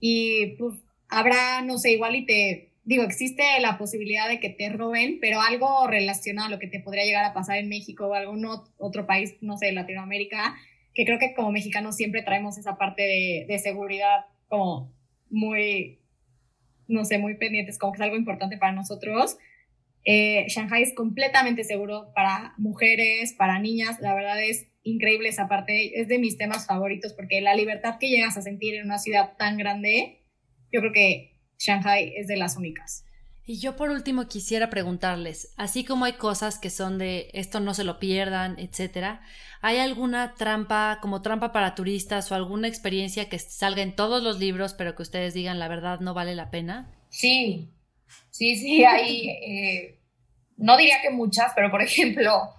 y 0.00 0.56
pues 0.56 0.74
habrá, 1.08 1.62
no 1.62 1.78
sé, 1.78 1.92
igual 1.92 2.16
y 2.16 2.26
te, 2.26 2.71
digo, 2.84 3.04
existe 3.04 3.42
la 3.60 3.78
posibilidad 3.78 4.28
de 4.28 4.40
que 4.40 4.50
te 4.50 4.68
roben, 4.68 5.18
pero 5.20 5.40
algo 5.40 5.86
relacionado 5.86 6.48
a 6.48 6.50
lo 6.50 6.58
que 6.58 6.66
te 6.66 6.80
podría 6.80 7.04
llegar 7.04 7.24
a 7.24 7.34
pasar 7.34 7.58
en 7.58 7.68
México 7.68 8.06
o 8.06 8.14
algún 8.14 8.42
ot- 8.44 8.70
otro 8.78 9.06
país, 9.06 9.36
no 9.40 9.56
sé, 9.56 9.72
Latinoamérica, 9.72 10.56
que 10.94 11.04
creo 11.04 11.18
que 11.18 11.34
como 11.34 11.52
mexicanos 11.52 11.96
siempre 11.96 12.22
traemos 12.22 12.58
esa 12.58 12.76
parte 12.76 13.02
de, 13.02 13.46
de 13.48 13.58
seguridad 13.58 14.26
como 14.48 14.92
muy, 15.30 16.00
no 16.88 17.04
sé, 17.04 17.18
muy 17.18 17.36
pendientes, 17.36 17.78
como 17.78 17.92
que 17.92 17.98
es 17.98 18.02
algo 18.02 18.16
importante 18.16 18.58
para 18.58 18.72
nosotros. 18.72 19.36
Eh, 20.04 20.46
Shanghai 20.48 20.82
es 20.82 20.94
completamente 20.94 21.64
seguro 21.64 22.12
para 22.14 22.54
mujeres, 22.58 23.32
para 23.34 23.58
niñas. 23.60 24.00
La 24.00 24.14
verdad 24.14 24.42
es 24.42 24.66
increíble 24.82 25.28
esa 25.28 25.48
parte. 25.48 26.00
Es 26.00 26.08
de 26.08 26.18
mis 26.18 26.36
temas 26.36 26.66
favoritos 26.66 27.14
porque 27.14 27.40
la 27.40 27.54
libertad 27.54 27.98
que 27.98 28.08
llegas 28.08 28.36
a 28.36 28.42
sentir 28.42 28.74
en 28.74 28.84
una 28.84 28.98
ciudad 28.98 29.36
tan 29.38 29.56
grande, 29.56 30.24
yo 30.72 30.80
creo 30.80 30.92
que 30.92 31.31
Shanghai 31.62 32.12
es 32.16 32.26
de 32.26 32.36
las 32.36 32.56
únicas. 32.56 33.04
Y 33.44 33.58
yo 33.58 33.76
por 33.76 33.90
último 33.90 34.28
quisiera 34.28 34.70
preguntarles, 34.70 35.52
así 35.56 35.84
como 35.84 36.04
hay 36.04 36.12
cosas 36.12 36.60
que 36.60 36.70
son 36.70 36.98
de 36.98 37.28
esto 37.32 37.58
no 37.58 37.74
se 37.74 37.82
lo 37.82 37.98
pierdan, 37.98 38.56
etcétera, 38.58 39.20
¿hay 39.60 39.78
alguna 39.78 40.34
trampa 40.34 40.98
como 41.02 41.22
trampa 41.22 41.50
para 41.50 41.74
turistas 41.74 42.30
o 42.30 42.36
alguna 42.36 42.68
experiencia 42.68 43.28
que 43.28 43.40
salga 43.40 43.82
en 43.82 43.96
todos 43.96 44.22
los 44.22 44.38
libros 44.38 44.74
pero 44.74 44.94
que 44.94 45.02
ustedes 45.02 45.34
digan 45.34 45.58
la 45.58 45.66
verdad 45.66 45.98
no 45.98 46.14
vale 46.14 46.36
la 46.36 46.50
pena? 46.50 46.88
Sí, 47.08 47.68
sí, 48.30 48.56
sí, 48.56 48.84
hay, 48.84 49.28
eh, 49.28 49.98
no 50.56 50.76
diría 50.76 51.02
que 51.02 51.10
muchas, 51.10 51.52
pero 51.56 51.68
por 51.72 51.82
ejemplo, 51.82 52.54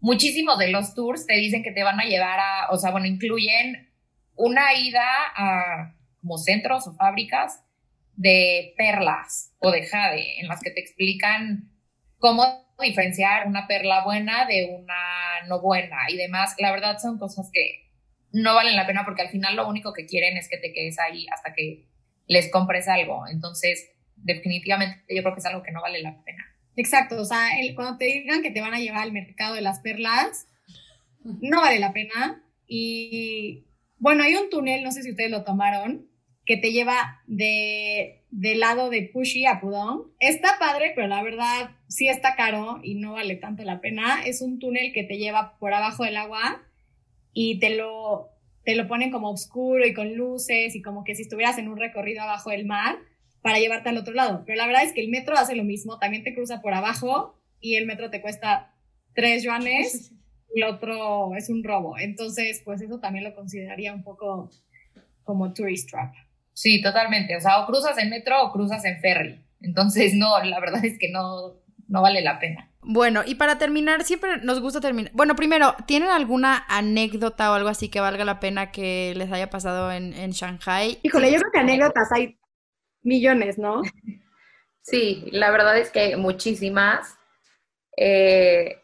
muchísimos 0.00 0.58
de 0.58 0.70
los 0.70 0.94
tours 0.94 1.24
te 1.24 1.34
dicen 1.34 1.62
que 1.62 1.72
te 1.72 1.82
van 1.82 1.98
a 1.98 2.04
llevar 2.04 2.38
a, 2.38 2.70
o 2.70 2.76
sea, 2.76 2.90
bueno, 2.90 3.06
incluyen 3.06 3.90
una 4.34 4.74
ida 4.74 5.08
a 5.34 5.94
como 6.20 6.36
centros 6.36 6.86
o 6.88 6.94
fábricas 6.94 7.62
de 8.16 8.74
perlas 8.76 9.52
o 9.58 9.70
de 9.70 9.86
jade, 9.86 10.40
en 10.40 10.48
las 10.48 10.60
que 10.60 10.70
te 10.70 10.80
explican 10.80 11.70
cómo 12.18 12.44
diferenciar 12.80 13.46
una 13.46 13.66
perla 13.66 14.04
buena 14.04 14.46
de 14.46 14.66
una 14.78 15.46
no 15.48 15.60
buena 15.60 15.96
y 16.10 16.16
demás. 16.16 16.54
La 16.58 16.72
verdad 16.72 16.98
son 16.98 17.18
cosas 17.18 17.50
que 17.52 17.90
no 18.32 18.54
valen 18.54 18.76
la 18.76 18.86
pena 18.86 19.04
porque 19.04 19.22
al 19.22 19.28
final 19.28 19.56
lo 19.56 19.68
único 19.68 19.92
que 19.92 20.06
quieren 20.06 20.36
es 20.36 20.48
que 20.48 20.58
te 20.58 20.72
quedes 20.72 20.98
ahí 20.98 21.26
hasta 21.32 21.52
que 21.54 21.86
les 22.26 22.50
compres 22.50 22.88
algo. 22.88 23.26
Entonces, 23.28 23.90
definitivamente 24.16 25.02
yo 25.14 25.22
creo 25.22 25.34
que 25.34 25.40
es 25.40 25.46
algo 25.46 25.62
que 25.62 25.72
no 25.72 25.80
vale 25.82 26.02
la 26.02 26.22
pena. 26.24 26.44
Exacto, 26.76 27.20
o 27.20 27.24
sea, 27.24 27.58
el- 27.60 27.74
cuando 27.74 27.96
te 27.96 28.06
digan 28.06 28.42
que 28.42 28.50
te 28.50 28.60
van 28.60 28.74
a 28.74 28.78
llevar 28.78 29.02
al 29.02 29.12
mercado 29.12 29.54
de 29.54 29.62
las 29.62 29.80
perlas, 29.80 30.46
no 31.24 31.60
vale 31.60 31.78
la 31.78 31.92
pena. 31.92 32.42
Y 32.66 33.64
bueno, 33.98 34.22
hay 34.24 34.34
un 34.36 34.50
túnel, 34.50 34.82
no 34.82 34.92
sé 34.92 35.02
si 35.02 35.10
ustedes 35.10 35.30
lo 35.30 35.44
tomaron, 35.44 36.08
que 36.46 36.56
te 36.56 36.72
lleva 36.72 37.22
de, 37.26 38.22
del 38.30 38.60
lado 38.60 38.88
de 38.88 39.02
Pushi 39.12 39.44
a 39.46 39.60
Pudong. 39.60 40.12
Está 40.20 40.58
padre, 40.58 40.92
pero 40.94 41.08
la 41.08 41.22
verdad 41.22 41.70
sí 41.88 42.08
está 42.08 42.36
caro 42.36 42.78
y 42.82 42.94
no 42.94 43.14
vale 43.14 43.34
tanto 43.34 43.64
la 43.64 43.80
pena. 43.80 44.22
Es 44.24 44.40
un 44.40 44.58
túnel 44.58 44.92
que 44.92 45.02
te 45.02 45.18
lleva 45.18 45.58
por 45.58 45.74
abajo 45.74 46.04
del 46.04 46.16
agua 46.16 46.62
y 47.32 47.58
te 47.58 47.70
lo, 47.70 48.30
te 48.64 48.76
lo 48.76 48.86
ponen 48.86 49.10
como 49.10 49.30
oscuro 49.30 49.84
y 49.84 49.92
con 49.92 50.14
luces 50.14 50.74
y 50.74 50.82
como 50.82 51.04
que 51.04 51.16
si 51.16 51.22
estuvieras 51.22 51.58
en 51.58 51.68
un 51.68 51.76
recorrido 51.76 52.22
abajo 52.22 52.50
del 52.50 52.64
mar 52.64 52.96
para 53.42 53.58
llevarte 53.58 53.88
al 53.88 53.98
otro 53.98 54.14
lado. 54.14 54.44
Pero 54.46 54.56
la 54.56 54.66
verdad 54.66 54.84
es 54.84 54.92
que 54.92 55.00
el 55.00 55.08
metro 55.08 55.36
hace 55.36 55.56
lo 55.56 55.64
mismo, 55.64 55.98
también 55.98 56.22
te 56.22 56.34
cruza 56.34 56.62
por 56.62 56.74
abajo 56.74 57.38
y 57.60 57.74
el 57.74 57.86
metro 57.86 58.08
te 58.08 58.20
cuesta 58.20 58.72
tres 59.14 59.42
yuanes 59.42 60.12
lo 60.54 60.70
otro 60.70 61.34
es 61.34 61.48
un 61.48 61.64
robo. 61.64 61.98
Entonces, 61.98 62.62
pues 62.64 62.80
eso 62.80 63.00
también 63.00 63.24
lo 63.24 63.34
consideraría 63.34 63.92
un 63.92 64.02
poco 64.02 64.50
como 65.24 65.52
tourist 65.52 65.90
trap. 65.90 66.14
Sí, 66.56 66.80
totalmente. 66.80 67.36
O 67.36 67.40
sea, 67.40 67.60
o 67.60 67.66
cruzas 67.66 67.98
en 67.98 68.08
metro 68.08 68.42
o 68.42 68.50
cruzas 68.50 68.82
en 68.86 68.98
ferry. 68.98 69.44
Entonces, 69.60 70.14
no, 70.14 70.42
la 70.42 70.58
verdad 70.58 70.82
es 70.82 70.98
que 70.98 71.10
no, 71.10 71.60
no 71.86 72.00
vale 72.00 72.22
la 72.22 72.38
pena. 72.38 72.70
Bueno, 72.80 73.22
y 73.26 73.34
para 73.34 73.58
terminar, 73.58 74.04
siempre 74.04 74.38
nos 74.38 74.60
gusta 74.60 74.80
terminar. 74.80 75.12
Bueno, 75.12 75.36
primero, 75.36 75.76
¿tienen 75.86 76.08
alguna 76.08 76.64
anécdota 76.66 77.52
o 77.52 77.54
algo 77.54 77.68
así 77.68 77.90
que 77.90 78.00
valga 78.00 78.24
la 78.24 78.40
pena 78.40 78.72
que 78.72 79.12
les 79.16 79.30
haya 79.32 79.50
pasado 79.50 79.92
en, 79.92 80.14
en 80.14 80.30
Shanghai? 80.30 80.98
Híjole, 81.02 81.30
yo 81.30 81.38
creo 81.40 81.52
que 81.52 81.58
anécdotas 81.58 82.10
hay 82.12 82.38
millones, 83.02 83.58
¿no? 83.58 83.82
Sí, 84.80 85.28
la 85.32 85.50
verdad 85.50 85.76
es 85.76 85.90
que 85.90 86.16
muchísimas. 86.16 87.18
Eh, 87.98 88.80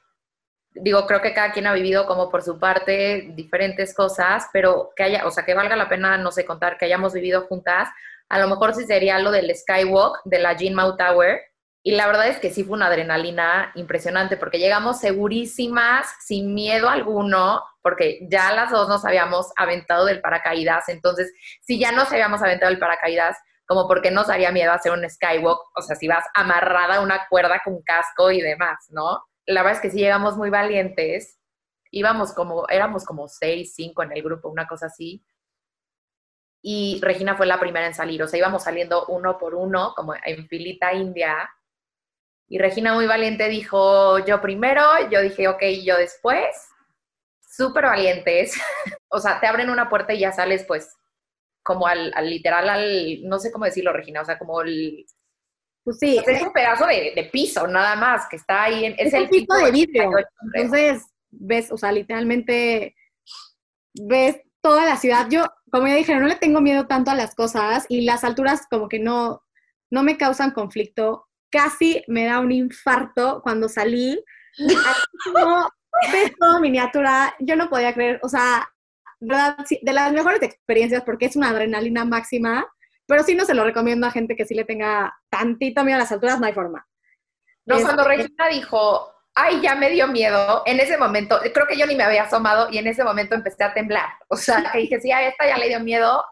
digo, 0.75 1.07
creo 1.07 1.21
que 1.21 1.35
cada 1.35 1.53
quien 1.53 1.67
ha 1.67 1.75
vivido 1.75 2.07
como 2.07 2.31
por 2.31 2.43
su 2.43 2.59
parte 2.59 3.31
diferentes 3.35 3.95
cosas, 3.95 4.47
pero 4.53 4.91
que 4.97 5.03
haya, 5.05 5.27
o 5.27 5.31
sea, 5.31 5.45
que 5.45 5.55
valga 5.55 5.77
la 5.77 5.89
pena, 5.89 6.17
no 6.19 6.31
sé, 6.31 6.45
contar 6.45 6.79
que 6.79 6.87
hayamos 6.87 7.13
vivido 7.13 7.47
juntas. 7.47 7.89
A 8.29 8.39
lo 8.39 8.49
mejor 8.49 8.75
sí 8.75 8.85
sería 8.85 9.19
lo 9.19 9.31
del 9.31 9.55
Skywalk 9.55 10.21
de 10.25 10.39
la 10.39 10.57
Jinmao 10.57 10.97
Tower, 10.97 11.41
y 11.85 11.93
la 11.93 12.07
verdad 12.07 12.29
es 12.29 12.39
que 12.39 12.51
sí 12.51 12.63
fue 12.63 12.77
una 12.77 12.87
adrenalina 12.87 13.73
impresionante 13.75 14.37
porque 14.37 14.61
llegamos 14.61 15.01
segurísimas, 15.01 16.07
sin 16.21 16.55
miedo 16.55 16.89
alguno, 16.89 17.61
porque 17.83 18.21
ya 18.31 18.53
las 18.53 18.71
dos 18.71 18.89
nos 18.89 19.05
habíamos 19.05 19.53
aventado 19.57 20.05
del 20.05 20.21
paracaídas. 20.21 20.89
Entonces, 20.89 21.33
si 21.61 21.81
ya 21.81 21.91
nos 21.91 22.13
habíamos 22.13 22.41
aventado 22.41 22.71
del 22.71 22.79
paracaídas, 22.79 23.37
como 23.67 23.89
porque 23.89 24.13
nos 24.13 24.31
haría 24.31 24.53
miedo 24.53 24.71
hacer 24.71 24.93
un 24.93 25.09
skywalk, 25.09 25.59
o 25.75 25.83
sea, 25.83 25.97
si 25.97 26.07
vas 26.07 26.25
amarrada 26.35 26.97
a 26.97 27.01
una 27.01 27.27
cuerda 27.29 27.61
con 27.65 27.83
casco 27.83 28.31
y 28.31 28.41
demás, 28.41 28.87
¿no? 28.91 29.25
La 29.47 29.63
verdad 29.63 29.79
es 29.79 29.83
que 29.83 29.91
sí 29.91 29.99
llegamos 29.99 30.37
muy 30.37 30.51
valientes. 30.51 31.39
Íbamos 31.91 32.33
como, 32.33 32.69
éramos 32.69 33.05
como 33.05 33.29
seis, 33.29 33.75
cinco 33.75 34.03
en 34.03 34.13
el 34.13 34.23
grupo, 34.23 34.49
una 34.49 34.67
cosa 34.67 34.87
así. 34.87 35.25
Y 36.63 37.01
Regina 37.03 37.37
fue 37.37 37.47
la 37.47 37.59
primera 37.59 37.87
en 37.87 37.95
salir, 37.95 38.23
o 38.23 38.29
sea, 38.29 38.39
íbamos 38.39 38.63
saliendo 38.63 39.07
uno 39.07 39.37
por 39.37 39.57
uno, 39.57 39.95
como 39.97 40.15
en 40.15 40.47
filita 40.47 40.93
india 40.93 41.51
y 42.53 42.59
Regina 42.59 42.93
muy 42.93 43.07
valiente 43.07 43.49
dijo, 43.49 44.19
yo 44.27 44.43
primero, 44.43 44.83
yo 45.11 45.23
dije, 45.23 45.49
ok, 45.49 45.63
yo 45.83 45.97
después. 45.97 46.55
Súper 47.41 47.85
valientes. 47.85 48.61
o 49.09 49.21
sea, 49.21 49.41
te 49.41 49.47
abren 49.47 49.71
una 49.71 49.89
puerta 49.89 50.13
y 50.13 50.19
ya 50.19 50.33
sales 50.33 50.63
pues 50.69 50.95
como 51.63 51.87
al, 51.87 52.13
literal, 52.25 52.69
al, 52.69 53.23
no 53.23 53.39
sé 53.39 53.51
cómo 53.51 53.65
decirlo, 53.65 53.95
Regina, 53.95 54.21
o 54.21 54.27
sea, 54.27 54.39
como 54.39 54.61
el... 54.61 55.07
Pues 55.85 55.99
sí. 55.99 56.21
es 56.25 56.43
un 56.43 56.53
pedazo 56.53 56.87
de, 56.87 57.29
piso, 57.33 57.67
nada 57.67 57.97
más, 57.97 58.29
que 58.29 58.37
está 58.37 58.65
ahí. 58.65 58.85
En, 58.85 58.95
es, 58.99 59.13
el 59.13 59.29
piso 59.29 59.55
de 59.55 59.71
vidrio. 59.71 60.11
Entonces, 60.55 61.05
ves, 61.31 61.73
o 61.73 61.77
sea, 61.77 61.91
literalmente 61.91 62.95
ves 63.95 64.41
toda 64.61 64.87
la 64.87 64.97
ciudad. 64.97 65.29
Yo, 65.29 65.45
como 65.71 65.89
ya 65.89 65.95
dije, 65.95 66.15
no 66.15 66.27
le 66.27 66.37
tengo 66.37 66.61
miedo 66.61 66.87
tanto 66.87 67.11
a 67.11 67.17
las 67.17 67.35
cosas 67.35 67.87
y 67.89 68.03
las 68.03 68.23
alturas 68.23 68.67
como 68.71 68.89
que 68.89 69.01
no, 69.01 69.43
no 69.91 70.03
me 70.03 70.17
causan 70.17 70.53
conflicto 70.53 71.27
casi 71.53 72.03
me 72.09 72.25
da 72.25 72.41
un 72.41 72.51
infarto 72.51 73.41
cuando 73.43 73.69
salí. 73.69 74.25
como, 75.33 75.69
ves 76.11 76.33
todo 76.41 76.61
miniatura, 76.61 77.35
yo 77.39 77.55
no 77.55 77.69
podía 77.69 77.95
creer, 77.95 78.19
o 78.23 78.29
sea, 78.29 78.69
de 79.21 79.93
las 79.93 80.13
mejores 80.13 80.43
experiencias 80.43 81.05
porque 81.05 81.27
es 81.27 81.37
una 81.37 81.51
adrenalina 81.51 82.05
máxima, 82.05 82.67
pero 83.07 83.23
sí 83.23 83.35
no 83.35 83.45
se 83.45 83.55
lo 83.55 83.65
recomiendo 83.65 84.07
a 84.07 84.11
gente 84.11 84.37
que 84.37 84.47
sí 84.47 84.55
le 84.55 84.65
tenga 84.65 85.15
tantito 85.29 85.85
miedo 85.85 85.97
a 85.97 86.01
las 86.01 86.13
alturas, 86.13 86.41
no 86.41 86.47
hay 86.47 86.53
forma. 86.53 86.87
No, 87.65 87.81
cuando 87.81 88.05
Regina 88.05 88.49
dijo, 88.51 89.13
ay, 89.35 89.61
ya 89.61 89.75
me 89.75 89.91
dio 89.91 90.09
miedo, 90.09 90.63
en 90.67 90.81
ese 90.81 90.97
momento, 90.97 91.39
creo 91.55 91.67
que 91.67 91.77
yo 91.77 91.87
ni 91.87 91.95
me 91.95 92.05
había 92.05 92.25
asomado 92.25 92.69
y 92.71 92.79
en 92.79 92.87
ese 92.87 93.05
momento 93.05 93.35
empecé 93.35 93.65
a 93.65 93.75
temblar. 93.75 94.09
O 94.29 94.37
sea, 94.37 94.71
que 94.73 94.79
dije, 94.79 95.01
sí, 95.01 95.13
a 95.13 95.27
esta 95.27 95.47
ya 95.47 95.59
le 95.59 95.69
dio 95.69 95.81
miedo, 95.81 96.25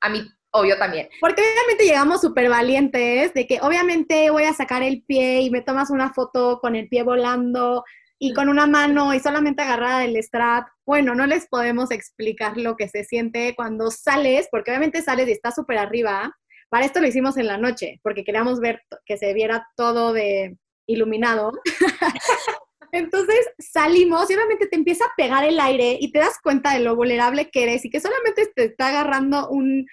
a 0.00 0.08
mí 0.08 0.26
obvio 0.50 0.78
también. 0.78 1.08
Porque 1.20 1.42
obviamente 1.42 1.84
llegamos 1.84 2.20
súper 2.20 2.48
valientes, 2.48 3.34
de 3.34 3.46
que 3.46 3.60
obviamente 3.60 4.30
voy 4.30 4.44
a 4.44 4.54
sacar 4.54 4.82
el 4.82 5.02
pie 5.02 5.42
y 5.42 5.50
me 5.50 5.62
tomas 5.62 5.90
una 5.90 6.12
foto 6.12 6.58
con 6.60 6.74
el 6.74 6.88
pie 6.88 7.02
volando 7.02 7.84
y 8.18 8.32
con 8.34 8.48
una 8.48 8.66
mano 8.66 9.14
y 9.14 9.20
solamente 9.20 9.62
agarrada 9.62 10.00
del 10.00 10.16
strap. 10.16 10.68
Bueno, 10.84 11.14
no 11.14 11.26
les 11.26 11.46
podemos 11.46 11.90
explicar 11.90 12.56
lo 12.56 12.76
que 12.76 12.88
se 12.88 13.04
siente 13.04 13.54
cuando 13.56 13.90
sales, 13.90 14.48
porque 14.50 14.70
obviamente 14.70 15.02
sales 15.02 15.28
y 15.28 15.32
estás 15.32 15.54
súper 15.54 15.78
arriba. 15.78 16.34
Para 16.68 16.84
esto 16.84 17.00
lo 17.00 17.06
hicimos 17.06 17.36
en 17.36 17.46
la 17.46 17.56
noche, 17.56 18.00
porque 18.02 18.24
queríamos 18.24 18.60
ver 18.60 18.82
que 19.06 19.16
se 19.16 19.32
viera 19.34 19.66
todo 19.76 20.12
de 20.12 20.56
iluminado. 20.86 21.52
Entonces 22.92 23.38
salimos 23.58 24.30
y 24.30 24.34
obviamente 24.34 24.66
te 24.66 24.76
empieza 24.76 25.04
a 25.04 25.12
pegar 25.16 25.44
el 25.44 25.60
aire 25.60 25.98
y 26.00 26.10
te 26.10 26.18
das 26.18 26.38
cuenta 26.42 26.72
de 26.72 26.80
lo 26.80 26.96
vulnerable 26.96 27.50
que 27.50 27.64
eres 27.64 27.84
y 27.84 27.90
que 27.90 28.00
solamente 28.00 28.50
te 28.54 28.64
está 28.64 28.88
agarrando 28.88 29.48
un, 29.50 29.86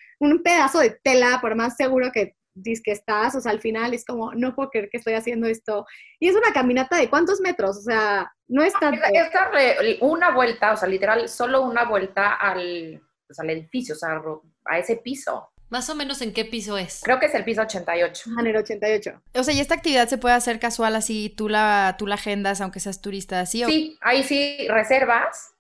pedazo 0.44 0.80
de 0.80 0.98
tela, 1.04 1.40
por 1.42 1.56
más 1.56 1.76
seguro 1.76 2.12
que 2.12 2.36
dices 2.56 2.82
que 2.84 2.92
estás, 2.92 3.36
o 3.36 3.42
sea, 3.42 3.52
al 3.52 3.60
final 3.60 3.94
es 3.94 4.06
como, 4.06 4.34
no 4.34 4.56
puedo 4.56 4.70
creer 4.70 4.90
que 4.90 4.98
estoy 4.98 5.14
haciendo 5.14 5.48
esto. 5.48 5.86
Y 6.20 6.30
es 6.30 6.36
una 6.36 6.54
caminata 6.54 6.98
de 6.98 7.10
cuántos 7.10 7.42
metros, 7.42 7.78
o 7.78 7.82
sea, 7.82 8.32
no 8.48 8.64
es 8.64 8.74
tanto. 8.80 9.02
Es, 9.12 9.98
una 10.02 10.32
vuelta, 10.32 10.74
o 10.74 10.78
sea, 10.78 10.88
literal, 10.88 11.30
solo 11.30 11.62
una 11.62 11.84
vuelta 11.86 12.34
al, 12.34 13.02
pues, 13.28 13.40
al 13.40 13.50
edificio, 13.50 13.94
o 13.94 13.98
sea, 13.98 14.22
a 14.66 14.80
ese 14.80 14.98
piso. 14.98 15.50
Más 15.70 15.90
o 15.90 15.96
menos 15.96 16.22
en 16.22 16.32
qué 16.32 16.46
piso 16.46 16.78
es. 16.78 17.02
Creo 17.04 17.20
que 17.20 17.26
es 17.26 17.36
el 17.36 17.44
piso 17.44 17.62
88. 17.62 18.30
Ah, 18.30 18.42
en 18.42 18.48
el 18.48 18.56
88. 18.56 19.22
O 19.34 19.44
sea, 19.44 19.54
y 19.54 19.60
esta 19.60 19.76
actividad 19.76 20.08
se 20.08 20.18
puede 20.18 20.36
hacer 20.36 20.60
casual 20.60 20.96
así, 20.96 21.34
tú 21.36 21.50
la, 21.50 21.96
tú 21.98 22.08
la 22.08 22.16
agendas, 22.16 22.62
aunque 22.62 22.80
seas 22.80 23.02
turista, 23.02 23.42
así. 23.42 23.64
Sí, 23.66 23.98
ahí 24.02 24.24
sí 24.24 24.68
reservas 24.70 25.54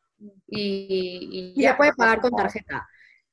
y, 0.48 1.54
y, 1.56 1.62
ya. 1.62 1.76
puede 1.76 1.93
pagar 1.93 2.22
con 2.22 2.32
tarjeta. 2.32 2.88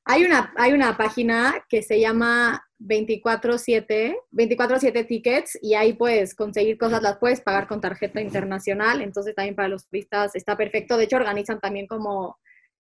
Hay 0.05 0.25
una, 0.25 0.53
hay 0.57 0.73
una 0.73 0.97
página 0.97 1.63
que 1.69 1.81
se 1.83 1.99
llama 1.99 2.67
24-7, 2.85 4.15
24-7 4.31 5.07
Tickets, 5.07 5.57
y 5.61 5.73
ahí 5.73 5.93
puedes 5.93 6.35
conseguir 6.35 6.77
cosas, 6.77 7.01
las 7.01 7.17
puedes 7.17 7.41
pagar 7.41 7.67
con 7.67 7.81
tarjeta 7.81 8.21
internacional, 8.21 9.01
entonces 9.01 9.35
también 9.35 9.55
para 9.55 9.67
los 9.67 9.87
turistas 9.87 10.35
está 10.35 10.57
perfecto. 10.57 10.97
De 10.97 11.05
hecho, 11.05 11.15
organizan 11.15 11.59
también 11.59 11.87
como 11.87 12.37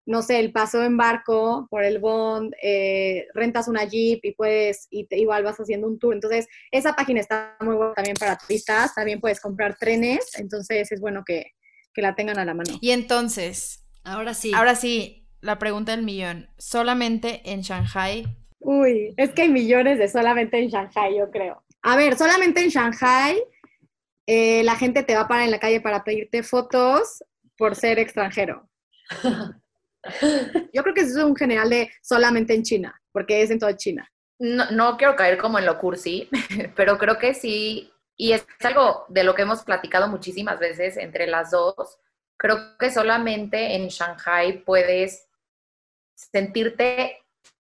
no 0.05 0.21
sé, 0.21 0.39
el 0.39 0.51
paso 0.51 0.83
en 0.83 0.97
barco 0.97 1.67
por 1.69 1.83
el 1.83 1.99
bond, 1.99 2.53
eh, 2.61 3.27
rentas 3.33 3.67
una 3.67 3.83
jeep 3.83 4.19
y 4.23 4.33
puedes, 4.33 4.87
y 4.89 5.05
te, 5.05 5.17
igual 5.19 5.43
vas 5.43 5.57
haciendo 5.57 5.87
un 5.87 5.99
tour. 5.99 6.13
Entonces, 6.13 6.47
esa 6.71 6.93
página 6.95 7.19
está 7.19 7.55
muy 7.59 7.75
buena 7.75 7.93
también 7.93 8.15
para 8.19 8.37
turistas, 8.37 8.95
también 8.95 9.19
puedes 9.19 9.39
comprar 9.39 9.77
trenes, 9.77 10.37
entonces 10.37 10.91
es 10.91 10.99
bueno 10.99 11.23
que, 11.25 11.51
que 11.93 12.01
la 12.01 12.15
tengan 12.15 12.39
a 12.39 12.45
la 12.45 12.53
mano. 12.53 12.77
Y 12.81 12.91
entonces, 12.91 13.85
ahora 14.03 14.33
sí. 14.33 14.51
Ahora 14.55 14.75
sí, 14.75 15.27
la 15.39 15.59
pregunta 15.59 15.95
del 15.95 16.03
millón, 16.03 16.49
¿solamente 16.57 17.41
en 17.51 17.61
Shanghai? 17.61 18.25
Uy, 18.61 19.13
es 19.17 19.31
que 19.31 19.43
hay 19.43 19.49
millones 19.49 19.97
de 19.99 20.07
solamente 20.07 20.57
en 20.57 20.69
Shanghai, 20.69 21.17
yo 21.17 21.29
creo. 21.31 21.63
A 21.81 21.95
ver, 21.95 22.15
solamente 22.15 22.63
en 22.63 22.69
Shanghai 22.69 23.41
eh, 24.27 24.63
la 24.63 24.75
gente 24.75 25.03
te 25.03 25.15
va 25.15 25.21
a 25.21 25.27
parar 25.27 25.45
en 25.45 25.51
la 25.51 25.59
calle 25.59 25.81
para 25.81 26.03
pedirte 26.03 26.43
fotos 26.43 27.23
por 27.57 27.75
ser 27.75 27.99
extranjero. 27.99 28.69
Yo 30.73 30.83
creo 30.83 30.93
que 30.95 31.01
eso 31.01 31.19
es 31.19 31.25
un 31.25 31.35
general 31.35 31.69
de 31.69 31.91
solamente 32.01 32.53
en 32.53 32.63
China, 32.63 33.01
porque 33.11 33.41
es 33.41 33.51
en 33.51 33.59
toda 33.59 33.75
China. 33.75 34.09
No, 34.39 34.71
no 34.71 34.97
quiero 34.97 35.15
caer 35.15 35.37
como 35.37 35.59
en 35.59 35.65
lo 35.65 35.77
cursi, 35.77 36.29
pero 36.75 36.97
creo 36.97 37.19
que 37.19 37.33
sí, 37.33 37.91
y 38.15 38.33
es 38.33 38.45
algo 38.63 39.05
de 39.09 39.23
lo 39.23 39.35
que 39.35 39.43
hemos 39.43 39.63
platicado 39.63 40.07
muchísimas 40.07 40.59
veces 40.59 40.97
entre 40.97 41.27
las 41.27 41.51
dos. 41.51 41.99
Creo 42.37 42.77
que 42.79 42.89
solamente 42.89 43.75
en 43.75 43.89
Shanghai 43.89 44.63
puedes 44.63 45.27
sentirte 46.15 47.20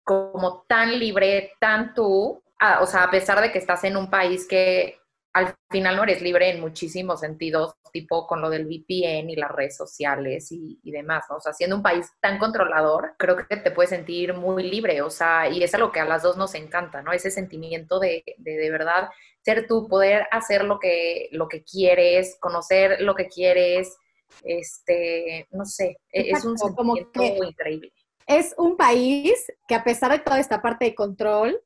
como 0.04 0.64
tan 0.68 0.98
libre, 0.98 1.52
tan 1.60 1.94
tú, 1.94 2.42
o 2.80 2.86
sea, 2.86 3.04
a 3.04 3.10
pesar 3.10 3.40
de 3.40 3.50
que 3.50 3.58
estás 3.58 3.84
en 3.84 3.96
un 3.96 4.10
país 4.10 4.46
que 4.46 4.98
al 5.32 5.54
final 5.70 5.96
no 5.96 6.02
eres 6.02 6.20
libre 6.20 6.50
en 6.50 6.60
muchísimos 6.60 7.20
sentidos, 7.20 7.74
tipo 7.92 8.26
con 8.26 8.40
lo 8.40 8.50
del 8.50 8.66
VPN 8.66 9.30
y 9.30 9.36
las 9.36 9.50
redes 9.50 9.76
sociales 9.76 10.48
y, 10.50 10.78
demás, 10.84 11.24
¿no? 11.28 11.36
O 11.36 11.40
sea, 11.40 11.52
siendo 11.52 11.76
un 11.76 11.82
país 11.82 12.10
tan 12.20 12.38
controlador, 12.38 13.14
creo 13.18 13.36
que 13.36 13.56
te 13.56 13.70
puedes 13.70 13.90
sentir 13.90 14.34
muy 14.34 14.62
libre, 14.62 15.02
o 15.02 15.10
sea, 15.10 15.48
y 15.48 15.62
es 15.62 15.74
algo 15.74 15.92
que 15.92 16.00
a 16.00 16.04
las 16.04 16.22
dos 16.22 16.36
nos 16.36 16.54
encanta, 16.54 17.02
¿no? 17.02 17.12
Ese 17.12 17.30
sentimiento 17.30 17.98
de, 17.98 18.24
de, 18.38 18.70
verdad 18.70 19.08
ser 19.42 19.66
tú, 19.66 19.88
poder 19.88 20.26
hacer 20.30 20.64
lo 20.64 20.78
que, 20.78 21.28
lo 21.32 21.48
que 21.48 21.64
quieres, 21.64 22.36
conocer 22.40 23.00
lo 23.00 23.14
que 23.14 23.28
quieres, 23.28 23.96
este, 24.44 25.46
no 25.50 25.64
sé, 25.64 25.98
e, 26.10 26.30
es 26.30 26.44
un 26.44 26.58
sentimiento 26.58 27.22
increíble. 27.22 27.92
Es 28.38 28.54
un 28.56 28.76
país 28.76 29.32
que 29.68 29.74
a 29.74 29.84
pesar 29.84 30.10
de 30.10 30.18
toda 30.18 30.40
esta 30.40 30.62
parte 30.62 30.86
de 30.86 30.94
control, 30.94 31.60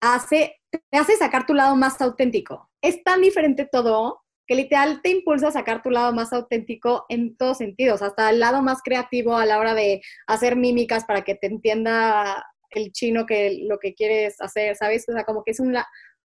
hace, 0.00 0.60
te 0.70 0.98
hace 0.98 1.16
sacar 1.16 1.44
tu 1.44 1.54
lado 1.54 1.74
más 1.76 2.00
auténtico. 2.00 2.70
Es 2.80 3.02
tan 3.02 3.20
diferente 3.20 3.68
todo 3.70 4.22
que 4.46 4.54
literal 4.54 5.00
te 5.02 5.10
impulsa 5.10 5.48
a 5.48 5.52
sacar 5.52 5.82
tu 5.82 5.90
lado 5.90 6.12
más 6.12 6.32
auténtico 6.32 7.04
en 7.08 7.36
todos 7.36 7.58
sentidos, 7.58 8.02
hasta 8.02 8.30
el 8.30 8.40
lado 8.40 8.62
más 8.62 8.82
creativo 8.82 9.36
a 9.36 9.46
la 9.46 9.58
hora 9.58 9.74
de 9.74 10.02
hacer 10.26 10.56
mímicas 10.56 11.04
para 11.04 11.22
que 11.22 11.34
te 11.34 11.46
entienda 11.46 12.44
el 12.70 12.92
chino 12.92 13.26
que 13.26 13.60
lo 13.62 13.78
que 13.78 13.94
quieres 13.94 14.40
hacer, 14.40 14.76
¿sabes? 14.76 15.08
O 15.08 15.12
sea, 15.12 15.24
como 15.24 15.44
que 15.44 15.52
es 15.52 15.60
un 15.60 15.76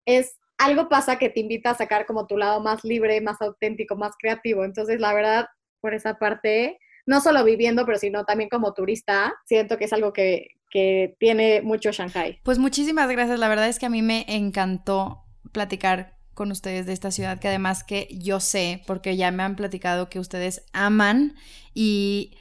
es 0.06 0.38
algo 0.58 0.88
pasa 0.90 1.18
que 1.18 1.30
te 1.30 1.40
invita 1.40 1.72
a 1.72 1.76
sacar 1.76 2.06
como 2.06 2.28
tu 2.28 2.38
lado 2.38 2.62
más 2.62 2.84
libre, 2.84 3.20
más 3.22 3.42
auténtico, 3.42 3.96
más 3.96 4.14
creativo. 4.18 4.64
Entonces, 4.64 5.00
la 5.00 5.14
verdad, 5.14 5.48
por 5.82 5.94
esa 5.94 6.18
parte, 6.18 6.80
no 7.06 7.22
solo 7.22 7.44
viviendo, 7.44 7.86
pero 7.86 7.98
sino 7.98 8.26
también 8.26 8.50
como 8.50 8.74
turista. 8.74 9.34
Siento 9.46 9.78
que 9.78 9.86
es 9.86 9.94
algo 9.94 10.14
que, 10.14 10.48
que 10.70 11.16
tiene 11.20 11.62
mucho 11.62 11.92
Shanghai. 11.92 12.40
Pues 12.44 12.58
muchísimas 12.58 13.10
gracias, 13.10 13.40
la 13.40 13.48
verdad 13.48 13.68
es 13.68 13.80
que 13.80 13.86
a 13.86 13.90
mí 13.90 14.02
me 14.02 14.26
encantó 14.28 15.24
platicar 15.52 16.16
con 16.34 16.52
ustedes 16.52 16.86
de 16.86 16.94
esta 16.94 17.12
ciudad, 17.12 17.40
que 17.40 17.48
además 17.48 17.84
que 17.84 18.10
yo 18.12 18.40
sé, 18.40 18.84
porque 18.86 19.16
ya 19.16 19.32
me 19.32 19.44
han 19.44 19.56
platicado 19.56 20.10
que 20.10 20.20
ustedes 20.20 20.66
aman 20.74 21.36
y 21.74 22.38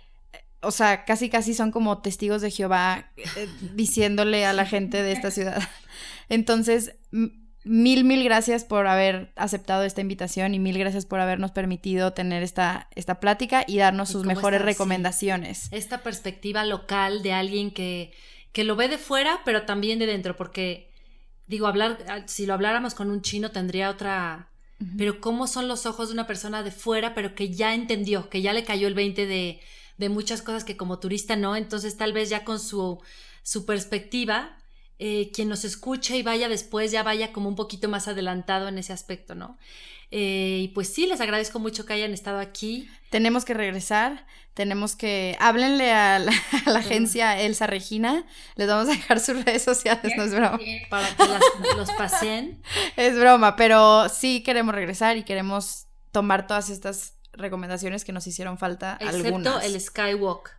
o 0.65 0.71
sea, 0.71 1.05
casi 1.05 1.29
casi 1.29 1.55
son 1.55 1.71
como 1.71 2.01
testigos 2.01 2.43
de 2.43 2.51
Jehová 2.51 3.11
eh, 3.17 3.49
diciéndole 3.75 4.47
a 4.47 4.53
la 4.53 4.67
gente 4.67 5.03
de 5.03 5.13
esta 5.13 5.31
ciudad. 5.31 5.63
Entonces, 6.29 6.97
mil, 7.65 8.05
mil 8.05 8.23
gracias 8.23 8.65
por 8.65 8.87
haber 8.87 9.33
aceptado 9.37 9.85
esta 9.85 10.01
invitación 10.01 10.55
y 10.55 10.59
mil 10.59 10.79
gracias 10.79 11.07
por 11.07 11.21
habernos 11.21 11.51
permitido 11.51 12.13
tener 12.13 12.43
esta, 12.43 12.89
esta 12.95 13.21
plática 13.21 13.65
y 13.67 13.79
darnos 13.79 14.11
sus 14.11 14.25
mejores 14.25 14.63
recomendaciones. 14.63 15.69
Esta 15.73 16.03
perspectiva 16.03 16.65
local 16.65 17.23
de 17.23 17.33
alguien 17.33 17.71
que, 17.71 18.13
que 18.53 18.65
lo 18.65 18.77
ve 18.77 18.89
de 18.89 18.99
fuera, 18.99 19.41
pero 19.45 19.63
también 19.63 19.99
de 19.99 20.07
dentro, 20.07 20.37
porque 20.37 20.91
digo, 21.47 21.67
hablar, 21.67 21.99
ah, 22.09 22.23
si 22.27 22.47
lo 22.47 22.55
habláramos 22.55 22.95
con 22.95 23.11
un 23.11 23.23
chino 23.23 23.51
tendría 23.51 23.91
otra... 23.91 24.51
Pero 24.99 25.21
cómo 25.21 25.47
son 25.47 25.67
los 25.67 25.87
ojos 25.87 26.09
de 26.09 26.15
una 26.15 26.27
persona 26.27 26.63
de 26.63 26.71
fuera, 26.71 27.15
pero 27.15 27.35
que 27.35 27.49
ya 27.49 27.75
entendió, 27.75 28.29
que 28.29 28.43
ya 28.43 28.53
le 28.53 28.65
cayó 28.65 28.87
el 28.87 28.93
20 28.93 29.25
de, 29.25 29.61
de 29.97 30.09
muchas 30.09 30.43
cosas 30.43 30.65
que 30.65 30.77
como 30.77 30.99
turista 30.99 31.37
no, 31.37 31.57
entonces 31.57 31.97
tal 31.97 32.13
vez 32.13 32.29
ya 32.29 32.45
con 32.45 32.59
su, 32.59 33.01
su 33.43 33.65
perspectiva 33.65 34.59
eh, 34.99 35.31
quien 35.33 35.49
nos 35.49 35.65
escuche 35.65 36.17
y 36.17 36.23
vaya 36.23 36.49
después 36.49 36.93
ya 36.93 37.03
vaya 37.03 37.33
como 37.33 37.49
un 37.49 37.57
poquito 37.57 37.89
más 37.89 38.09
adelantado 38.09 38.69
en 38.69 38.79
ese 38.79 38.93
aspecto, 38.93 39.35
¿no? 39.35 39.59
Eh, 40.11 40.61
y 40.63 40.69
pues 40.69 40.93
sí, 40.93 41.07
les 41.07 41.21
agradezco 41.21 41.59
mucho 41.59 41.87
que 41.87 41.93
hayan 41.93 42.13
estado 42.13 42.39
aquí. 42.39 42.89
Tenemos 43.11 43.45
que 43.45 43.55
regresar, 43.55 44.27
tenemos 44.55 44.95
que... 44.95 45.37
Háblenle 45.41 45.93
a 45.93 46.21
la, 46.21 46.33
agencia 46.67 47.41
Elsa 47.41 47.67
Regina, 47.67 48.25
les 48.55 48.69
vamos 48.69 48.89
a 48.89 48.93
dejar 48.93 49.19
sus 49.19 49.45
redes 49.45 49.63
sociales, 49.63 50.13
no 50.17 50.23
es 50.23 50.33
broma. 50.33 50.61
Para 50.91 51.09
que 51.17 51.77
los 51.77 51.91
pasen. 51.93 52.63
Es 52.97 53.19
broma, 53.19 53.57
pero 53.57 54.09
sí 54.09 54.45
queremos 54.45 54.75
regresar 54.75 55.17
y 55.17 55.25
queremos 55.25 55.87
tomar 56.13 56.47
todas 56.47 56.71
estas 56.71 57.15
recomendaciones 57.33 58.05
que 58.05 58.13
nos 58.13 58.27
hicieron 58.29 58.57
falta. 58.57 58.97
Excepto 59.01 59.61
el 59.61 59.81
Skywalk. 59.81 60.57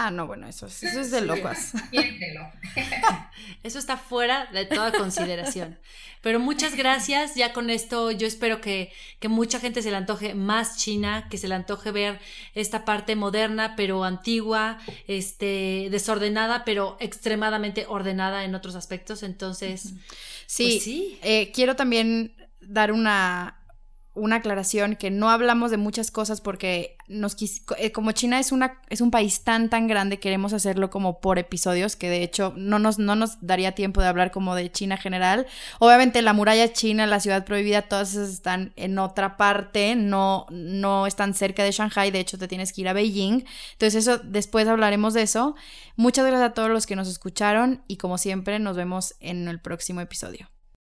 Ah, 0.00 0.12
no, 0.12 0.28
bueno, 0.28 0.46
eso, 0.46 0.66
eso 0.66 1.00
es 1.00 1.10
de 1.10 1.22
locos. 1.22 1.72
eso 3.64 3.80
está 3.80 3.96
fuera 3.96 4.46
de 4.52 4.64
toda 4.64 4.92
consideración. 4.92 5.76
Pero 6.20 6.38
muchas 6.38 6.76
gracias. 6.76 7.34
Ya 7.34 7.52
con 7.52 7.68
esto 7.68 8.12
yo 8.12 8.28
espero 8.28 8.60
que, 8.60 8.92
que, 9.18 9.26
mucha 9.26 9.58
gente 9.58 9.82
se 9.82 9.90
le 9.90 9.96
antoje 9.96 10.34
más 10.34 10.76
China, 10.76 11.26
que 11.28 11.36
se 11.36 11.48
le 11.48 11.56
antoje 11.56 11.90
ver 11.90 12.20
esta 12.54 12.84
parte 12.84 13.16
moderna, 13.16 13.74
pero 13.74 14.04
antigua, 14.04 14.78
este, 15.08 15.88
desordenada, 15.90 16.64
pero 16.64 16.96
extremadamente 17.00 17.84
ordenada 17.88 18.44
en 18.44 18.54
otros 18.54 18.76
aspectos. 18.76 19.24
Entonces, 19.24 19.94
sí, 20.46 20.70
pues 20.70 20.84
sí. 20.84 21.18
Eh, 21.24 21.50
quiero 21.52 21.74
también 21.74 22.36
dar 22.60 22.92
una 22.92 23.57
una 24.18 24.36
aclaración 24.36 24.96
que 24.96 25.10
no 25.10 25.30
hablamos 25.30 25.70
de 25.70 25.76
muchas 25.76 26.10
cosas 26.10 26.40
porque 26.40 26.96
nos 27.08 27.36
eh, 27.78 27.92
como 27.92 28.12
China 28.12 28.38
es 28.38 28.52
una 28.52 28.80
es 28.90 29.00
un 29.00 29.10
país 29.10 29.42
tan 29.42 29.70
tan 29.70 29.86
grande 29.86 30.18
queremos 30.18 30.52
hacerlo 30.52 30.90
como 30.90 31.20
por 31.20 31.38
episodios 31.38 31.96
que 31.96 32.10
de 32.10 32.22
hecho 32.22 32.52
no 32.56 32.78
nos 32.78 32.98
no 32.98 33.16
nos 33.16 33.38
daría 33.40 33.72
tiempo 33.72 34.00
de 34.00 34.08
hablar 34.08 34.30
como 34.30 34.54
de 34.54 34.70
China 34.70 34.96
general. 34.96 35.46
Obviamente 35.78 36.20
la 36.22 36.32
muralla 36.32 36.72
china 36.72 37.06
la 37.06 37.20
ciudad 37.20 37.44
prohibida 37.44 37.82
todas 37.82 38.12
esas 38.12 38.30
están 38.30 38.72
en 38.76 38.98
otra 38.98 39.36
parte 39.36 39.96
no 39.96 40.46
no 40.50 41.06
están 41.06 41.34
cerca 41.34 41.64
de 41.64 41.72
Shanghai 41.72 42.10
de 42.10 42.20
hecho 42.20 42.38
te 42.38 42.48
tienes 42.48 42.72
que 42.72 42.82
ir 42.82 42.88
a 42.88 42.92
Beijing. 42.92 43.44
Entonces 43.72 44.06
eso 44.06 44.18
después 44.18 44.68
hablaremos 44.68 45.14
de 45.14 45.22
eso. 45.22 45.54
Muchas 45.96 46.26
gracias 46.26 46.50
a 46.50 46.54
todos 46.54 46.70
los 46.70 46.86
que 46.86 46.96
nos 46.96 47.08
escucharon 47.08 47.82
y 47.88 47.96
como 47.96 48.18
siempre 48.18 48.58
nos 48.58 48.76
vemos 48.76 49.14
en 49.20 49.48
el 49.48 49.60
próximo 49.60 50.00
episodio 50.00 50.48